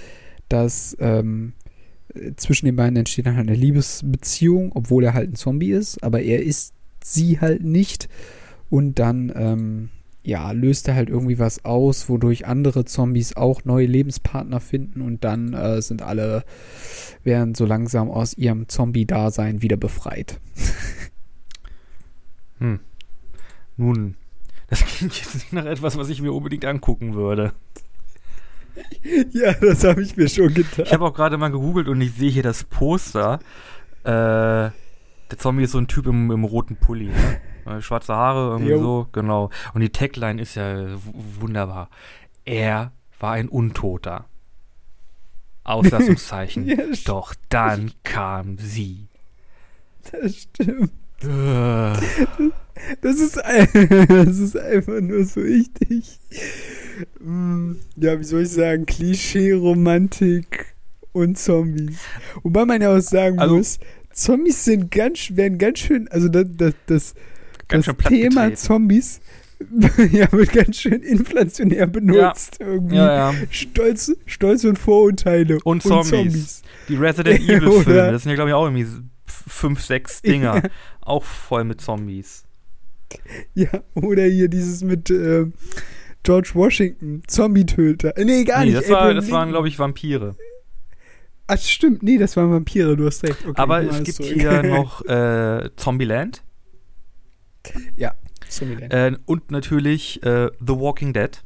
dass 0.50 0.96
ähm, 1.00 1.54
zwischen 2.36 2.66
den 2.66 2.76
beiden 2.76 2.98
entsteht 2.98 3.26
dann 3.26 3.38
halt 3.38 3.48
eine 3.48 3.58
Liebesbeziehung, 3.58 4.72
obwohl 4.74 5.04
er 5.04 5.14
halt 5.14 5.32
ein 5.32 5.36
Zombie 5.36 5.72
ist, 5.72 6.04
aber 6.04 6.22
er 6.22 6.44
ist 6.44 6.74
sie 7.04 7.40
halt 7.40 7.64
nicht. 7.64 8.10
Und 8.70 9.00
dann, 9.00 9.32
ähm, 9.36 9.90
ja, 10.28 10.52
löst 10.52 10.90
er 10.90 10.96
halt 10.96 11.10
irgendwie 11.10 11.40
was 11.40 11.64
aus, 11.64 12.10
wodurch 12.10 12.46
andere 12.46 12.84
Zombies 12.84 13.38
auch 13.38 13.64
neue 13.64 13.86
Lebenspartner 13.86 14.60
finden 14.60 15.02
und 15.02 15.24
dann 15.24 15.54
äh, 15.54 15.82
sind 15.82 16.02
alle, 16.02 16.44
werden 17.24 17.56
so 17.56 17.66
langsam 17.66 18.12
aus 18.12 18.34
ihrem 18.34 18.68
Zombie-Dasein 18.68 19.62
wieder 19.62 19.78
befreit. 19.78 20.42
hm. 22.60 22.82
Nun, 23.78 24.16
das 24.70 24.84
klingt 24.84 25.16
jetzt 25.16 25.54
nach 25.54 25.66
etwas, 25.66 25.98
was 25.98 26.10
ich 26.10 26.22
mir 26.22 26.34
unbedingt 26.34 26.66
angucken 26.66 27.14
würde. 27.14 27.54
Ja, 29.32 29.54
das 29.54 29.84
habe 29.84 30.04
ich 30.04 30.18
mir 30.18 30.30
schon 30.30 30.54
gedacht. 30.54 30.84
Ich 30.86 30.94
habe 30.94 31.06
auch 31.06 31.14
gerade 31.14 31.40
mal 31.40 31.50
gegoogelt 31.50 31.88
und 31.88 32.00
ich 32.00 32.14
sehe 32.14 32.30
hier 32.30 32.44
das 32.44 32.64
Poster. 32.64 33.40
Äh, 34.04 34.12
der 34.12 34.74
Zombie 35.40 35.64
ist 35.64 35.72
so 35.72 35.80
ein 35.80 35.88
Typ 35.88 36.06
im, 36.06 36.30
im 36.30 36.44
roten 36.44 36.76
Pulli. 36.76 37.08
Ne? 37.08 37.14
Äh, 37.68 37.82
schwarze 37.82 38.14
Haare, 38.14 38.52
irgendwie 38.52 38.72
jo. 38.72 38.80
so, 38.80 39.08
genau. 39.12 39.50
Und 39.74 39.82
die 39.82 39.90
Tagline 39.90 40.42
ist 40.42 40.56
ja 40.56 40.88
wunderbar. 41.40 41.90
Er 42.46 42.92
war 43.20 43.34
ein 43.34 43.50
Untoter. 43.50 44.26
Auslassungszeichen. 45.64 46.66
ja, 46.68 46.78
Doch 47.06 47.36
dann 47.50 47.92
kam 48.04 48.58
sie. 48.58 49.08
Das 50.12 50.36
stimmt. 50.36 50.92
Äh. 51.24 51.94
Das 53.02 53.20
ist, 53.20 53.38
das 54.08 54.38
ist 54.38 54.58
einfach 54.58 55.02
nur 55.02 55.26
so 55.26 55.44
wichtig. 55.44 56.20
Mm, 57.20 57.74
ja, 57.96 58.20
wie 58.20 58.24
soll 58.24 58.44
ich 58.44 58.50
sagen? 58.50 58.86
Klischee, 58.86 59.52
Romantik 59.54 60.76
und 61.12 61.38
Zombies. 61.38 61.98
Wobei 62.44 62.66
man 62.66 62.82
ja 62.82 62.96
auch 62.96 63.02
sagen 63.02 63.40
also, 63.40 63.58
muss, 63.58 63.80
Zombies 64.12 64.64
sind 64.64 64.92
ganz, 64.92 65.36
werden 65.36 65.58
ganz 65.58 65.80
schön, 65.80 66.08
also 66.10 66.28
das, 66.28 66.46
das, 66.56 66.74
das 66.86 67.14
Ganz 67.68 67.86
das 67.86 67.96
Thema 67.98 68.44
getreten. 68.46 68.56
Zombies 68.56 69.20
ja, 70.12 70.32
wird 70.32 70.54
ganz 70.54 70.78
schön 70.78 71.02
inflationär 71.02 71.88
benutzt. 71.88 72.58
Ja. 72.60 72.68
Irgendwie. 72.68 72.96
Ja, 72.96 73.32
ja. 73.32 73.38
Stolz, 73.50 74.16
Stolz 74.28 74.64
und 74.66 74.78
Vorurteile. 74.78 75.58
Und 75.64 75.82
Zombies. 75.82 76.12
Und 76.14 76.18
Zombies. 76.20 76.62
Die 76.88 76.96
Resident 76.96 77.40
Evil-Filme, 77.50 78.12
das 78.12 78.24
sind 78.24 78.30
ja, 78.30 78.36
glaube 78.36 78.52
ich, 78.52 78.54
auch 78.54 78.66
irgendwie 78.66 78.86
fünf, 79.26 79.82
sechs 79.82 80.22
Dinger. 80.22 80.62
auch 81.02 81.24
voll 81.24 81.64
mit 81.64 81.82
Zombies. 81.82 82.44
Ja, 83.56 83.84
oder 83.96 84.24
hier 84.26 84.48
dieses 84.48 84.84
mit 84.84 85.10
äh, 85.10 85.46
George 86.24 86.52
Washington, 86.54 87.24
Zombie-Töter. 87.26 88.16
Äh, 88.18 88.26
Nee, 88.26 88.44
gar 88.44 88.60
Nee, 88.60 88.72
nicht. 88.72 88.78
das, 88.84 88.90
war, 88.90 89.14
das 89.14 89.32
waren, 89.32 89.50
glaube 89.50 89.68
ich, 89.70 89.80
Vampire. 89.80 90.36
Ach, 91.48 91.58
stimmt. 91.58 92.04
Nee, 92.04 92.18
das 92.18 92.36
waren 92.36 92.52
Vampire, 92.52 92.96
du 92.98 93.06
hast 93.08 93.24
recht. 93.24 93.38
Okay, 93.48 93.54
Aber 93.56 93.82
es 93.82 94.04
gibt 94.04 94.18
zurück. 94.18 94.34
hier 94.34 94.62
noch 94.64 95.04
äh, 95.06 95.70
Zombieland 95.78 96.44
Zombieland. 98.50 98.94
äh, 98.94 99.18
und 99.26 99.52
natürlich 99.52 100.24
äh, 100.24 100.50
The 100.60 100.74
Walking 100.80 101.14
Dead. 101.14 101.44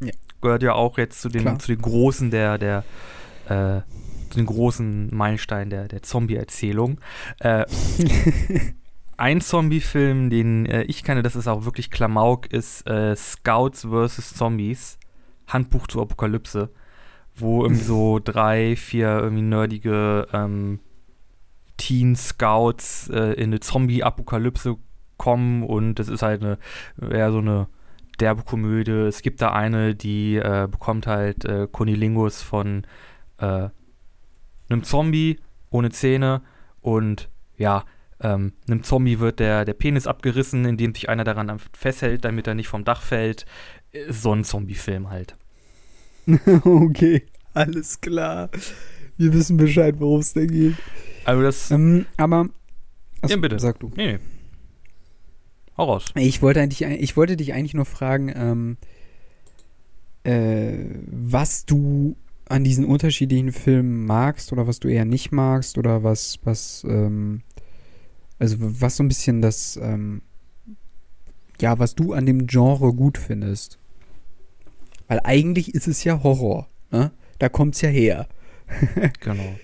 Ja. 0.00 0.12
Gehört 0.40 0.62
ja 0.62 0.74
auch 0.74 0.98
jetzt 0.98 1.20
zu 1.20 1.28
den, 1.28 1.42
Klar. 1.42 1.58
zu 1.58 1.68
den 1.68 1.80
großen 1.80 2.30
der, 2.30 2.58
der 2.58 2.84
äh, 3.46 3.80
zu 4.30 4.38
den 4.38 4.46
großen 4.46 5.14
Meilensteinen 5.14 5.70
der, 5.70 5.88
der 5.88 6.02
Zombie-Erzählung. 6.02 7.00
Äh, 7.40 7.64
ein 9.16 9.40
Zombie-Film, 9.40 10.30
den 10.30 10.66
äh, 10.66 10.82
ich 10.82 11.04
kenne, 11.04 11.22
das 11.22 11.36
ist 11.36 11.46
auch 11.46 11.64
wirklich 11.64 11.90
Klamauk, 11.90 12.52
ist 12.52 12.88
äh, 12.88 13.14
Scouts 13.14 13.86
vs. 13.86 14.34
Zombies. 14.34 14.98
Handbuch 15.46 15.86
zur 15.86 16.02
Apokalypse. 16.02 16.70
Wo 17.34 17.62
irgendwie 17.64 17.84
so 17.84 18.18
drei, 18.24 18.74
vier 18.74 19.08
irgendwie 19.20 19.42
nerdige 19.42 20.26
ähm, 20.32 20.80
Teen-Scouts 21.76 23.10
äh, 23.10 23.32
in 23.34 23.50
eine 23.50 23.60
Zombie-Apokalypse 23.60 24.76
kommen 25.22 25.62
und 25.62 25.94
das 25.94 26.08
ist 26.08 26.22
halt 26.22 26.42
eine, 26.42 26.58
eher 27.00 27.30
so 27.30 27.38
eine 27.38 27.68
derbe 28.18 28.42
Komödie. 28.42 28.90
Es 28.90 29.22
gibt 29.22 29.40
da 29.40 29.52
eine, 29.52 29.94
die 29.94 30.34
äh, 30.36 30.66
bekommt 30.68 31.06
halt 31.06 31.44
äh, 31.44 31.68
Kunilingus 31.70 32.42
von 32.42 32.82
äh, 33.38 33.68
einem 34.68 34.82
Zombie 34.82 35.38
ohne 35.70 35.90
Zähne 35.90 36.42
und 36.80 37.30
ja, 37.56 37.84
ähm, 38.20 38.52
einem 38.66 38.82
Zombie 38.82 39.20
wird 39.20 39.38
der, 39.38 39.64
der 39.64 39.74
Penis 39.74 40.08
abgerissen, 40.08 40.64
indem 40.64 40.92
sich 40.92 41.08
einer 41.08 41.22
daran 41.22 41.60
festhält, 41.72 42.24
damit 42.24 42.48
er 42.48 42.54
nicht 42.54 42.68
vom 42.68 42.84
Dach 42.84 43.00
fällt. 43.00 43.46
So 44.08 44.34
ein 44.34 44.42
Zombie-Film 44.42 45.08
halt. 45.08 45.36
okay, 46.64 47.26
alles 47.54 48.00
klar. 48.00 48.50
Wir 49.16 49.32
wissen 49.32 49.56
Bescheid, 49.56 49.94
worum 49.98 50.18
es 50.18 50.32
da 50.32 50.44
geht. 50.44 50.74
Also 51.24 51.42
das. 51.42 51.70
Ähm, 51.70 52.06
aber. 52.16 52.48
Ja, 53.28 53.36
bitte. 53.36 53.60
Sag 53.60 53.78
du. 53.78 53.92
nee, 53.94 54.14
nee. 54.14 54.18
Hau 55.76 55.84
raus. 55.84 56.12
Ich 56.16 56.42
wollte, 56.42 56.60
eigentlich, 56.60 56.82
ich 56.82 57.16
wollte 57.16 57.36
dich 57.36 57.54
eigentlich 57.54 57.74
nur 57.74 57.86
fragen, 57.86 58.32
ähm, 58.34 58.76
äh, 60.24 60.84
was 61.06 61.64
du 61.64 62.16
an 62.48 62.64
diesen 62.64 62.84
unterschiedlichen 62.84 63.52
Filmen 63.52 64.04
magst 64.04 64.52
oder 64.52 64.66
was 64.66 64.78
du 64.80 64.88
eher 64.88 65.04
nicht 65.04 65.32
magst 65.32 65.78
oder 65.78 66.04
was, 66.04 66.38
was, 66.44 66.84
ähm, 66.86 67.42
also 68.38 68.56
was 68.58 68.96
so 68.96 69.04
ein 69.04 69.08
bisschen 69.08 69.40
das, 69.40 69.78
ähm, 69.80 70.22
ja, 71.60 71.78
was 71.78 71.94
du 71.94 72.12
an 72.12 72.26
dem 72.26 72.46
Genre 72.46 72.92
gut 72.92 73.16
findest. 73.16 73.78
Weil 75.08 75.20
eigentlich 75.24 75.74
ist 75.74 75.88
es 75.88 76.04
ja 76.04 76.22
Horror, 76.22 76.68
ne? 76.90 77.12
Da 77.38 77.48
kommt's 77.48 77.80
ja 77.80 77.88
her. 77.88 78.28
Genau. 79.20 79.54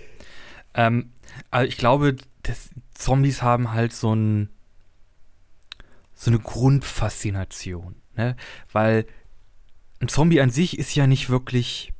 Ähm, 0.75 1.11
also 1.51 1.69
ich 1.69 1.77
glaube, 1.77 2.17
das, 2.43 2.71
Zombies 2.95 3.43
haben 3.43 3.73
halt 3.73 3.93
so 3.93 4.15
ein 4.15 4.49
so 6.19 6.33
eine 6.33 6.41
Grundfaszination, 6.41 7.95
ne? 8.17 8.37
Weil 8.73 9.07
ein 10.01 10.09
Zombie 10.09 10.41
an 10.41 10.51
sich 10.51 10.77
ist 10.77 10.95
ja 10.97 11.07
nicht 11.07 11.31
wirklich 11.31 11.93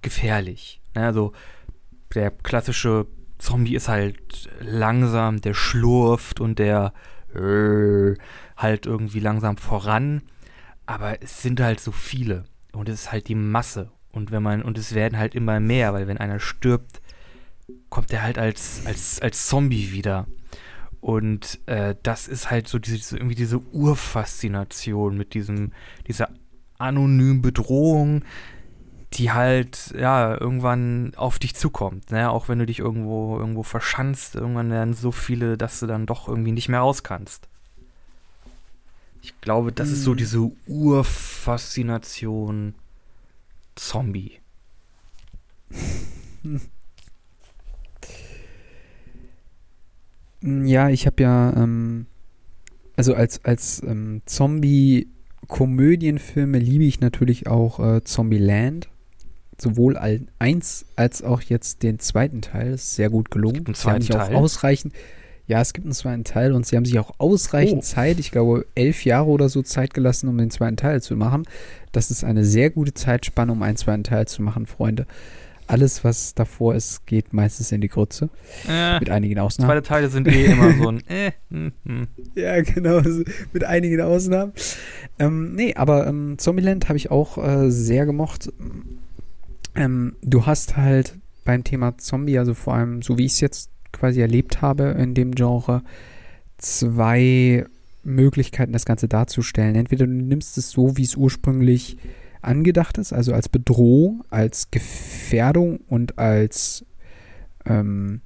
gefährlich. 0.00 0.80
Ne? 0.94 1.04
Also 1.04 1.32
der 2.14 2.30
klassische 2.30 3.06
Zombie 3.36 3.74
ist 3.74 3.88
halt 3.88 4.48
langsam, 4.60 5.42
der 5.42 5.52
schlurft 5.52 6.40
und 6.40 6.58
der 6.58 6.94
äh, 7.34 8.14
halt 8.56 8.86
irgendwie 8.86 9.20
langsam 9.20 9.58
voran. 9.58 10.22
Aber 10.86 11.22
es 11.22 11.42
sind 11.42 11.60
halt 11.60 11.80
so 11.80 11.92
viele 11.92 12.44
und 12.72 12.88
es 12.88 13.02
ist 13.02 13.12
halt 13.12 13.28
die 13.28 13.34
Masse. 13.34 13.92
Und 14.12 14.30
wenn 14.30 14.42
man, 14.42 14.62
und 14.62 14.78
es 14.78 14.94
werden 14.94 15.18
halt 15.18 15.34
immer 15.34 15.60
mehr, 15.60 15.92
weil 15.92 16.06
wenn 16.06 16.16
einer 16.16 16.40
stirbt, 16.40 17.02
kommt 17.90 18.12
er 18.14 18.22
halt 18.22 18.38
als, 18.38 18.80
als, 18.86 19.20
als 19.20 19.46
Zombie 19.46 19.92
wieder. 19.92 20.26
Und 21.06 21.60
äh, 21.66 21.94
das 22.02 22.26
ist 22.26 22.50
halt 22.50 22.66
so 22.66 22.80
diese, 22.80 22.96
diese, 22.96 23.16
irgendwie 23.16 23.36
diese 23.36 23.60
Urfaszination 23.72 25.16
mit 25.16 25.34
diesem, 25.34 25.70
dieser 26.08 26.30
anonymen 26.78 27.42
Bedrohung, 27.42 28.24
die 29.12 29.30
halt, 29.30 29.94
ja, 29.96 30.36
irgendwann 30.36 31.12
auf 31.14 31.38
dich 31.38 31.54
zukommt. 31.54 32.10
Ne? 32.10 32.28
Auch 32.28 32.48
wenn 32.48 32.58
du 32.58 32.66
dich 32.66 32.80
irgendwo, 32.80 33.38
irgendwo 33.38 33.62
verschanzt, 33.62 34.34
irgendwann 34.34 34.72
werden 34.72 34.94
so 34.94 35.12
viele, 35.12 35.56
dass 35.56 35.78
du 35.78 35.86
dann 35.86 36.06
doch 36.06 36.26
irgendwie 36.26 36.50
nicht 36.50 36.68
mehr 36.68 36.80
raus 36.80 37.04
kannst. 37.04 37.46
Ich 39.22 39.40
glaube, 39.40 39.70
das 39.70 39.90
ist 39.90 40.02
so 40.02 40.10
Mhm. 40.10 40.16
diese 40.16 40.50
Urfaszination 40.66 42.74
Zombie. 43.76 44.40
Ja, 50.42 50.90
ich 50.90 51.06
habe 51.06 51.22
ja, 51.22 51.54
ähm, 51.56 52.06
also 52.96 53.14
als, 53.14 53.42
als 53.44 53.82
ähm, 53.82 54.20
Zombie-Komödienfilme 54.26 56.58
liebe 56.58 56.84
ich 56.84 57.00
natürlich 57.00 57.46
auch 57.46 57.80
äh, 57.80 58.04
Zombieland. 58.04 58.88
Sowohl 59.58 59.96
al 59.96 60.20
eins 60.38 60.84
als 60.96 61.22
auch 61.22 61.40
jetzt 61.40 61.82
den 61.82 61.98
zweiten 61.98 62.42
Teil. 62.42 62.74
Ist 62.74 62.94
sehr 62.94 63.08
gut 63.08 63.30
gelungen. 63.30 63.64
einen 63.66 63.74
sie 63.74 63.88
haben 63.88 64.02
sich 64.02 64.10
zweiten 64.10 64.22
auch 64.22 64.26
Teil? 64.28 64.36
ausreichend. 64.36 64.92
Ja, 65.46 65.60
es 65.60 65.72
gibt 65.72 65.86
einen 65.86 65.94
zweiten 65.94 66.24
Teil 66.24 66.52
und 66.52 66.66
sie 66.66 66.76
haben 66.76 66.84
sich 66.84 66.98
auch 66.98 67.14
ausreichend 67.18 67.78
Oh. 67.78 67.82
Zeit, 67.82 68.18
ich 68.18 68.32
glaube 68.32 68.66
elf 68.74 69.04
Jahre 69.04 69.28
oder 69.28 69.48
so 69.48 69.62
Zeit 69.62 69.94
gelassen, 69.94 70.28
um 70.28 70.36
den 70.36 70.50
zweiten 70.50 70.76
Teil 70.76 71.00
zu 71.00 71.16
machen. 71.16 71.44
Das 71.92 72.10
ist 72.10 72.24
eine 72.24 72.44
sehr 72.44 72.70
gute 72.70 72.94
Zeitspanne, 72.94 73.52
um 73.52 73.62
einen 73.62 73.76
zweiten 73.76 74.02
Teil 74.04 74.26
zu 74.26 74.42
machen, 74.42 74.66
Freunde. 74.66 75.06
Alles, 75.66 76.04
was 76.04 76.34
davor 76.34 76.74
ist, 76.74 77.06
geht 77.06 77.32
meistens 77.32 77.72
in 77.72 77.80
die 77.80 77.88
Grütze. 77.88 78.28
Äh, 78.68 79.00
Mit 79.00 79.10
einigen 79.10 79.38
Ausnahmen. 79.38 79.68
zweite 79.68 79.82
Teile 79.82 80.08
sind 80.08 80.28
eh 80.28 80.44
immer 80.46 80.72
so 80.74 80.88
ein 80.88 81.06
äh, 81.08 81.32
hm, 81.50 81.72
hm. 81.84 82.06
Ja, 82.36 82.60
genau, 82.62 83.00
mit 83.52 83.64
einigen 83.64 84.00
Ausnahmen. 84.00 84.52
Ähm, 85.18 85.54
nee, 85.54 85.74
aber 85.74 86.06
ähm, 86.06 86.38
Zombieland 86.38 86.88
habe 86.88 86.98
ich 86.98 87.10
auch 87.10 87.38
äh, 87.38 87.70
sehr 87.70 88.06
gemocht. 88.06 88.52
Ähm, 89.74 90.14
du 90.22 90.46
hast 90.46 90.76
halt 90.76 91.14
beim 91.44 91.64
Thema 91.64 91.98
Zombie, 91.98 92.38
also 92.38 92.54
vor 92.54 92.74
allem, 92.74 93.02
so 93.02 93.18
wie 93.18 93.24
ich 93.24 93.32
es 93.32 93.40
jetzt 93.40 93.70
quasi 93.92 94.20
erlebt 94.20 94.62
habe 94.62 94.84
in 94.98 95.14
dem 95.14 95.32
Genre, 95.32 95.82
zwei 96.58 97.66
Möglichkeiten, 98.04 98.72
das 98.72 98.84
Ganze 98.84 99.08
darzustellen. 99.08 99.74
Entweder 99.74 100.06
du 100.06 100.12
nimmst 100.12 100.58
es 100.58 100.70
so, 100.70 100.96
wie 100.96 101.02
es 101.02 101.16
ursprünglich 101.16 101.96
angedacht 102.46 102.98
ist, 102.98 103.12
also 103.12 103.32
als 103.32 103.48
Bedrohung, 103.48 104.24
als 104.30 104.70
Gefährdung 104.70 105.80
und 105.88 106.18
als 106.18 106.84
ähm, 107.64 108.20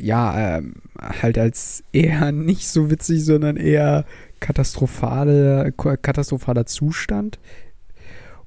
ja, 0.00 0.58
ähm, 0.58 0.76
halt 0.98 1.38
als 1.38 1.84
eher 1.92 2.32
nicht 2.32 2.68
so 2.68 2.90
witzig, 2.90 3.24
sondern 3.24 3.56
eher 3.56 4.04
katastrophale, 4.40 5.72
katastrophaler 5.72 6.66
Zustand. 6.66 7.38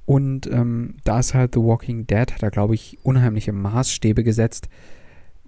Und 0.06 0.46
ähm, 0.48 0.96
da 1.04 1.20
ist 1.20 1.32
halt 1.32 1.54
The 1.54 1.60
Walking 1.60 2.06
Dead, 2.06 2.32
hat 2.32 2.42
er, 2.42 2.50
glaube 2.50 2.74
ich, 2.74 2.98
unheimliche 3.02 3.52
Maßstäbe 3.52 4.22
gesetzt. 4.22 4.68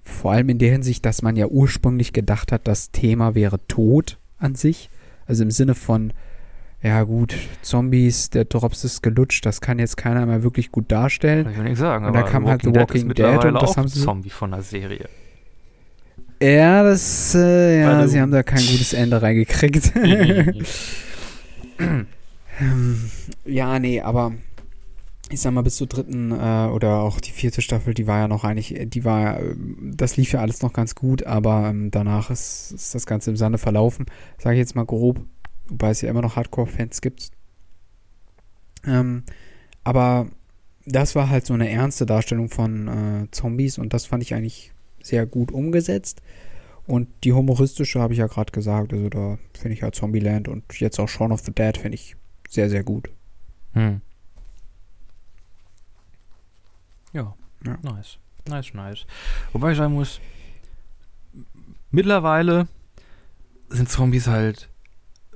Vor 0.03 0.32
allem 0.32 0.49
in 0.49 0.59
der 0.59 0.70
Hinsicht, 0.70 1.05
dass 1.05 1.20
man 1.20 1.37
ja 1.37 1.47
ursprünglich 1.47 2.12
gedacht 2.12 2.53
hat, 2.53 2.66
das 2.66 2.91
Thema 2.91 3.34
wäre 3.34 3.59
Tod 3.66 4.18
an 4.39 4.55
sich. 4.55 4.89
Also 5.26 5.43
im 5.43 5.51
Sinne 5.51 5.74
von, 5.74 6.12
ja 6.87 7.03
gut, 7.03 7.34
Zombies, 7.62 8.30
der 8.30 8.45
Drops 8.45 8.84
ist 8.84 9.03
gelutscht, 9.03 9.45
das 9.47 9.61
kann 9.61 9.78
jetzt 9.78 9.97
keiner 9.97 10.24
mehr 10.26 10.43
wirklich 10.43 10.70
gut 10.72 10.91
darstellen. 10.91 11.45
Kann 11.45 11.55
ich 11.64 11.70
nicht 11.70 11.78
sagen. 11.78 12.07
Und 12.07 12.12
da 12.14 12.22
kam 12.22 12.47
halt 12.47 12.62
The 12.62 12.72
Dead 12.72 12.80
Walking 12.80 13.11
ist 13.11 13.18
Dead 13.18 13.45
und 13.45 13.55
das 13.55 13.70
auch 13.70 13.76
haben 13.76 13.89
sie- 13.89 14.01
Zombie 14.03 14.30
von 14.30 14.51
der 14.53 14.62
Serie. 14.62 15.09
Ja, 16.43 16.82
das, 16.82 17.34
äh, 17.34 17.80
ja, 17.80 17.99
Also- 17.99 18.12
sie 18.12 18.20
haben 18.20 18.30
da 18.30 18.43
kein 18.43 18.59
gutes 18.61 18.93
Ende 18.93 19.20
reingekriegt. 19.22 19.93
Ja, 23.45 23.78
nee, 23.78 24.01
aber 24.01 24.32
ich 25.30 25.41
sag 25.41 25.53
mal, 25.53 25.62
bis 25.62 25.76
zur 25.76 25.89
dritten 25.89 26.30
äh, 26.32 26.68
oder 26.72 27.01
auch 27.01 27.20
die 27.20 27.32
vierte 27.32 27.61
Staffel, 27.61 27.93
die 27.95 28.07
war 28.07 28.20
ja 28.20 28.28
noch 28.28 28.45
eigentlich, 28.45 28.74
die 28.87 29.05
war, 29.05 29.41
ähm, 29.41 29.93
das 29.95 30.16
lief 30.16 30.32
ja 30.32 30.41
alles 30.41 30.62
noch 30.62 30.72
ganz 30.72 30.95
gut, 30.95 31.24
aber 31.26 31.66
ähm, 31.68 31.91
danach 31.91 32.30
ist, 32.30 32.72
ist 32.72 32.95
das 32.95 33.07
Ganze 33.07 33.30
im 33.30 33.37
Sande 33.37 33.59
verlaufen, 33.59 34.07
sage 34.39 34.55
ich 34.57 34.61
jetzt 34.61 34.74
mal 34.76 34.87
grob, 34.87 35.20
wobei 35.69 35.91
es 35.91 36.01
ja 36.01 36.11
immer 36.11 36.23
noch 36.23 36.37
Hardcore-Fans 36.37 37.01
gibt. 37.01 37.31
Ähm, 38.85 39.25
aber 39.85 40.29
das 40.85 41.14
war 41.14 41.29
halt 41.29 41.47
so 41.47 41.55
eine 41.55 41.69
ernste 41.69 42.07
Darstellung 42.07 42.49
von 42.49 42.89
äh, 43.25 43.31
Zombies 43.31 43.79
und 43.79 43.93
das 43.93 44.07
fand 44.07 44.23
ich 44.23 44.35
eigentlich 44.35 44.73
sehr 45.03 45.27
gut 45.27 45.51
umgesetzt. 45.53 46.23
Und 46.87 47.09
die 47.25 47.33
humoristische 47.33 48.01
habe 48.01 48.12
ich 48.12 48.21
ja 48.21 48.29
gerade 48.29 48.53
gesagt, 48.53 48.93
also 48.93 49.09
da 49.09 49.39
finde 49.59 49.75
ich 49.75 49.83
halt 49.83 49.97
Zombieland 49.97 50.47
und 50.47 50.79
jetzt 50.79 51.01
auch 51.01 51.09
Shaun 51.09 51.33
of 51.33 51.41
the 51.41 51.53
Dead 51.53 51.77
finde 51.77 51.97
ich 51.97 52.14
sehr, 52.49 52.71
sehr 52.71 52.85
gut. 52.85 53.11
Hm. 53.73 54.01
Ja, 57.12 57.35
Ja. 57.64 57.77
nice. 57.83 58.19
Nice, 58.49 58.73
nice. 58.75 59.07
Wobei 59.53 59.73
ich 59.73 59.79
sagen 59.79 59.95
muss, 59.95 60.21
mittlerweile 61.91 62.69
sind 63.69 63.89
Zombies 63.89 64.29
halt 64.29 64.69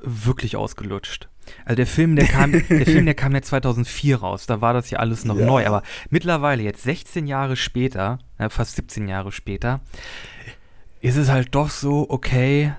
wirklich 0.03 0.57
ausgelutscht. 0.57 1.28
Also 1.64 1.76
der 1.76 1.86
Film, 1.86 2.16
der 2.16 2.26
kam, 2.26 2.53
der 2.53 2.86
Film, 2.86 3.07
der 3.07 3.14
kam 3.14 3.34
ja 3.34 3.42
2004 3.42 4.20
raus. 4.20 4.46
Da 4.46 4.61
war 4.61 4.72
das 4.72 4.90
ja 4.90 4.98
alles 4.98 5.24
noch 5.24 5.38
ja. 5.38 5.46
neu. 5.46 5.66
Aber 5.66 5.82
mittlerweile, 6.11 6.62
jetzt 6.62 6.82
16 6.82 7.26
Jahre 7.26 7.57
später, 7.57 8.18
fast 8.48 8.76
17 8.76 9.09
Jahre 9.09 9.32
später, 9.32 9.80
ist 11.01 11.16
es 11.16 11.28
halt 11.28 11.55
doch 11.55 11.70
so, 11.70 12.07
okay, 12.09 12.72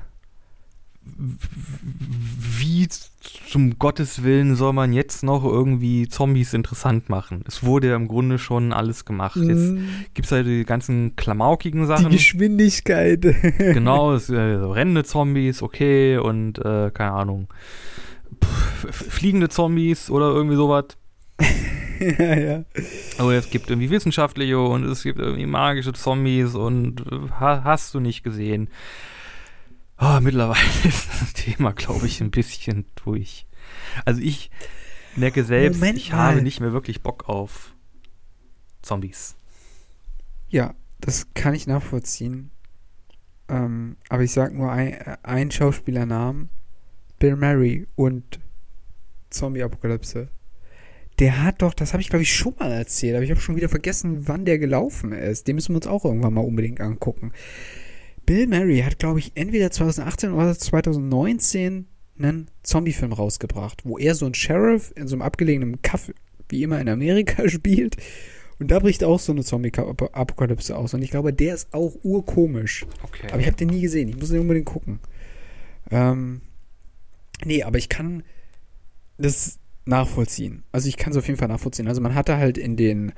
wie 1.03 2.87
zum 2.87 3.77
Gottes 3.79 4.23
Willen 4.23 4.55
soll 4.55 4.73
man 4.73 4.93
jetzt 4.93 5.23
noch 5.23 5.43
irgendwie 5.43 6.07
Zombies 6.07 6.53
interessant 6.53 7.09
machen? 7.09 7.43
Es 7.47 7.63
wurde 7.63 7.89
ja 7.89 7.95
im 7.95 8.07
Grunde 8.07 8.37
schon 8.37 8.71
alles 8.71 9.05
gemacht. 9.05 9.35
Mm. 9.35 9.49
Jetzt 9.49 10.13
gibt 10.13 10.25
es 10.25 10.31
halt 10.31 10.45
die 10.45 10.63
ganzen 10.63 11.15
klamaukigen 11.15 11.87
Sachen. 11.87 12.09
Die 12.09 12.17
Geschwindigkeit. 12.17 13.21
genau, 13.57 14.13
es, 14.13 14.29
äh, 14.29 14.59
so 14.59 14.71
rennende 14.71 15.03
Zombies, 15.03 15.61
okay, 15.61 16.17
und 16.17 16.59
äh, 16.59 16.91
keine 16.91 17.13
Ahnung, 17.13 17.47
pff, 18.43 19.09
fliegende 19.09 19.49
Zombies 19.49 20.11
oder 20.11 20.29
irgendwie 20.29 20.55
sowas. 20.55 20.85
ja, 21.99 22.35
ja. 22.35 22.63
Aber 23.17 23.33
es 23.33 23.49
gibt 23.49 23.69
irgendwie 23.69 23.89
wissenschaftliche 23.89 24.59
und 24.59 24.85
es 24.85 25.01
gibt 25.03 25.19
irgendwie 25.19 25.47
magische 25.47 25.93
Zombies 25.93 26.53
und 26.53 27.01
äh, 27.11 27.29
hast 27.39 27.95
du 27.95 27.99
nicht 27.99 28.23
gesehen. 28.23 28.69
Oh, 30.01 30.19
mittlerweile 30.19 30.59
ist 30.83 31.07
das 31.09 31.33
Thema, 31.33 31.73
glaube 31.73 32.07
ich, 32.07 32.21
ein 32.21 32.31
bisschen 32.31 32.85
durch. 32.95 33.45
Also 34.03 34.19
ich 34.19 34.49
merke 35.15 35.43
selbst, 35.43 35.79
Moment 35.79 35.97
ich 35.97 36.11
mal. 36.11 36.17
habe 36.17 36.41
nicht 36.41 36.59
mehr 36.59 36.73
wirklich 36.73 37.01
Bock 37.01 37.29
auf 37.29 37.75
Zombies. 38.81 39.35
Ja, 40.49 40.73
das 40.99 41.27
kann 41.35 41.53
ich 41.53 41.67
nachvollziehen. 41.67 42.49
Ähm, 43.47 43.97
aber 44.09 44.23
ich 44.23 44.31
sage 44.31 44.55
nur 44.55 44.71
ein, 44.71 44.97
ein 45.21 45.51
Schauspielernamen. 45.51 46.49
Bill 47.19 47.35
Murray 47.35 47.87
und 47.95 48.39
Zombie-Apokalypse. 49.29 50.29
Der 51.19 51.43
hat 51.43 51.61
doch, 51.61 51.75
das 51.75 51.93
habe 51.93 52.01
ich 52.01 52.09
glaube 52.09 52.23
ich 52.23 52.35
schon 52.35 52.55
mal 52.57 52.71
erzählt, 52.71 53.15
aber 53.15 53.23
ich 53.23 53.29
habe 53.29 53.39
schon 53.39 53.55
wieder 53.55 53.69
vergessen, 53.69 54.27
wann 54.27 54.45
der 54.45 54.57
gelaufen 54.57 55.11
ist. 55.11 55.47
Den 55.47 55.55
müssen 55.55 55.73
wir 55.73 55.75
uns 55.75 55.85
auch 55.87 56.05
irgendwann 56.05 56.33
mal 56.33 56.41
unbedingt 56.41 56.81
angucken. 56.81 57.31
Bill 58.31 58.47
Murray 58.47 58.79
hat, 58.79 58.97
glaube 58.97 59.19
ich, 59.19 59.33
entweder 59.35 59.71
2018 59.71 60.31
oder 60.31 60.57
2019 60.57 61.85
einen 62.17 62.49
Zombie-Film 62.63 63.11
rausgebracht, 63.11 63.81
wo 63.83 63.97
er 63.97 64.15
so 64.15 64.25
ein 64.25 64.33
Sheriff 64.33 64.93
in 64.95 65.09
so 65.09 65.15
einem 65.15 65.21
abgelegenen 65.21 65.81
Kaff, 65.81 66.13
wie 66.47 66.63
immer 66.63 66.79
in 66.79 66.87
Amerika, 66.87 67.49
spielt. 67.49 67.97
Und 68.57 68.71
da 68.71 68.79
bricht 68.79 69.03
auch 69.03 69.19
so 69.19 69.33
eine 69.33 69.43
Zombie-Apokalypse 69.43 70.77
aus. 70.77 70.93
Und 70.93 71.01
ich 71.01 71.11
glaube, 71.11 71.33
der 71.33 71.55
ist 71.55 71.73
auch 71.73 71.93
urkomisch. 72.03 72.85
Okay. 73.03 73.27
Aber 73.31 73.41
ich 73.41 73.47
habe 73.47 73.57
den 73.57 73.67
nie 73.67 73.81
gesehen. 73.81 74.07
Ich 74.07 74.15
muss 74.17 74.29
den 74.29 74.39
unbedingt 74.39 74.67
gucken. 74.67 75.01
Ähm, 75.89 76.39
nee, 77.43 77.63
aber 77.63 77.79
ich 77.79 77.89
kann 77.89 78.23
das 79.17 79.59
nachvollziehen. 79.83 80.63
Also 80.71 80.87
ich 80.87 80.95
kann 80.95 81.11
es 81.11 81.17
auf 81.17 81.27
jeden 81.27 81.37
Fall 81.37 81.49
nachvollziehen. 81.49 81.89
Also 81.89 81.99
man 81.99 82.15
hatte 82.15 82.37
halt 82.37 82.57
in 82.57 82.77
den 82.77 83.11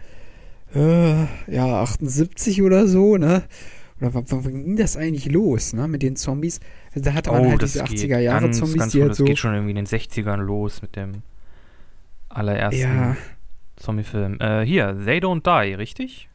äh, 0.74 1.26
ja 1.52 1.84
78 1.84 2.64
oder 2.64 2.88
so, 2.88 3.18
ne? 3.18 3.44
Oder 4.04 4.14
wann, 4.14 4.44
ging 4.44 4.76
das 4.76 4.98
eigentlich 4.98 5.32
los, 5.32 5.72
ne, 5.72 5.88
mit 5.88 6.04
den 6.04 6.18
Zombies? 6.18 6.60
Also 6.94 7.06
da 7.06 7.14
hatte 7.14 7.32
man 7.32 7.46
oh, 7.46 7.50
halt 7.52 7.62
diese 7.62 7.82
80er 7.86 8.20
Jahre 8.20 8.42
ganz, 8.42 8.60
Zombies, 8.60 8.78
ganz 8.78 8.92
die 8.92 9.00
halt 9.00 9.12
Das 9.12 9.18
so 9.18 9.24
geht 9.24 9.38
schon 9.38 9.54
irgendwie 9.54 9.72
in 9.72 9.78
den 9.78 9.88
60ern 9.88 10.42
los 10.42 10.82
mit 10.82 10.98
dem 10.98 11.22
allerersten 12.28 12.82
ja. 12.82 13.16
Zombie-Film. 13.78 14.42
Äh, 14.42 14.66
hier, 14.66 14.94
They 15.06 15.20
Don't 15.20 15.44
Die, 15.44 15.74
richtig? 15.74 16.28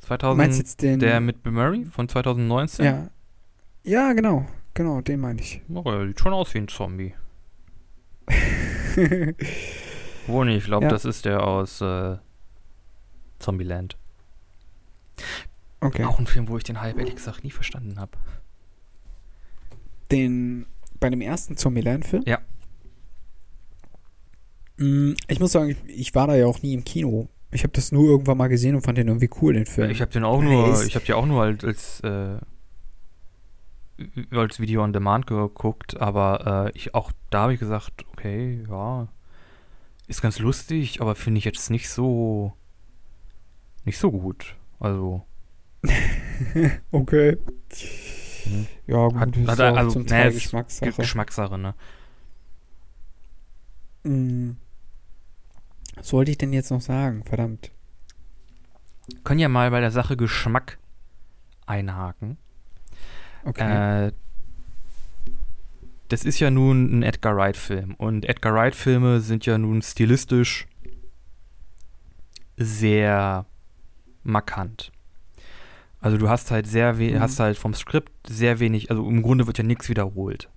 2000, 0.00 0.36
Meinst 0.36 0.58
jetzt 0.58 0.82
den, 0.82 1.00
der 1.00 1.20
mit 1.20 1.42
Bill 1.42 1.52
Murray 1.52 1.86
von 1.86 2.10
2019? 2.10 2.84
Ja. 2.84 3.08
Ja, 3.84 4.12
genau. 4.12 4.46
Genau, 4.74 5.00
den 5.00 5.20
meine 5.20 5.40
ich. 5.40 5.62
Oh, 5.72 5.82
der 5.82 6.06
sieht 6.08 6.20
schon 6.20 6.34
aus 6.34 6.52
wie 6.52 6.58
ein 6.58 6.68
Zombie. 6.68 7.14
Wo 10.26 10.44
nicht? 10.44 10.58
Ich 10.58 10.64
glaube, 10.64 10.84
ja. 10.84 10.90
das 10.90 11.06
ist 11.06 11.24
der 11.24 11.42
aus 11.42 11.80
äh, 11.80 12.18
Zombieland. 13.38 13.96
Okay. 15.84 16.04
Auch 16.04 16.18
ein 16.18 16.26
Film, 16.26 16.48
wo 16.48 16.56
ich 16.56 16.64
den 16.64 16.80
Hype 16.80 16.98
ehrlich 16.98 17.14
gesagt 17.14 17.44
nie 17.44 17.50
verstanden 17.50 18.00
habe. 18.00 18.12
Den 20.10 20.66
bei 20.98 21.10
dem 21.10 21.20
ersten 21.20 21.56
Zombieland-Film? 21.56 22.22
Ja. 22.26 22.38
Mm, 24.78 25.12
ich 25.28 25.40
muss 25.40 25.52
sagen, 25.52 25.76
ich 25.86 26.14
war 26.14 26.26
da 26.26 26.34
ja 26.34 26.46
auch 26.46 26.62
nie 26.62 26.72
im 26.72 26.84
Kino. 26.84 27.28
Ich 27.50 27.62
habe 27.62 27.72
das 27.72 27.92
nur 27.92 28.04
irgendwann 28.04 28.38
mal 28.38 28.48
gesehen 28.48 28.74
und 28.74 28.80
fand 28.80 28.98
den 28.98 29.08
irgendwie 29.08 29.30
cool, 29.40 29.52
den 29.52 29.66
Film. 29.66 29.90
Ich 29.90 30.00
habe 30.00 30.10
den 30.10 30.24
auch 30.24 30.40
nur, 30.40 30.82
ich 30.82 30.96
habe 30.96 31.04
ja 31.04 31.16
auch 31.16 31.26
nur 31.26 31.42
als, 31.42 31.62
als, 31.62 32.00
äh, 32.00 32.38
als 34.30 34.58
Video 34.58 34.82
on 34.82 34.92
Demand 34.92 35.26
geguckt, 35.26 36.00
aber 36.00 36.66
äh, 36.66 36.76
ich 36.76 36.94
auch 36.94 37.12
da 37.30 37.42
habe 37.42 37.54
ich 37.54 37.60
gesagt, 37.60 38.04
okay, 38.12 38.64
ja, 38.68 39.08
ist 40.06 40.22
ganz 40.22 40.38
lustig, 40.38 41.00
aber 41.00 41.14
finde 41.14 41.38
ich 41.38 41.44
jetzt 41.44 41.70
nicht 41.70 41.88
so 41.90 42.54
nicht 43.84 43.98
so 43.98 44.10
gut. 44.10 44.56
Also 44.80 45.24
okay. 46.90 47.38
Hm. 48.44 48.66
Ja, 48.86 49.08
gut, 49.08 49.16
hat, 49.16 49.58
hat 49.58 49.60
also, 49.60 49.90
zum 49.90 50.06
Teil 50.06 50.28
nee, 50.28 50.34
Geschmackssache. 50.34 50.92
Geschmackssache, 50.92 51.58
ne? 51.58 51.74
Hm. 54.04 54.56
Was 55.96 56.12
wollte 56.12 56.30
ich 56.30 56.38
denn 56.38 56.52
jetzt 56.52 56.70
noch 56.70 56.80
sagen? 56.80 57.24
Verdammt. 57.24 57.70
Können 59.22 59.40
ja 59.40 59.48
mal 59.48 59.70
bei 59.70 59.80
der 59.80 59.90
Sache 59.90 60.16
Geschmack 60.16 60.78
einhaken. 61.66 62.36
Okay. 63.44 64.08
Äh, 64.08 64.12
das 66.08 66.24
ist 66.24 66.38
ja 66.40 66.50
nun 66.50 66.98
ein 66.98 67.02
Edgar 67.02 67.36
Wright-Film. 67.36 67.94
Und 67.94 68.24
Edgar 68.24 68.54
Wright-Filme 68.54 69.20
sind 69.20 69.46
ja 69.46 69.58
nun 69.58 69.82
stilistisch 69.82 70.66
sehr 72.56 73.46
markant. 74.22 74.92
Also 76.04 76.18
du 76.18 76.28
hast 76.28 76.50
halt 76.50 76.66
sehr 76.66 76.92
mhm. 76.92 77.18
hast 77.18 77.40
halt 77.40 77.56
vom 77.56 77.72
Skript 77.72 78.12
sehr 78.28 78.60
wenig, 78.60 78.90
also 78.90 79.08
im 79.08 79.22
Grunde 79.22 79.46
wird 79.46 79.56
ja 79.56 79.64
nichts 79.64 79.88
wiederholt. 79.88 80.50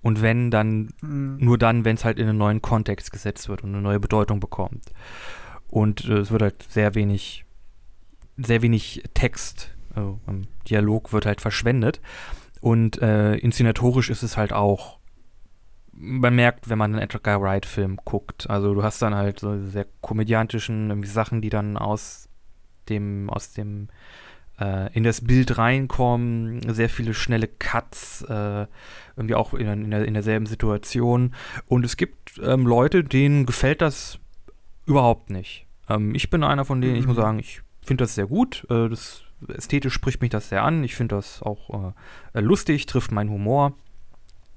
Und 0.00 0.22
wenn, 0.22 0.50
dann 0.50 0.88
mhm. 1.02 1.36
nur 1.38 1.58
dann, 1.58 1.84
wenn 1.84 1.96
es 1.96 2.04
halt 2.06 2.18
in 2.18 2.26
einen 2.26 2.38
neuen 2.38 2.62
Kontext 2.62 3.12
gesetzt 3.12 3.50
wird 3.50 3.62
und 3.62 3.74
eine 3.74 3.82
neue 3.82 4.00
Bedeutung 4.00 4.40
bekommt. 4.40 4.86
Und 5.68 6.06
äh, 6.06 6.20
es 6.20 6.30
wird 6.30 6.40
halt 6.40 6.62
sehr 6.62 6.94
wenig, 6.94 7.44
sehr 8.38 8.62
wenig 8.62 9.02
Text, 9.12 9.76
also 9.94 10.18
Dialog 10.66 11.12
wird 11.12 11.26
halt 11.26 11.42
verschwendet. 11.42 12.00
Und 12.62 13.02
äh, 13.02 13.34
inszenatorisch 13.34 14.08
ist 14.08 14.22
es 14.22 14.38
halt 14.38 14.54
auch, 14.54 14.98
man 15.92 16.34
merkt, 16.34 16.70
wenn 16.70 16.78
man 16.78 16.94
einen 16.94 17.02
Edgar 17.02 17.42
Wright-Film 17.42 17.98
guckt. 18.02 18.48
Also 18.48 18.72
du 18.72 18.82
hast 18.82 19.02
dann 19.02 19.14
halt 19.14 19.40
so 19.40 19.62
sehr 19.66 19.86
komödiantischen 20.00 21.04
Sachen, 21.04 21.42
die 21.42 21.50
dann 21.50 21.76
aus 21.76 22.30
dem, 22.88 23.28
aus 23.28 23.52
dem 23.52 23.88
äh, 24.60 24.92
in 24.92 25.04
das 25.04 25.20
Bild 25.22 25.58
reinkommen, 25.58 26.60
sehr 26.72 26.88
viele 26.88 27.14
schnelle 27.14 27.48
Cuts, 27.48 28.22
äh, 28.22 28.66
irgendwie 29.16 29.34
auch 29.34 29.54
in, 29.54 29.66
in, 29.66 29.90
der, 29.90 30.04
in, 30.04 30.14
derselben 30.14 30.46
Situation. 30.46 31.34
Und 31.66 31.84
es 31.84 31.96
gibt 31.96 32.38
ähm, 32.42 32.66
Leute, 32.66 33.04
denen 33.04 33.46
gefällt 33.46 33.80
das 33.80 34.18
überhaupt 34.86 35.30
nicht. 35.30 35.66
Ähm, 35.88 36.14
ich 36.14 36.30
bin 36.30 36.44
einer 36.44 36.64
von 36.64 36.80
denen, 36.80 36.96
ich 36.96 37.06
muss 37.06 37.16
mhm. 37.16 37.22
sagen, 37.22 37.38
ich 37.38 37.62
finde 37.82 38.04
das 38.04 38.14
sehr 38.14 38.26
gut. 38.26 38.66
Äh, 38.70 38.88
das, 38.88 39.22
ästhetisch 39.46 39.94
spricht 39.94 40.20
mich 40.20 40.30
das 40.30 40.48
sehr 40.48 40.64
an. 40.64 40.82
Ich 40.82 40.94
finde 40.94 41.16
das 41.16 41.42
auch 41.42 41.94
äh, 42.34 42.40
lustig, 42.40 42.86
trifft 42.86 43.12
meinen 43.12 43.30
Humor. 43.30 43.74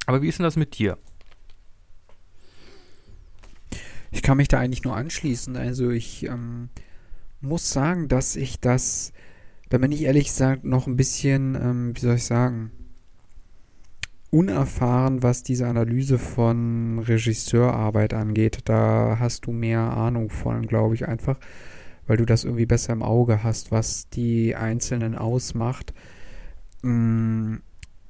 Aber 0.07 0.21
wie 0.21 0.27
ist 0.27 0.39
denn 0.39 0.43
das 0.43 0.55
mit 0.55 0.77
dir? 0.77 0.97
Ich 4.09 4.21
kann 4.21 4.37
mich 4.37 4.47
da 4.47 4.59
eigentlich 4.59 4.83
nur 4.83 4.95
anschließen. 4.95 5.55
Also 5.55 5.89
ich 5.89 6.25
ähm, 6.25 6.69
muss 7.39 7.71
sagen, 7.71 8.07
dass 8.07 8.35
ich 8.35 8.59
das 8.59 9.13
da 9.71 9.77
bin 9.77 9.93
ich 9.93 10.03
ehrlich 10.03 10.25
gesagt 10.25 10.65
noch 10.65 10.85
ein 10.85 10.97
bisschen, 10.97 11.55
ähm, 11.55 11.95
wie 11.95 12.01
soll 12.01 12.15
ich 12.15 12.25
sagen, 12.25 12.71
unerfahren, 14.29 15.23
was 15.23 15.43
diese 15.43 15.65
Analyse 15.65 16.19
von 16.19 16.99
Regisseurarbeit 16.99 18.13
angeht. 18.13 18.59
Da 18.65 19.15
hast 19.17 19.45
du 19.45 19.53
mehr 19.53 19.79
Ahnung 19.79 20.29
von, 20.29 20.67
glaube 20.67 20.95
ich, 20.95 21.07
einfach, 21.07 21.39
weil 22.05 22.17
du 22.17 22.25
das 22.25 22.43
irgendwie 22.43 22.65
besser 22.65 22.91
im 22.91 23.01
Auge 23.01 23.43
hast, 23.43 23.71
was 23.71 24.09
die 24.09 24.57
Einzelnen 24.57 25.15
ausmacht. 25.15 25.93
Mm, 26.81 27.55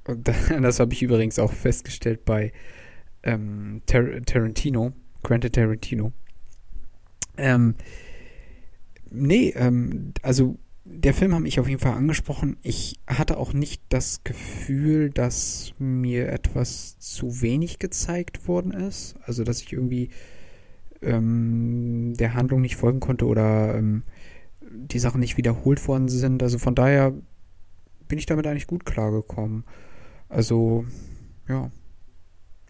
das 0.62 0.80
habe 0.80 0.94
ich 0.94 1.04
übrigens 1.04 1.38
auch 1.38 1.54
festgestellt 1.54 2.26
bei 2.26 2.54
ähm, 3.22 3.84
Tar 3.86 4.20
Tarantino, 4.26 4.94
Quentin 5.22 5.52
Tarantino. 5.52 6.12
Ähm, 7.38 7.76
nee, 9.12 9.54
ähm, 9.56 10.16
also 10.24 10.58
der 10.84 11.14
Film 11.14 11.34
hat 11.36 11.42
mich 11.42 11.60
auf 11.60 11.68
jeden 11.68 11.80
Fall 11.80 11.94
angesprochen. 11.94 12.58
Ich 12.64 13.00
hatte 13.08 13.38
auch 13.38 13.54
nicht 13.54 13.82
das 13.90 14.24
Gefühl, 14.24 15.12
dass 15.12 15.74
mir 15.78 16.30
etwas 16.30 16.98
zu 17.00 17.42
wenig 17.42 17.80
gezeigt 17.80 18.48
worden 18.48 18.72
ist. 18.72 19.16
Also, 19.24 19.44
dass 19.44 19.62
ich 19.62 19.74
irgendwie 19.74 20.10
ähm, 21.02 22.14
der 22.18 22.34
Handlung 22.34 22.62
nicht 22.62 22.76
folgen 22.76 23.00
konnte 23.00 23.26
oder 23.26 23.76
ähm, 23.76 24.04
die 24.62 25.00
Sachen 25.00 25.20
nicht 25.20 25.38
wiederholt 25.38 25.88
worden 25.88 26.10
sind. 26.10 26.42
Also 26.44 26.58
von 26.58 26.76
daher 26.76 27.14
bin 28.08 28.18
ich 28.18 28.26
damit 28.26 28.48
eigentlich 28.48 28.68
gut 28.68 28.86
klargekommen. 28.86 29.64
Also, 30.30 30.86
ja, 31.48 31.72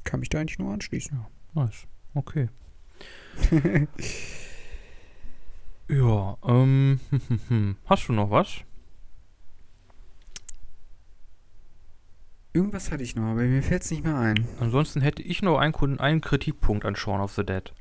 kann 0.04 0.20
mich 0.20 0.30
da 0.30 0.40
eigentlich 0.40 0.60
nur 0.60 0.74
anschließen. 0.74 1.18
Ja, 1.18 1.64
nice. 1.64 1.88
Okay. 2.14 2.50
ja, 5.92 6.38
ähm, 6.46 7.00
hast 7.86 8.08
du 8.08 8.14
noch 8.14 8.32
was? 8.32 8.62
Irgendwas 12.54 12.92
hatte 12.92 13.04
ich 13.04 13.16
noch, 13.16 13.24
aber 13.24 13.42
mir 13.44 13.64
fällt 13.64 13.84
es 13.84 13.92
nicht 13.92 14.04
mehr 14.04 14.18
ein. 14.18 14.46
Ansonsten 14.60 15.02
hätte 15.02 15.22
ich 15.22 15.42
noch 15.42 15.58
einen, 15.58 16.00
einen 16.00 16.22
Kritikpunkt 16.22 16.86
an 16.86 16.96
Shaun 16.96 17.22
of 17.22 17.34
the 17.34 17.46
Dead. 17.46 17.72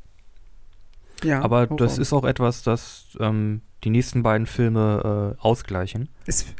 Ja, 1.25 1.43
aber 1.43 1.67
das 1.67 1.99
ist 1.99 2.13
auch 2.13 2.25
etwas, 2.25 2.63
das 2.63 3.17
ähm, 3.19 3.63
die 3.85 3.91
nächsten 3.91 4.23
beiden 4.23 4.47
Filme 4.47 5.37
äh, 5.37 5.41
ausgleichen. 5.43 6.09
Es, 6.27 6.55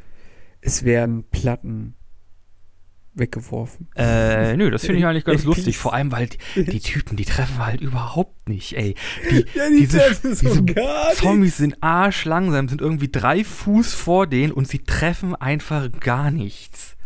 es 0.61 0.85
werden 0.85 1.25
Platten 1.31 1.95
weggeworfen. 3.15 3.89
Äh, 3.97 4.57
nö, 4.57 4.71
das 4.71 4.83
finde 4.83 5.01
ich 5.01 5.07
eigentlich 5.07 5.25
ganz 5.25 5.45
lustig. 5.51 5.79
Vor 5.79 5.95
allem, 5.95 6.13
weil 6.13 6.29
die, 6.55 6.65
die, 6.65 6.81
Typen, 6.81 7.17
die 7.17 7.25
treffen 7.25 7.65
halt 7.65 7.81
überhaupt 7.81 8.49
nicht, 8.49 8.77
ey. 8.77 8.95
Die, 9.31 9.47
ja, 9.55 9.69
die 9.69 9.79
diese, 9.79 10.15
so 10.15 10.61
diese 10.61 10.65
Zombies 11.15 11.57
sind 11.57 11.83
arschlangsam, 11.83 12.69
sind 12.69 12.81
irgendwie 12.81 13.09
drei 13.09 13.45
Fuß 13.45 13.95
vor 13.95 14.27
denen 14.27 14.53
und 14.53 14.69
sie 14.69 14.81
treffen 14.81 15.35
einfach 15.35 15.91
gar 16.01 16.31
nichts. 16.31 16.97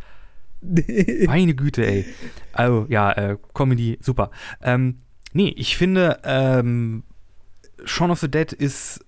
Meine 1.27 1.55
Güte, 1.55 1.87
ey. 1.87 2.05
Also, 2.53 2.87
ja, 2.89 3.13
äh, 3.13 3.37
Comedy, 3.53 3.99
super. 4.01 4.31
Ähm, 4.63 5.01
nee, 5.33 5.53
ich 5.57 5.77
finde, 5.77 6.21
ähm, 6.25 7.05
Shaun 7.85 8.11
of 8.11 8.21
the 8.21 8.31
Dead 8.31 8.53
ist 8.53 9.05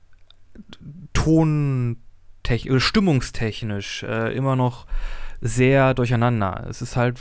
tontechnisch, 1.12 2.84
stimmungstechnisch 2.84 4.02
äh, 4.02 4.34
immer 4.36 4.56
noch 4.56 4.86
sehr 5.40 5.94
durcheinander. 5.94 6.66
Es 6.68 6.82
ist 6.82 6.96
halt 6.96 7.20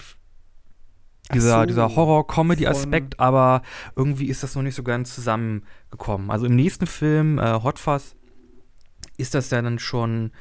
dieser, 1.34 1.61
so, 1.61 1.66
dieser 1.66 1.95
Horror-Comedy-Aspekt, 1.95 3.20
aber 3.20 3.61
irgendwie 3.95 4.28
ist 4.28 4.43
das 4.43 4.55
noch 4.55 4.61
nicht 4.61 4.76
so 4.76 4.84
ganz 4.84 5.16
zusammengekommen. 5.16 6.30
Also 6.30 6.45
im 6.45 6.55
nächsten 6.55 6.86
Film, 6.86 7.39
äh, 7.39 7.63
Hot 7.63 7.80
Fuzz, 7.80 8.16
ist 9.18 9.34
das 9.34 9.49
ja 9.49 9.61
dann 9.61 9.80
schon, 9.80 10.32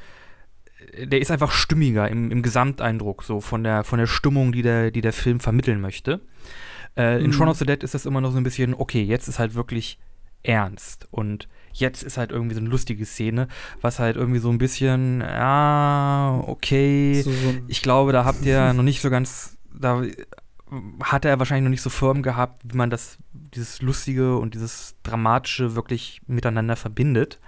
äh, 0.93 1.07
der 1.07 1.21
ist 1.21 1.31
einfach 1.31 1.53
stimmiger 1.53 2.09
im, 2.09 2.31
im 2.31 2.43
Gesamteindruck, 2.43 3.23
so 3.23 3.41
von 3.41 3.65
der, 3.65 3.85
von 3.85 3.99
der 3.99 4.07
Stimmung, 4.07 4.53
die 4.53 4.63
der, 4.63 4.91
die 4.91 5.01
der 5.01 5.13
Film 5.13 5.41
vermitteln 5.41 5.81
möchte. 5.81 6.21
Äh, 6.97 7.21
in 7.21 7.29
mhm. 7.29 7.33
Shaun 7.33 7.49
of 7.49 7.59
the 7.59 7.67
Dead 7.67 7.83
ist 7.83 7.95
das 7.95 8.07
immer 8.07 8.21
noch 8.21 8.33
so 8.33 8.37
ein 8.37 8.45
bisschen, 8.45 8.75
okay, 8.75 9.03
jetzt 9.03 9.29
ist 9.29 9.39
halt 9.39 9.55
wirklich 9.55 9.99
ernst 10.43 11.09
und 11.11 11.49
jetzt 11.75 12.03
ist 12.03 12.17
halt 12.17 12.31
irgendwie 12.31 12.55
so 12.55 12.61
eine 12.61 12.71
lustige 12.71 13.05
Szene, 13.05 13.49
was 13.81 13.99
halt 13.99 14.17
irgendwie 14.17 14.39
so 14.39 14.51
ein 14.51 14.59
bisschen, 14.59 15.21
ja, 15.21 16.43
okay, 16.47 17.21
so, 17.23 17.31
so 17.31 17.55
ich 17.67 17.83
glaube, 17.83 18.13
da 18.13 18.25
habt 18.25 18.45
ihr 18.45 18.73
noch 18.73 18.83
nicht 18.83 19.01
so 19.01 19.11
ganz, 19.11 19.57
da 19.75 20.03
hat 21.03 21.25
er 21.25 21.39
wahrscheinlich 21.39 21.65
noch 21.65 21.71
nicht 21.71 21.83
so 21.83 21.91
firm 21.91 22.23
gehabt, 22.23 22.63
wie 22.65 22.77
man 22.77 22.91
das, 22.91 23.19
dieses 23.33 23.83
Lustige 23.83 24.39
und 24.39 24.55
dieses 24.55 24.97
Dramatische 25.03 25.75
wirklich 25.75 26.23
miteinander 26.27 26.77
verbindet. 26.77 27.41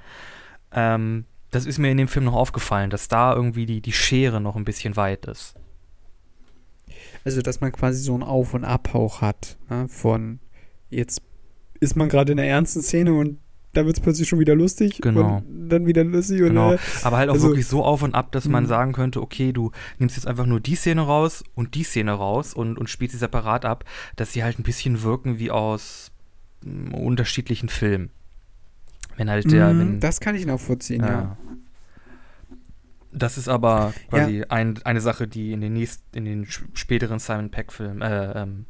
Ähm, 0.72 1.24
das 1.50 1.64
ist 1.64 1.78
mir 1.78 1.90
in 1.90 1.96
dem 1.96 2.08
Film 2.08 2.26
noch 2.26 2.34
aufgefallen, 2.34 2.90
dass 2.90 3.08
da 3.08 3.34
irgendwie 3.34 3.66
die, 3.66 3.80
die 3.80 3.92
Schere 3.92 4.40
noch 4.40 4.56
ein 4.56 4.64
bisschen 4.64 4.96
weit 4.96 5.26
ist. 5.26 5.54
Also, 7.24 7.42
dass 7.42 7.60
man 7.60 7.72
quasi 7.72 8.02
so 8.02 8.14
einen 8.14 8.22
Auf- 8.22 8.54
und 8.54 8.64
Abhauch 8.64 9.20
hat, 9.20 9.56
ne? 9.70 9.88
von 9.88 10.38
jetzt 10.90 11.22
ist 11.80 11.96
man 11.96 12.08
gerade 12.08 12.32
in 12.32 12.38
der 12.38 12.48
ernsten 12.48 12.82
Szene 12.82 13.14
und 13.14 13.38
da 13.76 13.84
wird 13.84 13.96
es 13.96 14.02
plötzlich 14.02 14.28
schon 14.28 14.38
wieder 14.38 14.54
lustig 14.54 14.98
genau. 15.02 15.36
und 15.36 15.68
dann 15.68 15.86
wieder 15.86 16.04
lustig. 16.04 16.40
Und, 16.42 16.48
genau. 16.48 16.72
Äh, 16.72 16.78
Aber 17.02 17.18
halt 17.18 17.28
auch 17.28 17.34
also, 17.34 17.48
wirklich 17.48 17.66
so 17.66 17.84
auf 17.84 18.02
und 18.02 18.14
ab, 18.14 18.32
dass 18.32 18.48
man 18.48 18.64
mhm. 18.64 18.68
sagen 18.68 18.92
könnte, 18.92 19.20
okay, 19.20 19.52
du 19.52 19.70
nimmst 19.98 20.16
jetzt 20.16 20.26
einfach 20.26 20.46
nur 20.46 20.60
die 20.60 20.74
Szene 20.74 21.02
raus 21.02 21.44
und 21.54 21.74
die 21.74 21.82
Szene 21.82 22.12
raus 22.12 22.54
und, 22.54 22.78
und 22.78 22.88
spielst 22.88 23.12
sie 23.12 23.18
separat 23.18 23.64
ab, 23.64 23.84
dass 24.16 24.32
sie 24.32 24.42
halt 24.42 24.58
ein 24.58 24.62
bisschen 24.62 25.02
wirken 25.02 25.38
wie 25.38 25.50
aus 25.50 26.10
m, 26.64 26.88
mm, 26.90 26.94
unterschiedlichen 26.94 27.68
Filmen. 27.68 28.10
Wenn 29.16 29.30
halt 29.30 29.50
der. 29.50 29.72
Mhm, 29.72 29.78
wenn, 29.78 30.00
das 30.00 30.20
kann 30.20 30.34
ich 30.34 30.46
nachvollziehen, 30.46 31.02
ja. 31.02 31.10
ja. 31.10 31.36
Das 33.12 33.38
ist 33.38 33.48
aber 33.48 33.94
quasi 34.10 34.38
ja. 34.38 34.46
ein, 34.50 34.78
eine 34.84 35.00
Sache, 35.00 35.26
die 35.26 35.52
in 35.52 35.62
den 35.62 35.72
nächsten, 35.72 36.16
in 36.16 36.26
den 36.26 36.46
späteren 36.74 37.18
Simon 37.18 37.50
Peck-Filmen, 37.50 38.02
äh, 38.02 38.42
ähm, 38.42 38.66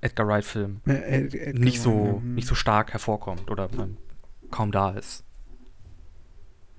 Edgar 0.00 0.26
Wright-Film 0.26 0.80
äh, 0.86 1.52
nicht, 1.52 1.82
so, 1.82 2.20
hm. 2.22 2.34
nicht 2.34 2.48
so 2.48 2.54
stark 2.54 2.92
hervorkommt 2.92 3.50
oder 3.50 3.68
ähm, 3.78 3.96
kaum 4.50 4.72
da 4.72 4.90
ist. 4.90 5.24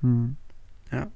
Hm. 0.01 0.37
Ja. 0.91 1.11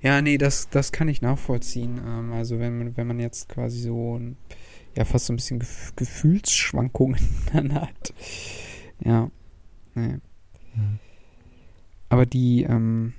Ja, 0.00 0.22
nee, 0.22 0.38
das, 0.38 0.68
das 0.68 0.92
kann 0.92 1.08
ich 1.08 1.22
nachvollziehen. 1.22 2.00
Ähm, 2.04 2.32
also 2.32 2.58
wenn 2.58 2.78
man, 2.78 2.96
wenn 2.96 3.06
man 3.06 3.18
jetzt 3.18 3.48
quasi 3.48 3.80
so 3.80 4.18
ein, 4.18 4.36
ja 4.96 5.04
fast 5.04 5.26
so 5.26 5.32
ein 5.32 5.36
bisschen 5.36 5.58
Gef 5.58 5.92
Gefühlsschwankungen 5.96 7.20
dann 7.52 7.74
hat. 7.74 8.14
Ja. 9.00 9.30
Nee. 9.94 10.18
Hm. 10.74 10.98
Aber 12.10 12.26
die, 12.26 12.62
ähm, 12.62 13.12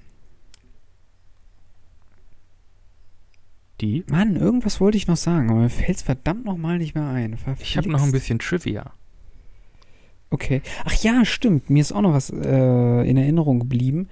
Die? 3.81 4.03
Mann, 4.09 4.35
irgendwas 4.35 4.81
wollte 4.81 4.97
ich 4.97 5.07
noch 5.07 5.17
sagen, 5.17 5.49
aber 5.49 5.61
mir 5.61 5.69
fällt 5.69 5.97
es 5.97 6.03
verdammt 6.03 6.45
nochmal 6.45 6.77
nicht 6.79 6.95
mehr 6.95 7.07
ein. 7.07 7.37
Ich 7.59 7.77
habe 7.77 7.89
noch 7.89 8.03
ein 8.03 8.11
bisschen 8.11 8.39
Trivia. 8.39 8.93
Okay. 10.31 10.61
Ach 10.85 10.93
ja, 11.03 11.25
stimmt. 11.25 11.69
Mir 11.69 11.81
ist 11.81 11.91
auch 11.91 12.01
noch 12.01 12.13
was 12.13 12.29
äh, 12.29 13.09
in 13.09 13.17
Erinnerung 13.17 13.59
geblieben. 13.59 14.09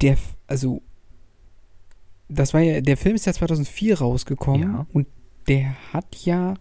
Der, 0.00 0.16
also, 0.46 0.82
das 2.28 2.54
war 2.54 2.60
ja, 2.60 2.80
der 2.80 2.96
Film 2.96 3.14
ist 3.14 3.26
ja 3.26 3.32
2004 3.32 3.98
rausgekommen 3.98 4.62
ja. 4.62 4.86
und 4.92 5.06
der 5.48 5.74
hat 5.92 6.16
ja, 6.24 6.54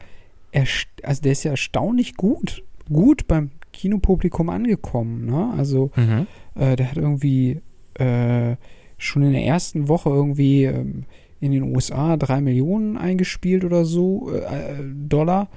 also 1.04 1.22
der 1.22 1.32
ist 1.32 1.44
ja 1.44 1.52
erstaunlich 1.52 2.16
gut, 2.16 2.64
gut 2.92 3.28
beim 3.28 3.52
Kinopublikum 3.72 4.50
angekommen. 4.50 5.26
Ne? 5.26 5.54
Also, 5.58 5.92
mhm. 5.96 6.28
äh, 6.56 6.76
der 6.76 6.90
hat 6.90 6.98
irgendwie 6.98 7.62
äh, 7.96 8.56
schon 8.98 9.24
in 9.24 9.34
der 9.34 9.46
ersten 9.46 9.88
Woche 9.88 10.10
irgendwie 10.10 10.66
ähm, 10.66 11.06
in 11.40 11.52
den 11.52 11.76
USA 11.76 12.18
drei 12.18 12.42
Millionen 12.42 12.98
eingespielt 12.98 13.66
oder 13.66 13.86
so 13.86 14.32
äh, 14.32 14.76
Dollar. 14.84 15.50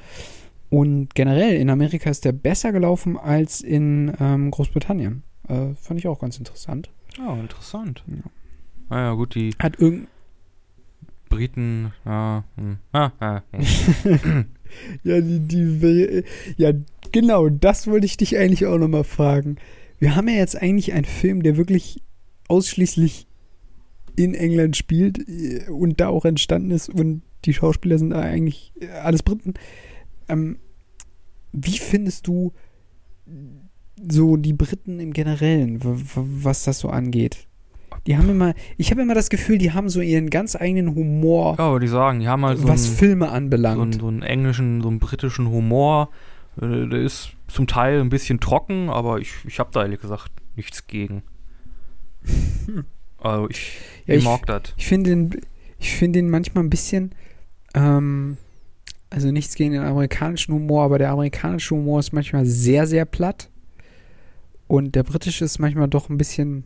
Und 0.75 1.14
generell 1.14 1.55
in 1.55 1.70
Amerika 1.70 2.11
ist 2.11 2.25
der 2.25 2.33
besser 2.33 2.72
gelaufen 2.72 3.16
als 3.16 3.61
in 3.61 4.12
ähm, 4.18 4.51
Großbritannien. 4.51 5.22
Äh, 5.47 5.75
fand 5.81 6.01
ich 6.01 6.09
auch 6.09 6.18
ganz 6.18 6.37
interessant. 6.37 6.91
Oh, 7.25 7.35
interessant. 7.35 8.03
Ja. 8.09 8.25
Ah 8.89 9.14
gut, 9.14 9.37
die. 9.37 9.55
Hat 9.61 9.79
irgend. 9.79 10.09
Briten, 11.29 11.93
ja. 12.05 12.43
Hm. 12.57 12.79
Ah, 12.91 13.12
ah, 13.20 13.43
ja, 15.05 15.20
die, 15.20 15.47
die. 15.47 16.25
Ja, 16.57 16.72
genau, 17.12 17.51
das 17.51 17.87
wollte 17.87 18.07
ich 18.07 18.16
dich 18.16 18.37
eigentlich 18.37 18.66
auch 18.66 18.79
nochmal 18.79 19.05
fragen. 19.05 19.59
Wir 20.01 20.16
haben 20.16 20.27
ja 20.27 20.35
jetzt 20.35 20.61
eigentlich 20.61 20.93
einen 20.93 21.05
Film, 21.05 21.45
der 21.45 21.57
wirklich 21.57 22.03
ausschließlich 22.49 23.29
in 24.16 24.35
England 24.35 24.77
spielt 24.77 25.20
äh, 25.29 25.70
und 25.70 26.01
da 26.01 26.09
auch 26.09 26.25
entstanden 26.25 26.72
ist 26.72 26.89
und 26.89 27.22
die 27.45 27.55
Schauspieler 27.55 27.97
sind 27.97 28.11
da 28.11 28.18
eigentlich 28.18 28.72
äh, 28.81 28.89
alles 28.89 29.22
Briten. 29.22 29.55
Ähm, 30.29 30.59
wie 31.55 31.79
findest 31.79 32.27
du 32.27 32.53
so 34.11 34.37
die 34.37 34.53
Briten 34.53 35.01
im 35.01 35.13
Generellen, 35.13 35.79
was 35.83 36.65
das 36.65 36.81
so 36.81 36.89
angeht? 36.89 37.47
Die 38.07 38.19
haben 38.19 38.29
immer, 38.29 38.55
ich 38.77 38.91
habe 38.91 39.01
immer 39.03 39.15
das 39.15 39.31
Gefühl, 39.31 39.57
die 39.57 39.73
haben 39.73 39.89
so 39.89 40.01
ihren 40.01 40.29
ganz 40.29 40.57
eigenen 40.57 40.95
Humor. 40.95 41.57
Ja, 41.59 41.73
würde 41.73 41.87
ich 41.87 41.91
sagen, 41.91 42.21
die 42.21 42.29
haben 42.29 42.45
halt 42.45 42.59
so 42.59 42.69
was 42.69 42.87
einen, 42.87 42.97
Filme 42.97 43.29
anbelangt. 43.31 43.77
So 43.77 43.83
einen, 43.83 44.01
so 44.01 44.09
einen, 44.09 44.23
englischen, 44.23 44.83
so 44.83 44.89
einen 44.89 44.99
britischen 44.99 45.49
Humor. 45.49 46.11
Äh, 46.61 46.89
der 46.89 47.01
ist 47.01 47.31
zum 47.49 47.67
Teil 47.67 48.01
ein 48.01 48.11
bisschen 48.11 48.41
trocken, 48.41 48.91
aber 48.91 49.21
ich, 49.21 49.33
ich 49.47 49.59
habe 49.59 49.71
da 49.73 49.83
ehrlich 49.83 50.01
gesagt 50.01 50.33
nichts 50.57 50.87
gegen. 50.87 51.23
Also 53.25 53.49
ich, 53.49 53.79
ja, 54.05 54.17
ich 54.17 54.25
mag 54.25 54.45
das. 54.45 54.75
Ich 54.77 54.87
finde 54.87 55.09
den, 55.09 55.41
find 55.79 56.15
den 56.15 56.29
manchmal 56.29 56.63
ein 56.63 56.69
bisschen, 56.69 57.13
ähm, 57.73 58.37
also 59.15 59.31
nichts 59.31 59.55
gegen 59.55 59.73
den 59.73 59.85
amerikanischen 59.85 60.55
Humor, 60.55 60.83
aber 60.83 60.99
der 60.99 61.11
amerikanische 61.11 61.77
Humor 61.77 62.01
ist 62.01 62.12
manchmal 62.12 62.45
sehr, 62.47 62.87
sehr 62.89 63.05
platt. 63.05 63.49
Und 64.67 64.97
der 64.97 65.05
britische 65.05 65.45
ist 65.45 65.61
manchmal 65.61 65.87
doch 65.87 66.09
ein 66.09 66.19
bisschen, 66.19 66.65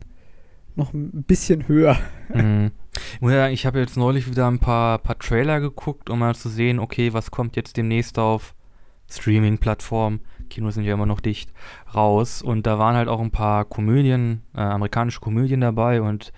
noch 0.75 0.93
ein 0.93 1.23
bisschen 1.23 1.67
höher. 1.67 1.97
Mhm. 2.33 2.71
Ich 3.51 3.65
habe 3.65 3.79
jetzt 3.79 3.97
neulich 3.97 4.29
wieder 4.29 4.47
ein 4.47 4.59
paar, 4.59 4.97
paar 4.97 5.17
Trailer 5.17 5.61
geguckt, 5.61 6.09
um 6.09 6.19
mal 6.19 6.35
zu 6.35 6.49
sehen, 6.49 6.79
okay, 6.79 7.13
was 7.13 7.31
kommt 7.31 7.55
jetzt 7.55 7.77
demnächst 7.77 8.19
auf 8.19 8.55
Streaming-Plattformen. 9.09 10.21
Kinos 10.49 10.73
sind 10.73 10.83
ja 10.83 10.95
immer 10.95 11.05
noch 11.05 11.21
dicht, 11.21 11.53
raus. 11.95 12.41
Und 12.41 12.67
da 12.67 12.77
waren 12.77 12.95
halt 12.95 13.07
auch 13.07 13.21
ein 13.21 13.31
paar 13.31 13.63
Komödien, 13.65 14.41
äh, 14.55 14.61
amerikanische 14.61 15.21
Komödien 15.21 15.61
dabei 15.61 16.01
und 16.01 16.33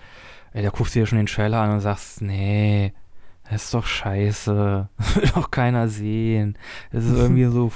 ey, 0.51 0.61
da 0.61 0.69
guckst 0.69 0.93
du 0.93 0.99
dir 0.99 1.05
schon 1.05 1.17
den 1.17 1.27
Trailer 1.27 1.61
an 1.61 1.71
und 1.71 1.79
sagst, 1.79 2.21
nee, 2.21 2.93
das 3.49 3.65
ist 3.65 3.73
doch 3.73 3.85
scheiße. 3.85 4.89
will 5.15 5.31
doch 5.35 5.51
keiner 5.51 5.89
sehen. 5.89 6.57
Das 6.91 7.05
ist 7.05 7.17
irgendwie 7.17 7.45
so 7.45 7.71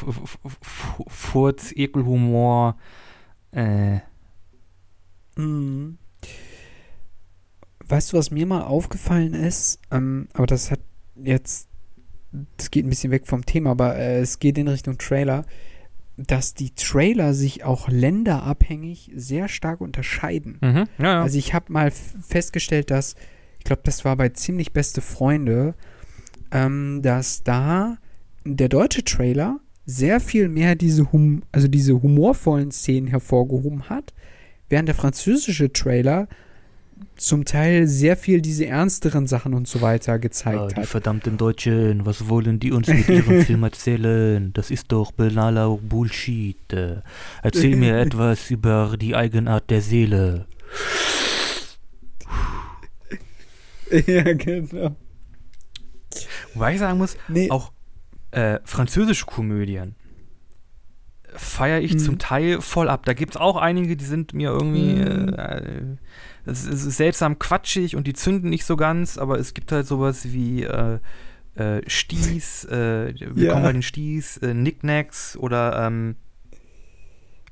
Furz, 1.08 1.72
Ekelhumor. 1.76 2.78
Äh. 3.52 4.00
Mhm. 5.36 5.98
Weißt 7.88 8.14
du, 8.14 8.18
was 8.18 8.32
mir 8.32 8.46
mal 8.46 8.64
aufgefallen 8.64 9.34
ist? 9.34 9.80
Ähm, 9.92 10.28
aber 10.34 10.48
das 10.48 10.72
hat 10.72 10.80
jetzt 11.16 11.70
das 12.58 12.72
geht 12.72 12.86
ein 12.86 12.90
bisschen 12.90 13.12
weg 13.12 13.28
vom 13.28 13.46
Thema, 13.46 13.72
aber 13.72 13.96
äh, 13.96 14.20
es 14.20 14.40
geht 14.40 14.58
in 14.58 14.68
Richtung 14.68 14.98
Trailer, 14.98 15.46
dass 16.18 16.54
die 16.54 16.74
Trailer 16.74 17.34
sich 17.34 17.64
auch 17.64 17.90
länderabhängig 17.90 19.12
sehr 19.16 19.48
stark 19.48 19.82
unterscheiden. 19.82 20.58
Mhm. 20.62 20.84
Ja, 20.98 21.06
ja. 21.06 21.22
Also 21.24 21.38
ich 21.38 21.54
habe 21.54 21.72
mal 21.72 21.92
festgestellt, 21.92 22.90
dass, 22.90 23.16
glaube, 23.66 23.82
das 23.84 24.06
war 24.06 24.16
bei 24.16 24.30
ziemlich 24.30 24.72
beste 24.72 25.02
Freunde, 25.02 25.76
ähm, 26.52 27.02
dass 27.02 27.44
da 27.44 27.98
der 28.46 28.70
deutsche 28.70 29.04
Trailer 29.04 29.60
sehr 29.86 30.20
viel 30.20 30.48
mehr 30.50 30.76
diese, 30.76 31.12
hum 31.12 31.44
also 31.52 31.68
diese 31.68 32.02
humorvollen 32.02 32.72
Szenen 32.72 33.08
hervorgehoben 33.08 33.90
hat, 33.90 34.14
während 34.70 34.88
der 34.88 34.96
französische 34.96 35.72
Trailer 35.74 36.28
zum 37.18 37.44
Teil 37.46 37.88
sehr 37.88 38.16
viel 38.18 38.42
diese 38.42 38.66
ernsteren 38.66 39.28
Sachen 39.28 39.54
und 39.54 39.68
so 39.68 39.82
weiter 39.82 40.14
Ah, 40.14 40.18
gezeigt 40.18 40.72
die 40.72 40.76
hat. 40.82 40.86
verdammten 40.88 41.38
Deutschen, 41.38 42.06
was 42.06 42.30
wollen 42.30 42.60
die 42.60 42.72
uns 42.72 42.88
mit 42.88 43.08
ihrem 43.10 43.42
Film 43.46 43.64
erzählen? 43.64 44.52
Das 44.54 44.72
ist 44.72 44.92
doch 44.92 45.12
benaler 45.12 45.78
Bullshit. 45.78 46.58
Äh, 46.74 47.02
Erzähl 47.44 47.76
mir 47.76 47.98
etwas 48.00 48.50
über 48.50 48.96
die 49.00 49.16
Eigenart 49.16 49.70
der 49.70 49.82
Seele. 49.82 50.46
ja, 54.08 54.34
genau. 54.34 54.96
Wobei 56.54 56.74
ich 56.74 56.80
sagen 56.80 56.98
muss, 56.98 57.18
Nee, 57.28 57.50
auch 57.52 57.72
äh, 58.32 58.60
französische 58.64 59.26
Komödien 59.26 59.96
feiere 61.38 61.82
ich 61.82 61.94
Mhm. 61.96 62.00
zum 62.00 62.18
Teil 62.20 62.62
voll 62.62 62.88
ab. 62.90 63.06
Da 63.06 63.14
gibt 63.14 63.36
es 63.36 63.42
auch 63.42 63.58
einige, 63.58 63.98
die 63.98 64.06
sind 64.06 64.34
mir 64.34 64.50
irgendwie. 64.50 64.96
Mhm. 64.96 65.34
Äh, 65.34 65.98
es 66.46 66.64
ist 66.64 66.84
seltsam 66.96 67.40
quatschig 67.40 67.96
und 67.96 68.06
die 68.08 68.14
zünden 68.14 68.50
nicht 68.50 68.66
so 68.66 68.78
ganz, 68.78 69.18
aber 69.18 69.40
es 69.40 69.54
gibt 69.54 69.72
halt 69.72 69.88
sowas 69.88 70.32
wie 70.32 70.64
äh, 70.64 71.00
äh, 71.56 71.82
Sties, 71.90 72.66
äh, 72.66 73.14
wir 73.34 73.46
Ja. 73.48 73.52
kommen 73.54 73.64
bei 73.66 73.72
den 73.74 73.82
Sties, 73.82 74.38
äh, 74.38 74.52
Knickknacks 74.54 75.36
oder 75.38 75.86
ähm, 75.88 76.16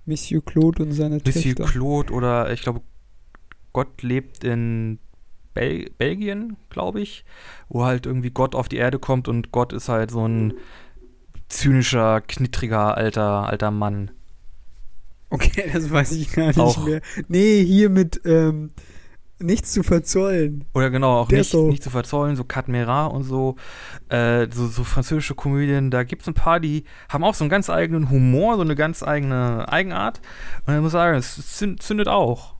Monsieur 0.06 0.44
Claude 0.46 0.84
und 0.84 0.92
seine 0.94 1.16
Monsieur 1.26 1.56
Töchter. 1.56 1.64
Claude 1.72 2.14
oder 2.14 2.52
ich 2.52 2.62
glaube, 2.62 2.82
Gott 3.74 4.02
lebt 4.04 4.44
in 4.44 5.00
Bel 5.54 5.90
Belgien, 5.98 6.58
glaube 6.70 7.02
ich, 7.02 7.26
wo 7.70 7.86
halt 7.86 8.06
irgendwie 8.06 8.32
Gott 8.32 8.56
auf 8.56 8.68
die 8.70 8.78
Erde 8.78 9.00
kommt 9.00 9.28
und 9.28 9.52
Gott 9.52 9.74
ist 9.74 9.90
halt 9.90 10.12
so 10.12 10.26
ein 10.28 10.54
zynischer, 11.50 12.22
knittriger 12.22 12.98
alter, 12.98 13.48
alter 13.48 13.72
Mann. 13.72 14.12
Okay, 15.30 15.70
das 15.74 15.90
weiß 15.92 16.12
ich 16.14 16.32
gar 16.32 16.48
nicht 16.48 16.60
Auch- 16.60 16.86
mehr. 16.86 17.02
Nee, 17.28 17.64
hier 17.64 17.90
mit 17.90 18.22
ähm, 18.26 18.72
nichts 19.40 19.74
zu 19.74 19.84
verzollen. 19.84 20.66
Oder 20.74 20.90
genau, 20.90 21.20
auch 21.20 21.30
nicht, 21.30 21.52
so- 21.52 21.70
nicht 21.70 21.84
zu 21.84 21.90
verzollen, 21.90 22.36
so 22.36 22.44
Cadmera 22.44 23.06
und 23.08 23.24
so, 23.24 23.56
äh, 24.10 24.48
so, 24.52 24.68
so 24.68 24.84
französische 24.84 25.36
Komödien, 25.36 25.92
da 25.92 26.04
gibt 26.04 26.22
es 26.24 26.28
ein 26.28 26.34
paar, 26.34 26.60
die 26.60 26.86
haben 27.10 27.24
auch 27.24 27.34
so 27.36 27.44
einen 27.44 27.50
ganz 27.50 27.70
eigenen 27.70 28.10
Humor, 28.10 28.56
so 28.56 28.62
eine 28.62 28.76
ganz 28.76 29.04
eigene 29.04 29.68
Eigenart. 29.72 30.22
Und 30.66 30.76
ich 30.76 30.82
muss 30.82 30.92
sagen, 30.94 31.18
es 31.18 31.38
zünd- 31.60 31.80
zündet 31.82 32.08
auch 32.08 32.53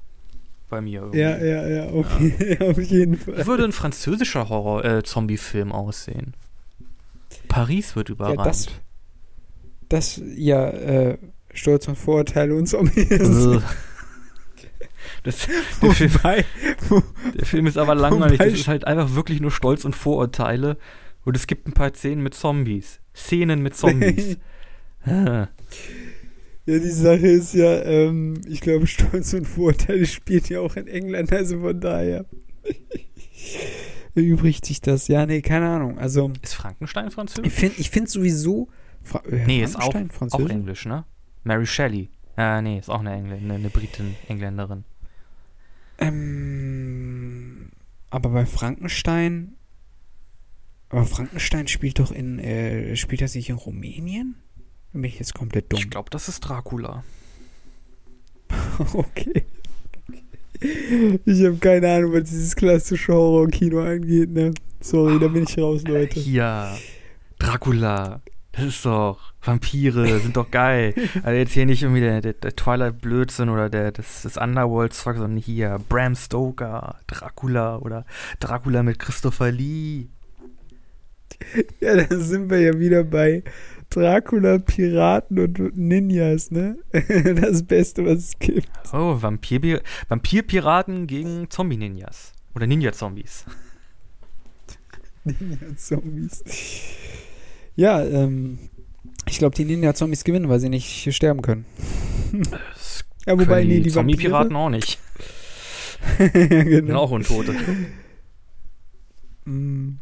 bei 0.70 0.82
mir. 0.82 1.02
Irgendwie. 1.02 1.20
Ja, 1.20 1.38
ja, 1.38 1.68
ja, 1.68 1.94
okay, 1.94 2.58
auf 2.62 2.78
jeden 2.80 3.18
Fall. 3.18 3.38
Wie 3.38 3.46
würde 3.46 3.64
ein 3.64 3.72
französischer 3.72 4.50
Horror-Zombie-Film 4.50 5.72
aussehen? 5.72 6.34
Paris 7.48 7.96
wird 7.96 8.10
überrannt. 8.10 8.38
Ja, 8.38 8.44
das, 8.46 8.68
das, 9.90 10.22
ja, 10.36 10.70
äh, 10.70 11.18
Stolz 11.54 11.88
und 11.88 11.98
Vorurteile 11.98 12.56
und 12.56 12.68
Zombies. 12.68 13.12
Äh. 13.12 13.60
das, 15.24 15.48
der, 15.82 15.92
Film, 15.92 16.12
der 17.38 17.46
Film 17.46 17.68
ist 17.68 17.78
aber 17.78 17.96
langweilig. 17.96 18.40
Das 18.40 18.54
ist 18.54 18.68
halt 18.68 18.88
einfach 18.88 19.14
wirklich 19.14 19.40
nur 19.40 19.52
Stolz 19.52 19.86
und 19.86 19.96
Vorurteile. 19.96 20.78
Und 21.26 21.38
es 21.38 21.48
gibt 21.48 21.68
ein 21.68 21.74
paar 21.74 21.94
Szenen 21.94 22.24
mit 22.24 22.34
Zombies. 22.34 23.00
Szenen 23.16 23.62
mit 23.62 23.76
Zombies. 23.76 24.38
Ah. 25.06 25.48
ja, 26.66 26.80
die 26.80 26.90
Sache 26.90 27.28
ist 27.28 27.54
ja, 27.54 27.82
ähm, 27.84 28.42
ich 28.48 28.62
glaube, 28.62 28.88
Stolz 28.88 29.34
und 29.34 29.46
Vorurteile 29.46 30.06
spielt 30.08 30.50
ja 30.50 30.60
auch 30.62 30.76
in 30.76 30.88
England, 30.88 31.32
also 31.32 31.60
von 31.60 31.80
daher 31.80 32.26
erübrigt 34.16 34.66
sich 34.66 34.82
das. 34.82 35.08
Ja, 35.08 35.26
nee, 35.26 35.42
keine 35.42 35.68
Ahnung. 35.70 35.98
Also, 36.00 36.32
Ist 36.42 36.54
Frankenstein 36.54 37.08
ich 37.08 37.14
französisch? 37.14 37.54
finde 37.54 37.76
ich 37.80 37.90
find 37.90 38.10
sowieso. 38.10 38.70
Fra 39.02 39.22
äh, 39.26 39.46
Nee, 39.46 39.64
ist 39.64 39.76
auch, 39.76 39.94
auch? 39.94 40.50
Englisch, 40.50 40.86
ne? 40.86 41.06
Mary 41.44 41.66
Shelley. 41.66 42.10
Äh, 42.38 42.62
nee, 42.62 42.80
ist 42.80 42.90
auch 42.90 43.02
eine, 43.02 43.14
Engl 43.14 43.34
eine, 43.34 43.54
eine 43.56 43.70
Britin, 43.70 44.16
Engländerin. 44.28 44.86
Ähm, 46.00 47.70
aber 48.10 48.30
bei 48.30 48.46
Frankenstein. 48.46 49.56
Aber 50.90 51.06
Frankenstein 51.06 51.68
spielt 51.68 52.00
doch 52.00 52.12
in. 52.12 52.40
Äh, 52.40 52.96
spielt 52.96 53.22
er 53.22 53.28
sich 53.28 53.50
in 53.50 53.56
Rumänien? 53.56 54.36
Dann 54.94 55.02
bin 55.02 55.10
ich 55.10 55.20
jetzt 55.20 55.34
komplett 55.34 55.72
dumm. 55.72 55.80
Ich 55.80 55.90
glaube, 55.90 56.10
das 56.12 56.30
ist 56.30 56.42
Dracula. 56.42 57.04
okay. 58.94 59.44
Ich 61.26 61.44
habe 61.44 61.58
keine 61.60 61.94
Ahnung, 61.94 62.14
was 62.14 62.30
dieses 62.30 62.56
klassische 62.56 63.14
Horror-Kino 63.14 63.82
angeht, 63.82 64.30
ne? 64.30 64.54
Sorry, 64.80 65.20
da 65.20 65.28
bin 65.28 65.44
ich 65.44 65.58
raus, 65.58 65.84
Leute. 65.86 66.20
Hier, 66.20 66.78
Dracula. 67.40 68.22
Das 68.54 68.66
ist 68.66 68.86
doch. 68.86 69.34
Vampire 69.42 70.20
sind 70.20 70.38
doch 70.38 70.50
geil. 70.52 70.94
Also 71.24 71.32
jetzt 71.32 71.54
hier 71.54 71.66
nicht 71.66 71.82
irgendwie 71.82 72.02
der, 72.02 72.22
der, 72.22 72.34
der 72.34 72.56
Twilight-Blödsinn 72.56 73.50
oder 73.50 73.70
der, 73.70 73.92
das, 73.92 74.22
das 74.22 74.38
Underworld-Zeug, 74.38 75.18
sondern 75.18 75.38
hier 75.38 75.80
Bram 75.90 76.16
Stoker, 76.16 77.00
Dracula 77.08 77.78
oder 77.80 78.06
Dracula 78.40 78.84
mit 78.84 79.00
Christopher 79.00 79.52
Lee. 79.52 80.08
Ja, 81.82 81.96
da 81.96 82.16
sind 82.16 82.50
wir 82.50 82.60
ja 82.60 82.80
wieder 82.80 83.04
bei 83.04 83.44
Dracula, 83.94 84.58
Piraten 84.58 85.40
und 85.40 85.78
Ninjas, 85.78 86.52
ne? 86.52 86.78
Das 86.92 87.64
Beste, 87.64 88.06
was 88.06 88.20
es 88.20 88.40
gibt. 88.40 88.70
Oh, 88.92 89.22
Vampir, 89.22 89.82
Vampirpiraten 90.08 91.08
gegen 91.08 91.50
Zombie-Ninjas. 91.50 92.34
Oder 92.56 92.68
Ninja-Zombies. 92.68 93.46
Ninja-Zombies. 95.24 96.44
Ja, 97.76 98.04
ähm, 98.04 98.60
ich 99.28 99.38
glaube, 99.38 99.56
die 99.56 99.66
Ninja-Zombies 99.66 100.24
gewinnen, 100.24 100.50
weil 100.50 100.60
sie 100.60 100.70
nicht 100.70 101.14
sterben 101.14 101.42
können. 101.42 101.66
Ja, 103.26 103.40
wobei, 103.40 103.62
können 103.62 103.70
nee, 103.70 103.80
die 103.80 103.90
Zombie-Piraten 103.90 104.54
auch 104.54 104.70
nicht. 104.70 105.00
Ja, 106.20 106.28
Sind 106.28 106.68
genau. 106.88 107.04
auch 107.04 107.12
Untote. 107.12 107.56
Mm. 109.46 109.94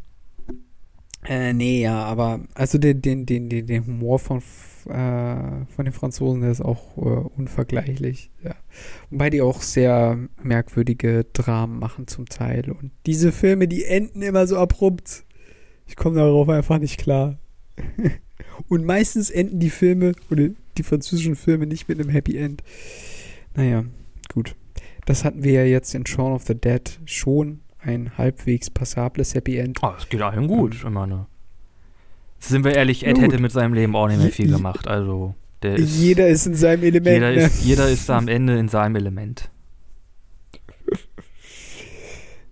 Äh, 1.24 1.52
nee, 1.52 1.82
ja, 1.82 2.02
aber 2.02 2.40
also 2.54 2.78
den, 2.78 3.00
den, 3.00 3.26
den, 3.26 3.48
den, 3.48 3.66
den 3.66 3.86
Humor 3.86 4.18
von, 4.18 4.38
äh, 4.38 5.66
von 5.66 5.84
den 5.84 5.92
Franzosen, 5.92 6.40
der 6.40 6.50
ist 6.50 6.60
auch 6.60 6.96
äh, 6.96 7.00
unvergleichlich. 7.00 8.30
Ja. 8.42 8.56
Wobei 9.10 9.30
die 9.30 9.40
auch 9.40 9.62
sehr 9.62 10.18
merkwürdige 10.42 11.24
Dramen 11.32 11.78
machen 11.78 12.08
zum 12.08 12.26
Teil. 12.26 12.70
Und 12.70 12.90
diese 13.06 13.30
Filme, 13.30 13.68
die 13.68 13.84
enden 13.84 14.22
immer 14.22 14.46
so 14.48 14.56
abrupt. 14.56 15.24
Ich 15.86 15.94
komme 15.94 16.16
darauf 16.16 16.48
einfach 16.48 16.78
nicht 16.78 16.98
klar. 16.98 17.38
Und 18.68 18.84
meistens 18.84 19.30
enden 19.30 19.60
die 19.60 19.70
Filme 19.70 20.12
oder 20.30 20.48
die 20.76 20.82
französischen 20.82 21.36
Filme 21.36 21.66
nicht 21.66 21.88
mit 21.88 22.00
einem 22.00 22.10
Happy 22.10 22.36
End. 22.36 22.62
Naja, 23.54 23.84
gut. 24.32 24.56
Das 25.04 25.24
hatten 25.24 25.42
wir 25.42 25.52
ja 25.52 25.64
jetzt 25.64 25.94
in 25.94 26.06
Shaun 26.06 26.32
of 26.32 26.44
the 26.46 26.54
Dead 26.54 26.98
schon. 27.04 27.60
Ein 27.84 28.16
halbwegs 28.16 28.70
passables 28.70 29.34
Happy 29.34 29.56
End. 29.58 29.78
Oh, 29.82 29.92
es 29.98 30.08
geht 30.08 30.22
allen 30.22 30.46
gut, 30.46 30.74
ich 30.74 30.84
meine. 30.84 31.26
Sind 32.38 32.64
wir 32.64 32.74
ehrlich, 32.74 33.06
Ed 33.06 33.14
gut. 33.16 33.24
hätte 33.24 33.38
mit 33.38 33.52
seinem 33.52 33.74
Leben 33.74 33.94
auch 33.96 34.08
nicht 34.08 34.20
mehr 34.20 34.30
viel 34.30 34.50
gemacht. 34.50 34.86
Also, 34.88 35.34
der 35.62 35.74
ist, 35.76 35.96
Jeder 35.98 36.28
ist 36.28 36.46
in 36.46 36.54
seinem 36.54 36.82
Element. 36.84 37.14
jeder, 37.14 37.30
ne? 37.32 37.42
ist, 37.44 37.64
jeder 37.64 37.88
ist 37.88 38.08
da 38.08 38.18
am 38.18 38.28
Ende 38.28 38.56
in 38.58 38.68
seinem 38.68 38.96
Element. 38.96 39.50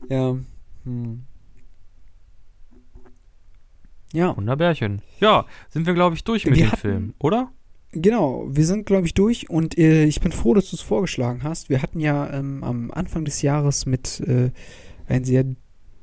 Ja. 0.09 0.37
Hm. 0.85 1.23
Ja, 4.13 4.37
Wunderbärchen. 4.37 5.03
Ja, 5.21 5.47
sind 5.69 5.87
wir, 5.87 5.95
glaube 5.95 6.17
ich, 6.17 6.25
durch 6.25 6.45
mit 6.47 6.57
Wir 6.57 6.65
dem 6.65 6.73
hatten- 6.73 6.81
Film, 6.81 7.15
oder? 7.21 7.53
genau. 7.93 8.45
Wir 8.51 8.67
sind, 8.67 8.87
glaube 8.87 9.07
ich, 9.07 9.15
durch 9.15 9.49
und 9.51 9.79
äh, 9.79 10.05
ich 10.05 10.21
bin 10.21 10.33
froh, 10.33 10.55
dass 10.55 10.71
du 10.71 10.77
es 10.77 10.83
vorgeschlagen 10.83 11.45
hast. 11.45 11.69
Wir 11.71 11.81
hatten 11.83 12.01
ja 12.01 12.29
ähm, 12.33 12.65
am 12.65 12.91
Anfang 12.91 13.25
des 13.25 13.43
Jahres 13.43 13.87
mit 13.87 14.19
äh, 14.21 14.51
einem 15.11 15.25
sehr 15.25 15.45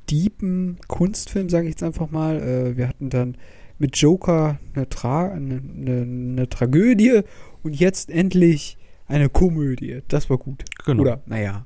deepen 0.09 0.77
Kunstfilm, 0.87 1.49
sage 1.49 1.65
ich 1.67 1.71
jetzt 1.71 1.83
einfach 1.83 2.11
mal. 2.11 2.37
Äh, 2.41 2.77
wir 2.77 2.87
hatten 2.87 3.09
dann 3.09 3.37
mit 3.79 3.97
Joker 3.97 4.59
eine, 4.73 4.89
Tra 4.89 5.29
eine, 5.29 5.55
eine, 5.55 6.01
eine 6.01 6.49
Tragödie 6.49 7.21
und 7.63 7.73
jetzt 7.73 8.09
endlich 8.09 8.77
eine 9.05 9.29
Komödie. 9.29 10.01
Das 10.07 10.29
war 10.29 10.37
gut. 10.37 10.63
Genau. 10.85 11.01
Oder, 11.01 11.21
naja. 11.25 11.65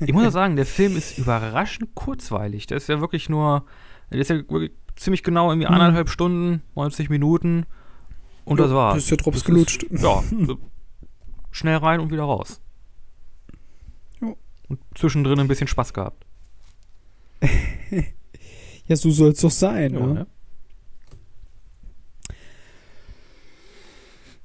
Ich 0.00 0.12
muss 0.12 0.26
auch 0.26 0.32
sagen, 0.32 0.56
der 0.56 0.66
Film 0.66 0.96
ist 0.96 1.18
überraschend 1.18 1.94
kurzweilig. 1.94 2.66
Der 2.68 2.76
ist 2.76 2.88
ja 2.88 3.00
wirklich 3.00 3.28
nur, 3.28 3.64
der 4.12 4.20
ist 4.20 4.30
ja 4.30 4.36
wirklich 4.36 4.72
ziemlich 4.96 5.22
genau 5.22 5.50
irgendwie 5.50 5.66
Mhm. 5.66 5.74
anderthalb 5.74 6.08
Stunden, 6.10 6.62
90 6.76 7.10
Minuten 7.10 7.66
und 8.44 8.60
das 8.60 8.70
war's. 8.70 8.94
Das 8.94 9.02
ist 9.04 9.10
der 9.10 9.18
Drops 9.18 9.38
Das 9.38 9.44
gelutscht. 9.44 9.82
Ist, 9.84 10.02
ja, 10.02 10.22
schnell 11.50 11.76
rein 11.76 12.00
und 12.00 12.12
wieder 12.12 12.22
raus. 12.22 12.60
Jo. 14.20 14.36
Und 14.68 14.80
zwischendrin 14.94 15.40
ein 15.40 15.48
bisschen 15.48 15.66
Spaß 15.66 15.92
gehabt. 15.92 16.24
ja, 18.86 18.96
so 18.96 19.10
soll 19.10 19.30
es 19.30 19.40
doch 19.40 19.50
sein, 19.50 19.94
jo, 19.94 20.06
ne? 20.06 20.14
ne? 20.14 20.26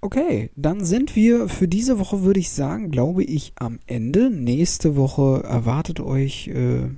Okay, 0.04 0.50
dann 0.58 0.84
sind 0.84 1.16
wir 1.16 1.48
für 1.48 1.70
diese 1.70 1.98
Woche, 1.98 2.24
würde 2.24 2.42
ich 2.42 2.50
sagen, 2.50 2.92
glaube 2.92 3.24
ich, 3.24 3.54
am 3.56 3.80
Ende. 3.88 4.30
Nächste 4.30 4.98
Woche 4.98 5.44
erwartet 5.48 6.02
euch 6.02 6.50
äh, 6.50 6.90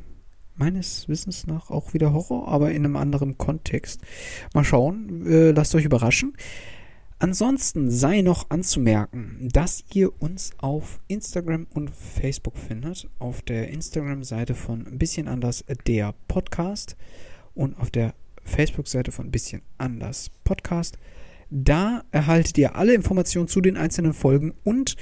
meines 0.55 1.07
Wissens 1.07 1.45
nach 1.45 1.69
auch 1.69 1.93
wieder 1.93 2.13
Horror, 2.13 2.47
aber 2.47 2.71
in 2.71 2.83
einem 2.83 2.95
anderen 2.95 3.37
Kontext. 3.37 4.01
Mal 4.55 4.63
schauen, 4.63 5.23
äh, 5.27 5.51
lasst 5.51 5.75
euch 5.75 5.85
überraschen. 5.85 6.33
Ansonsten 7.17 7.89
sei 7.89 8.21
noch 8.21 8.49
anzumerken, 8.49 9.47
dass 9.53 9.85
ihr 9.93 10.11
uns 10.21 10.51
auf 10.57 10.99
Instagram 11.07 11.65
und 11.73 11.89
Facebook 11.89 12.57
findet. 12.57 13.09
Auf 13.19 13.41
der 13.41 13.69
Instagram-Seite 13.69 14.53
von 14.53 14.85
ein 14.85 14.97
bisschen 14.97 15.29
anders 15.29 15.63
der 15.87 16.13
Podcast 16.27 16.97
und 17.53 17.79
auf 17.79 17.89
der 17.89 18.13
Facebook-Seite 18.43 19.13
von 19.13 19.27
ein 19.27 19.31
bisschen 19.31 19.61
anders 19.77 20.29
Podcast. 20.43 20.97
Da 21.49 22.03
erhaltet 22.11 22.57
ihr 22.57 22.75
alle 22.75 22.93
Informationen 22.93 23.47
zu 23.47 23.61
den 23.61 23.77
einzelnen 23.77 24.13
Folgen 24.13 24.53
und 24.65 24.97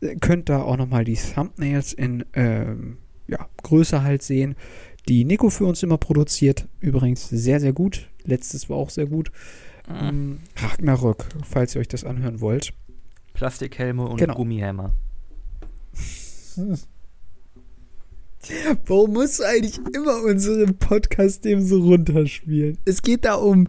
äh, 0.00 0.14
könnt 0.16 0.48
da 0.48 0.62
auch 0.62 0.76
nochmal 0.76 1.04
die 1.04 1.16
Thumbnails 1.16 1.92
in 1.92 2.24
ähm, 2.34 2.98
ja, 3.26 3.48
Größe 3.64 4.04
halt 4.04 4.22
sehen, 4.22 4.54
die 5.08 5.24
Nico 5.24 5.50
für 5.50 5.64
uns 5.64 5.82
immer 5.82 5.98
produziert. 5.98 6.68
Übrigens 6.80 7.28
sehr, 7.28 7.58
sehr 7.58 7.72
gut. 7.72 8.08
Letztes 8.24 8.70
war 8.70 8.76
auch 8.76 8.90
sehr 8.90 9.06
gut. 9.06 9.32
Mhm. 9.88 10.40
Ragnarök, 10.56 11.24
falls 11.48 11.74
ihr 11.74 11.80
euch 11.80 11.88
das 11.88 12.04
anhören 12.04 12.40
wollt. 12.40 12.72
Plastikhelme 13.34 14.06
und 14.06 14.18
genau. 14.18 14.34
Gummihämmer. 14.34 14.92
Warum 18.86 19.12
musst 19.12 19.40
du 19.40 19.44
eigentlich 19.44 19.78
immer 19.94 20.22
unseren 20.24 20.76
Podcast-Themen 20.78 21.64
so 21.64 21.80
runterspielen? 21.80 22.78
Es 22.84 23.02
geht 23.02 23.24
da 23.24 23.34
um 23.34 23.68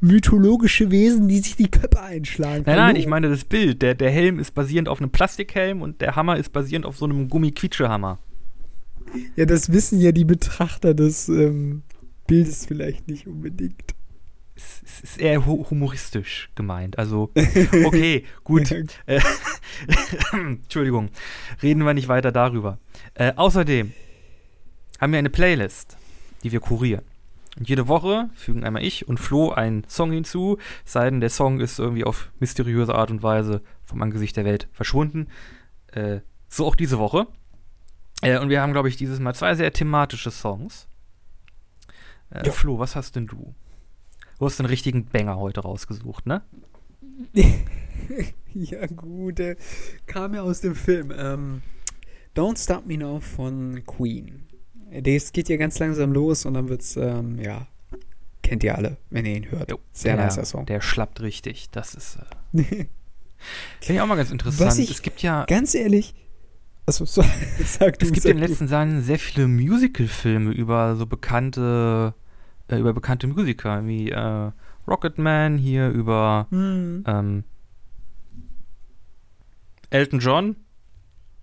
mythologische 0.00 0.90
Wesen, 0.90 1.28
die 1.28 1.38
sich 1.38 1.56
die 1.56 1.70
Köpfe 1.70 2.00
einschlagen. 2.00 2.64
Nein, 2.66 2.76
nein, 2.76 2.96
ich 2.96 3.06
meine 3.06 3.28
das 3.28 3.44
Bild. 3.44 3.82
Der, 3.82 3.94
der 3.94 4.10
Helm 4.10 4.38
ist 4.38 4.54
basierend 4.54 4.88
auf 4.88 5.00
einem 5.00 5.10
Plastikhelm 5.10 5.82
und 5.82 6.00
der 6.00 6.16
Hammer 6.16 6.36
ist 6.36 6.52
basierend 6.52 6.86
auf 6.86 6.96
so 6.96 7.06
einem 7.06 7.28
Gummiquietschehammer. 7.28 8.18
Ja, 9.36 9.46
das 9.46 9.72
wissen 9.72 10.00
ja 10.00 10.12
die 10.12 10.24
Betrachter 10.24 10.94
des 10.94 11.28
ähm, 11.28 11.82
Bildes 12.26 12.66
vielleicht 12.66 13.08
nicht 13.08 13.26
unbedingt. 13.26 13.95
Es, 14.56 15.02
ist 15.02 15.20
eher 15.20 15.44
humoristisch 15.44 16.48
gemeint. 16.54 16.98
Also, 16.98 17.30
okay, 17.84 18.24
gut. 18.42 18.70
Äh, 19.06 19.20
Entschuldigung. 20.32 21.10
Reden 21.62 21.84
wir 21.84 21.94
nicht 21.94 22.08
weiter 22.08 22.32
darüber. 22.32 22.78
Äh, 23.14 23.34
außerdem 23.36 23.92
haben 25.00 25.12
wir 25.12 25.18
eine 25.18 25.30
Playlist, 25.30 25.98
die 26.42 26.52
wir 26.52 26.60
kurieren. 26.60 27.04
Und 27.58 27.68
jede 27.68 27.88
Woche 27.88 28.28
fügen 28.34 28.64
einmal 28.64 28.84
ich 28.84 29.08
und 29.08 29.18
Flo 29.18 29.50
einen 29.50 29.84
Song 29.88 30.12
hinzu, 30.12 30.58
sei 30.84 31.08
denn 31.08 31.20
der 31.20 31.30
Song 31.30 31.60
ist 31.60 31.78
irgendwie 31.78 32.04
auf 32.04 32.30
mysteriöse 32.38 32.94
Art 32.94 33.10
und 33.10 33.22
Weise 33.22 33.62
vom 33.84 34.02
Angesicht 34.02 34.36
der 34.36 34.44
Welt 34.44 34.68
verschwunden. 34.72 35.28
Äh, 35.92 36.20
so 36.48 36.66
auch 36.66 36.74
diese 36.74 36.98
Woche. 36.98 37.26
Äh, 38.22 38.38
und 38.38 38.50
wir 38.50 38.60
haben, 38.60 38.72
glaube 38.72 38.88
ich, 38.88 38.96
dieses 38.96 39.20
Mal 39.20 39.34
zwei 39.34 39.54
sehr 39.54 39.72
thematische 39.72 40.30
Songs. 40.30 40.88
Äh. 42.30 42.50
Flo, 42.50 42.78
was 42.78 42.96
hast 42.96 43.16
denn 43.16 43.26
du? 43.26 43.54
Du 44.38 44.44
hast 44.44 44.58
den 44.58 44.66
richtigen 44.66 45.06
Banger 45.06 45.38
heute 45.38 45.60
rausgesucht, 45.60 46.26
ne? 46.26 46.42
ja, 48.54 48.86
gut. 48.86 49.38
Der 49.38 49.56
kam 50.06 50.34
ja 50.34 50.42
aus 50.42 50.60
dem 50.60 50.74
Film. 50.74 51.12
Ähm, 51.16 51.62
Don't 52.34 52.62
Stop 52.62 52.86
Me 52.86 52.98
Now 52.98 53.20
von 53.20 53.82
Queen. 53.86 54.46
Das 55.02 55.32
geht 55.32 55.48
ja 55.48 55.56
ganz 55.56 55.78
langsam 55.78 56.12
los 56.12 56.44
und 56.44 56.54
dann 56.54 56.68
wird's, 56.68 56.96
ähm, 56.96 57.38
ja, 57.40 57.66
kennt 58.42 58.62
ihr 58.62 58.76
alle, 58.76 58.98
wenn 59.10 59.24
ihr 59.24 59.36
ihn 59.36 59.50
hört. 59.50 59.70
Jo, 59.70 59.78
Sehr 59.92 60.16
der, 60.16 60.26
nicer 60.26 60.44
Song. 60.44 60.66
Der 60.66 60.80
schlappt 60.80 61.20
richtig. 61.22 61.70
Das 61.70 61.94
ist. 61.94 62.18
Äh, 62.52 62.62
Finde 63.80 63.94
ich 63.94 64.00
auch 64.00 64.06
mal 64.06 64.16
ganz 64.16 64.30
interessant. 64.30 64.78
Ich, 64.78 64.90
es 64.90 65.02
gibt 65.02 65.22
ja. 65.22 65.44
Ganz 65.46 65.74
ehrlich. 65.74 66.14
Also, 66.84 67.04
so, 67.04 67.24
sag 67.64 67.98
du, 67.98 68.06
es 68.06 68.12
gibt 68.12 68.26
in 68.26 68.36
den 68.36 68.48
letzten 68.48 68.68
Jahren 68.68 69.02
sehr 69.02 69.18
viele 69.18 69.48
Musical-Filme 69.48 70.52
über 70.52 70.94
so 70.96 71.06
bekannte, 71.06 72.14
äh, 72.68 72.78
über 72.78 72.92
bekannte 72.92 73.26
Musiker, 73.26 73.86
wie 73.86 74.10
äh, 74.10 74.50
Rocketman 74.86 75.58
hier 75.58 75.88
über 75.90 76.46
hm. 76.50 77.04
ähm, 77.06 77.44
Elton 79.90 80.20
John 80.20 80.56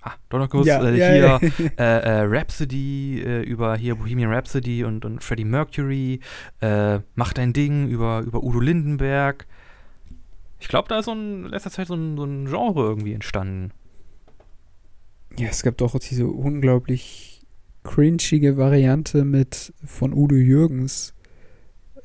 ah, 0.01 0.13
doch 0.29 0.39
noch 0.39 0.65
ja, 0.65 0.83
äh, 0.83 0.97
ja, 0.97 1.09
hier 1.09 1.21
ja. 1.21 1.39
Äh, 1.77 2.21
äh, 2.21 2.21
Rhapsody, 2.25 3.21
äh, 3.21 3.41
über 3.41 3.75
hier 3.75 3.95
Bohemian 3.95 4.31
Rhapsody 4.31 4.83
und, 4.83 5.05
und 5.05 5.23
Freddie 5.23 5.45
Mercury, 5.45 6.19
Mach 7.15 7.33
dein 7.33 7.53
Ding 7.53 7.87
über, 7.87 8.21
über 8.21 8.43
Udo 8.43 8.59
Lindenberg. 8.59 9.47
Ich 10.59 10.67
glaube, 10.67 10.87
da 10.87 10.99
ist 10.99 11.05
so 11.05 11.11
in 11.11 11.45
letzter 11.45 11.71
Zeit 11.71 11.87
so 11.87 11.95
ein, 11.95 12.15
so 12.15 12.23
ein 12.23 12.45
Genre 12.45 12.83
irgendwie 12.83 13.13
entstanden. 13.13 13.71
Ja, 15.37 15.49
es 15.49 15.63
gab 15.63 15.77
doch 15.77 15.97
diese 15.99 16.27
unglaublich 16.27 17.41
cringige 17.83 18.55
Variante 18.55 19.25
mit 19.25 19.73
von 19.83 20.13
Udo 20.13 20.35
Jürgens, 20.35 21.12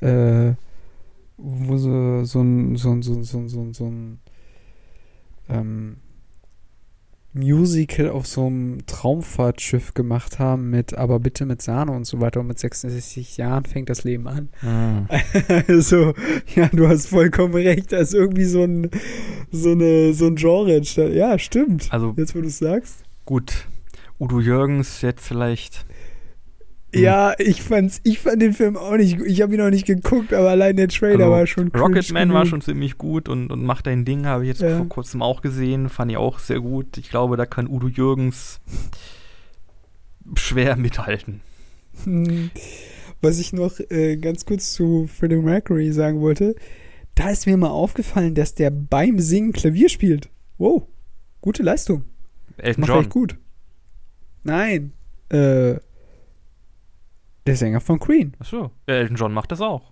äh, 0.01 0.53
wo 1.37 1.77
so, 1.77 2.23
so 2.25 2.41
ein, 2.41 2.75
so 2.75 2.91
ein, 2.91 3.01
so 3.01 3.13
ein, 3.13 3.23
so 3.23 3.37
ein, 3.37 3.49
so 3.49 3.61
ein, 3.61 3.73
so 3.73 3.85
ein 3.85 4.19
ähm, 5.49 5.97
Musical 7.33 8.09
auf 8.09 8.25
so 8.25 8.47
einem 8.47 8.85
Traumfahrtschiff 8.87 9.93
gemacht 9.93 10.39
haben 10.39 10.71
mit 10.71 10.95
aber 10.95 11.19
bitte 11.19 11.45
mit 11.45 11.61
Sahne 11.61 11.91
und 11.91 12.05
so 12.05 12.19
weiter 12.19 12.39
und 12.39 12.47
mit 12.47 12.57
66 12.57 13.37
Jahren 13.37 13.65
fängt 13.65 13.89
das 13.89 14.03
Leben 14.03 14.27
an. 14.27 14.49
Ah. 14.63 15.05
also, 15.67 16.13
ja, 16.55 16.69
du 16.73 16.87
hast 16.87 17.07
vollkommen 17.07 17.53
recht, 17.53 17.91
da 17.91 17.97
ist 17.97 18.15
irgendwie 18.15 18.45
so 18.45 18.63
ein 18.63 18.89
so 19.51 19.71
eine 19.71 20.13
so 20.13 20.25
ein 20.25 20.35
Genre 20.35 20.75
entstanden. 20.75 21.15
Ja, 21.15 21.37
stimmt. 21.37 21.87
Also 21.91 22.13
jetzt 22.17 22.35
wo 22.35 22.41
du 22.41 22.47
es 22.47 22.57
sagst. 22.57 23.03
Gut. 23.25 23.67
Udo 24.19 24.39
Jürgens 24.41 25.01
jetzt 25.01 25.25
vielleicht. 25.25 25.85
Ja, 26.93 27.35
ich 27.37 27.61
fand's, 27.61 28.01
ich 28.03 28.19
fand 28.19 28.41
den 28.41 28.53
Film 28.53 28.75
auch 28.75 28.97
nicht 28.97 29.17
gut. 29.17 29.27
Ich 29.27 29.41
habe 29.41 29.53
ihn 29.53 29.59
noch 29.59 29.69
nicht 29.69 29.85
geguckt, 29.85 30.33
aber 30.33 30.49
allein 30.49 30.75
der 30.75 30.87
Trailer 30.87 31.25
also, 31.25 31.31
war 31.31 31.47
schon 31.47 31.67
Rocketman 31.69 32.33
war 32.33 32.45
schon 32.45 32.61
ziemlich 32.61 32.97
gut 32.97 33.29
und, 33.29 33.51
und 33.51 33.63
Macht 33.63 33.85
dein 33.85 34.05
Ding 34.05 34.25
habe 34.25 34.43
ich 34.43 34.49
jetzt 34.49 34.61
ja. 34.61 34.77
vor 34.77 34.89
kurzem 34.89 35.21
auch 35.21 35.41
gesehen. 35.41 35.89
Fand 35.89 36.11
ich 36.11 36.17
auch 36.17 36.39
sehr 36.39 36.59
gut. 36.59 36.97
Ich 36.97 37.09
glaube, 37.09 37.37
da 37.37 37.45
kann 37.45 37.67
Udo 37.67 37.87
Jürgens 37.87 38.59
schwer 40.35 40.75
mithalten. 40.77 41.41
Hm. 42.03 42.49
Was 43.21 43.39
ich 43.39 43.53
noch 43.53 43.79
äh, 43.89 44.17
ganz 44.17 44.45
kurz 44.45 44.73
zu 44.73 45.07
Freddie 45.07 45.35
Mercury 45.35 45.91
sagen 45.91 46.21
wollte, 46.21 46.55
da 47.15 47.29
ist 47.29 47.45
mir 47.45 47.57
mal 47.57 47.69
aufgefallen, 47.69 48.33
dass 48.33 48.55
der 48.55 48.71
beim 48.71 49.19
Singen 49.19 49.51
Klavier 49.51 49.89
spielt. 49.89 50.29
Wow, 50.57 50.83
gute 51.41 51.63
Leistung. 51.63 52.05
Elton 52.57 52.81
Macht 52.81 52.89
John. 52.91 53.09
gut. 53.09 53.35
Nein, 54.43 54.93
äh, 55.29 55.75
der 57.45 57.55
Sänger 57.55 57.81
von 57.81 57.99
Queen. 57.99 58.33
Achso, 58.39 58.71
Elton 58.85 59.15
John 59.15 59.33
macht 59.33 59.51
das 59.51 59.61
auch. 59.61 59.91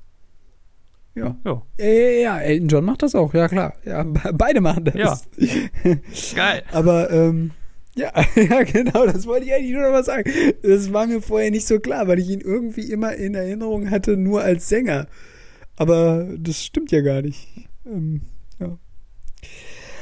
Ja. 1.15 1.35
Ja. 1.43 1.61
ja, 1.83 2.39
Elton 2.39 2.67
John 2.67 2.85
macht 2.85 3.01
das 3.01 3.15
auch, 3.15 3.33
ja 3.33 3.47
klar. 3.47 3.73
Ja, 3.83 4.03
beide 4.03 4.61
machen 4.61 4.85
das. 4.85 4.95
Ja. 4.95 5.19
Geil. 6.35 6.63
Aber, 6.71 7.09
ähm, 7.09 7.51
ja, 7.95 8.11
ja, 8.35 8.63
genau, 8.63 9.05
das 9.07 9.25
wollte 9.25 9.47
ich 9.47 9.53
eigentlich 9.53 9.73
nur 9.73 9.81
noch 9.81 9.91
mal 9.91 10.03
sagen. 10.03 10.31
Das 10.61 10.93
war 10.93 11.07
mir 11.07 11.21
vorher 11.21 11.49
nicht 11.49 11.65
so 11.65 11.79
klar, 11.79 12.07
weil 12.07 12.19
ich 12.19 12.29
ihn 12.29 12.41
irgendwie 12.41 12.91
immer 12.91 13.15
in 13.15 13.33
Erinnerung 13.33 13.89
hatte, 13.89 14.15
nur 14.15 14.43
als 14.43 14.69
Sänger. 14.69 15.07
Aber 15.75 16.27
das 16.37 16.63
stimmt 16.63 16.91
ja 16.91 17.01
gar 17.01 17.23
nicht. 17.23 17.47
Ähm, 17.85 18.21
ja. 18.59 18.77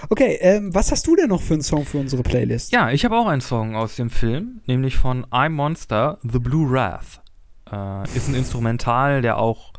Okay, 0.09 0.37
ähm, 0.41 0.75
was 0.75 0.91
hast 0.91 1.07
du 1.07 1.15
denn 1.15 1.29
noch 1.29 1.41
für 1.41 1.53
einen 1.53 1.63
Song 1.63 1.85
für 1.85 1.97
unsere 1.97 2.21
Playlist? 2.21 2.71
Ja, 2.73 2.91
ich 2.91 3.05
habe 3.05 3.17
auch 3.17 3.27
einen 3.27 3.41
Song 3.41 3.75
aus 3.75 3.95
dem 3.95 4.09
Film, 4.09 4.61
nämlich 4.67 4.97
von 4.97 5.25
I'm 5.27 5.49
Monster, 5.49 6.19
The 6.21 6.39
Blue 6.39 6.69
Wrath. 6.69 7.21
Äh, 7.75 8.03
ist 8.15 8.29
ein 8.29 8.35
Instrumental, 8.35 9.21
der 9.21 9.37
auch, 9.37 9.73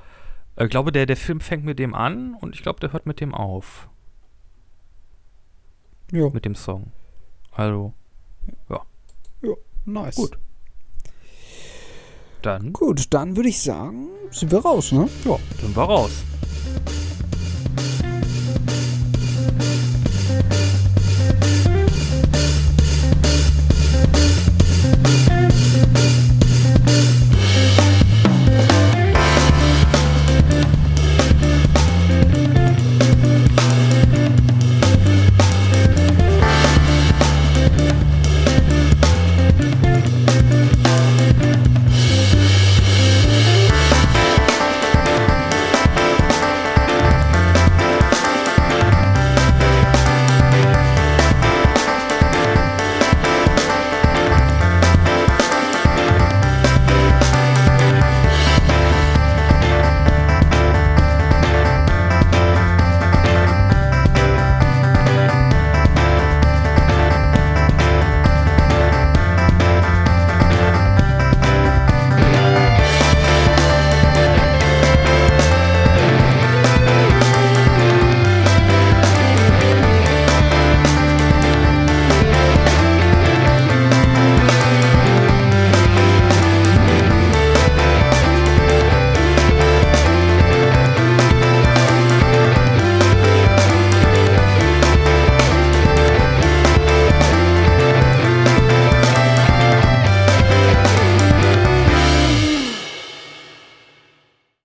ich 0.57 0.64
äh, 0.64 0.68
glaube, 0.68 0.92
der, 0.92 1.07
der 1.07 1.16
Film 1.16 1.40
fängt 1.40 1.64
mit 1.64 1.78
dem 1.78 1.94
an 1.94 2.34
und 2.34 2.55
ich 2.55 2.62
glaube, 2.62 2.80
der 2.80 2.92
hört 2.92 3.07
mit 3.07 3.20
dem 3.20 3.34
auf. 3.34 3.88
Ja. 6.12 6.28
Mit 6.30 6.44
dem 6.44 6.55
Song. 6.55 6.92
Also, 7.53 7.94
ja. 8.68 8.82
Ja, 9.42 9.55
nice. 9.86 10.16
Gut. 10.16 10.38
Dann. 12.42 12.72
Gut, 12.72 13.12
dann 13.14 13.34
würde 13.34 13.49
ich 13.49 13.62
sagen, 13.62 14.09
sind 14.30 14.53
wir 14.53 14.59
raus, 14.59 14.92
ne? 14.92 15.09
Ja, 15.24 15.38
sind 15.59 15.74
wir 15.74 15.82
raus. 15.82 16.22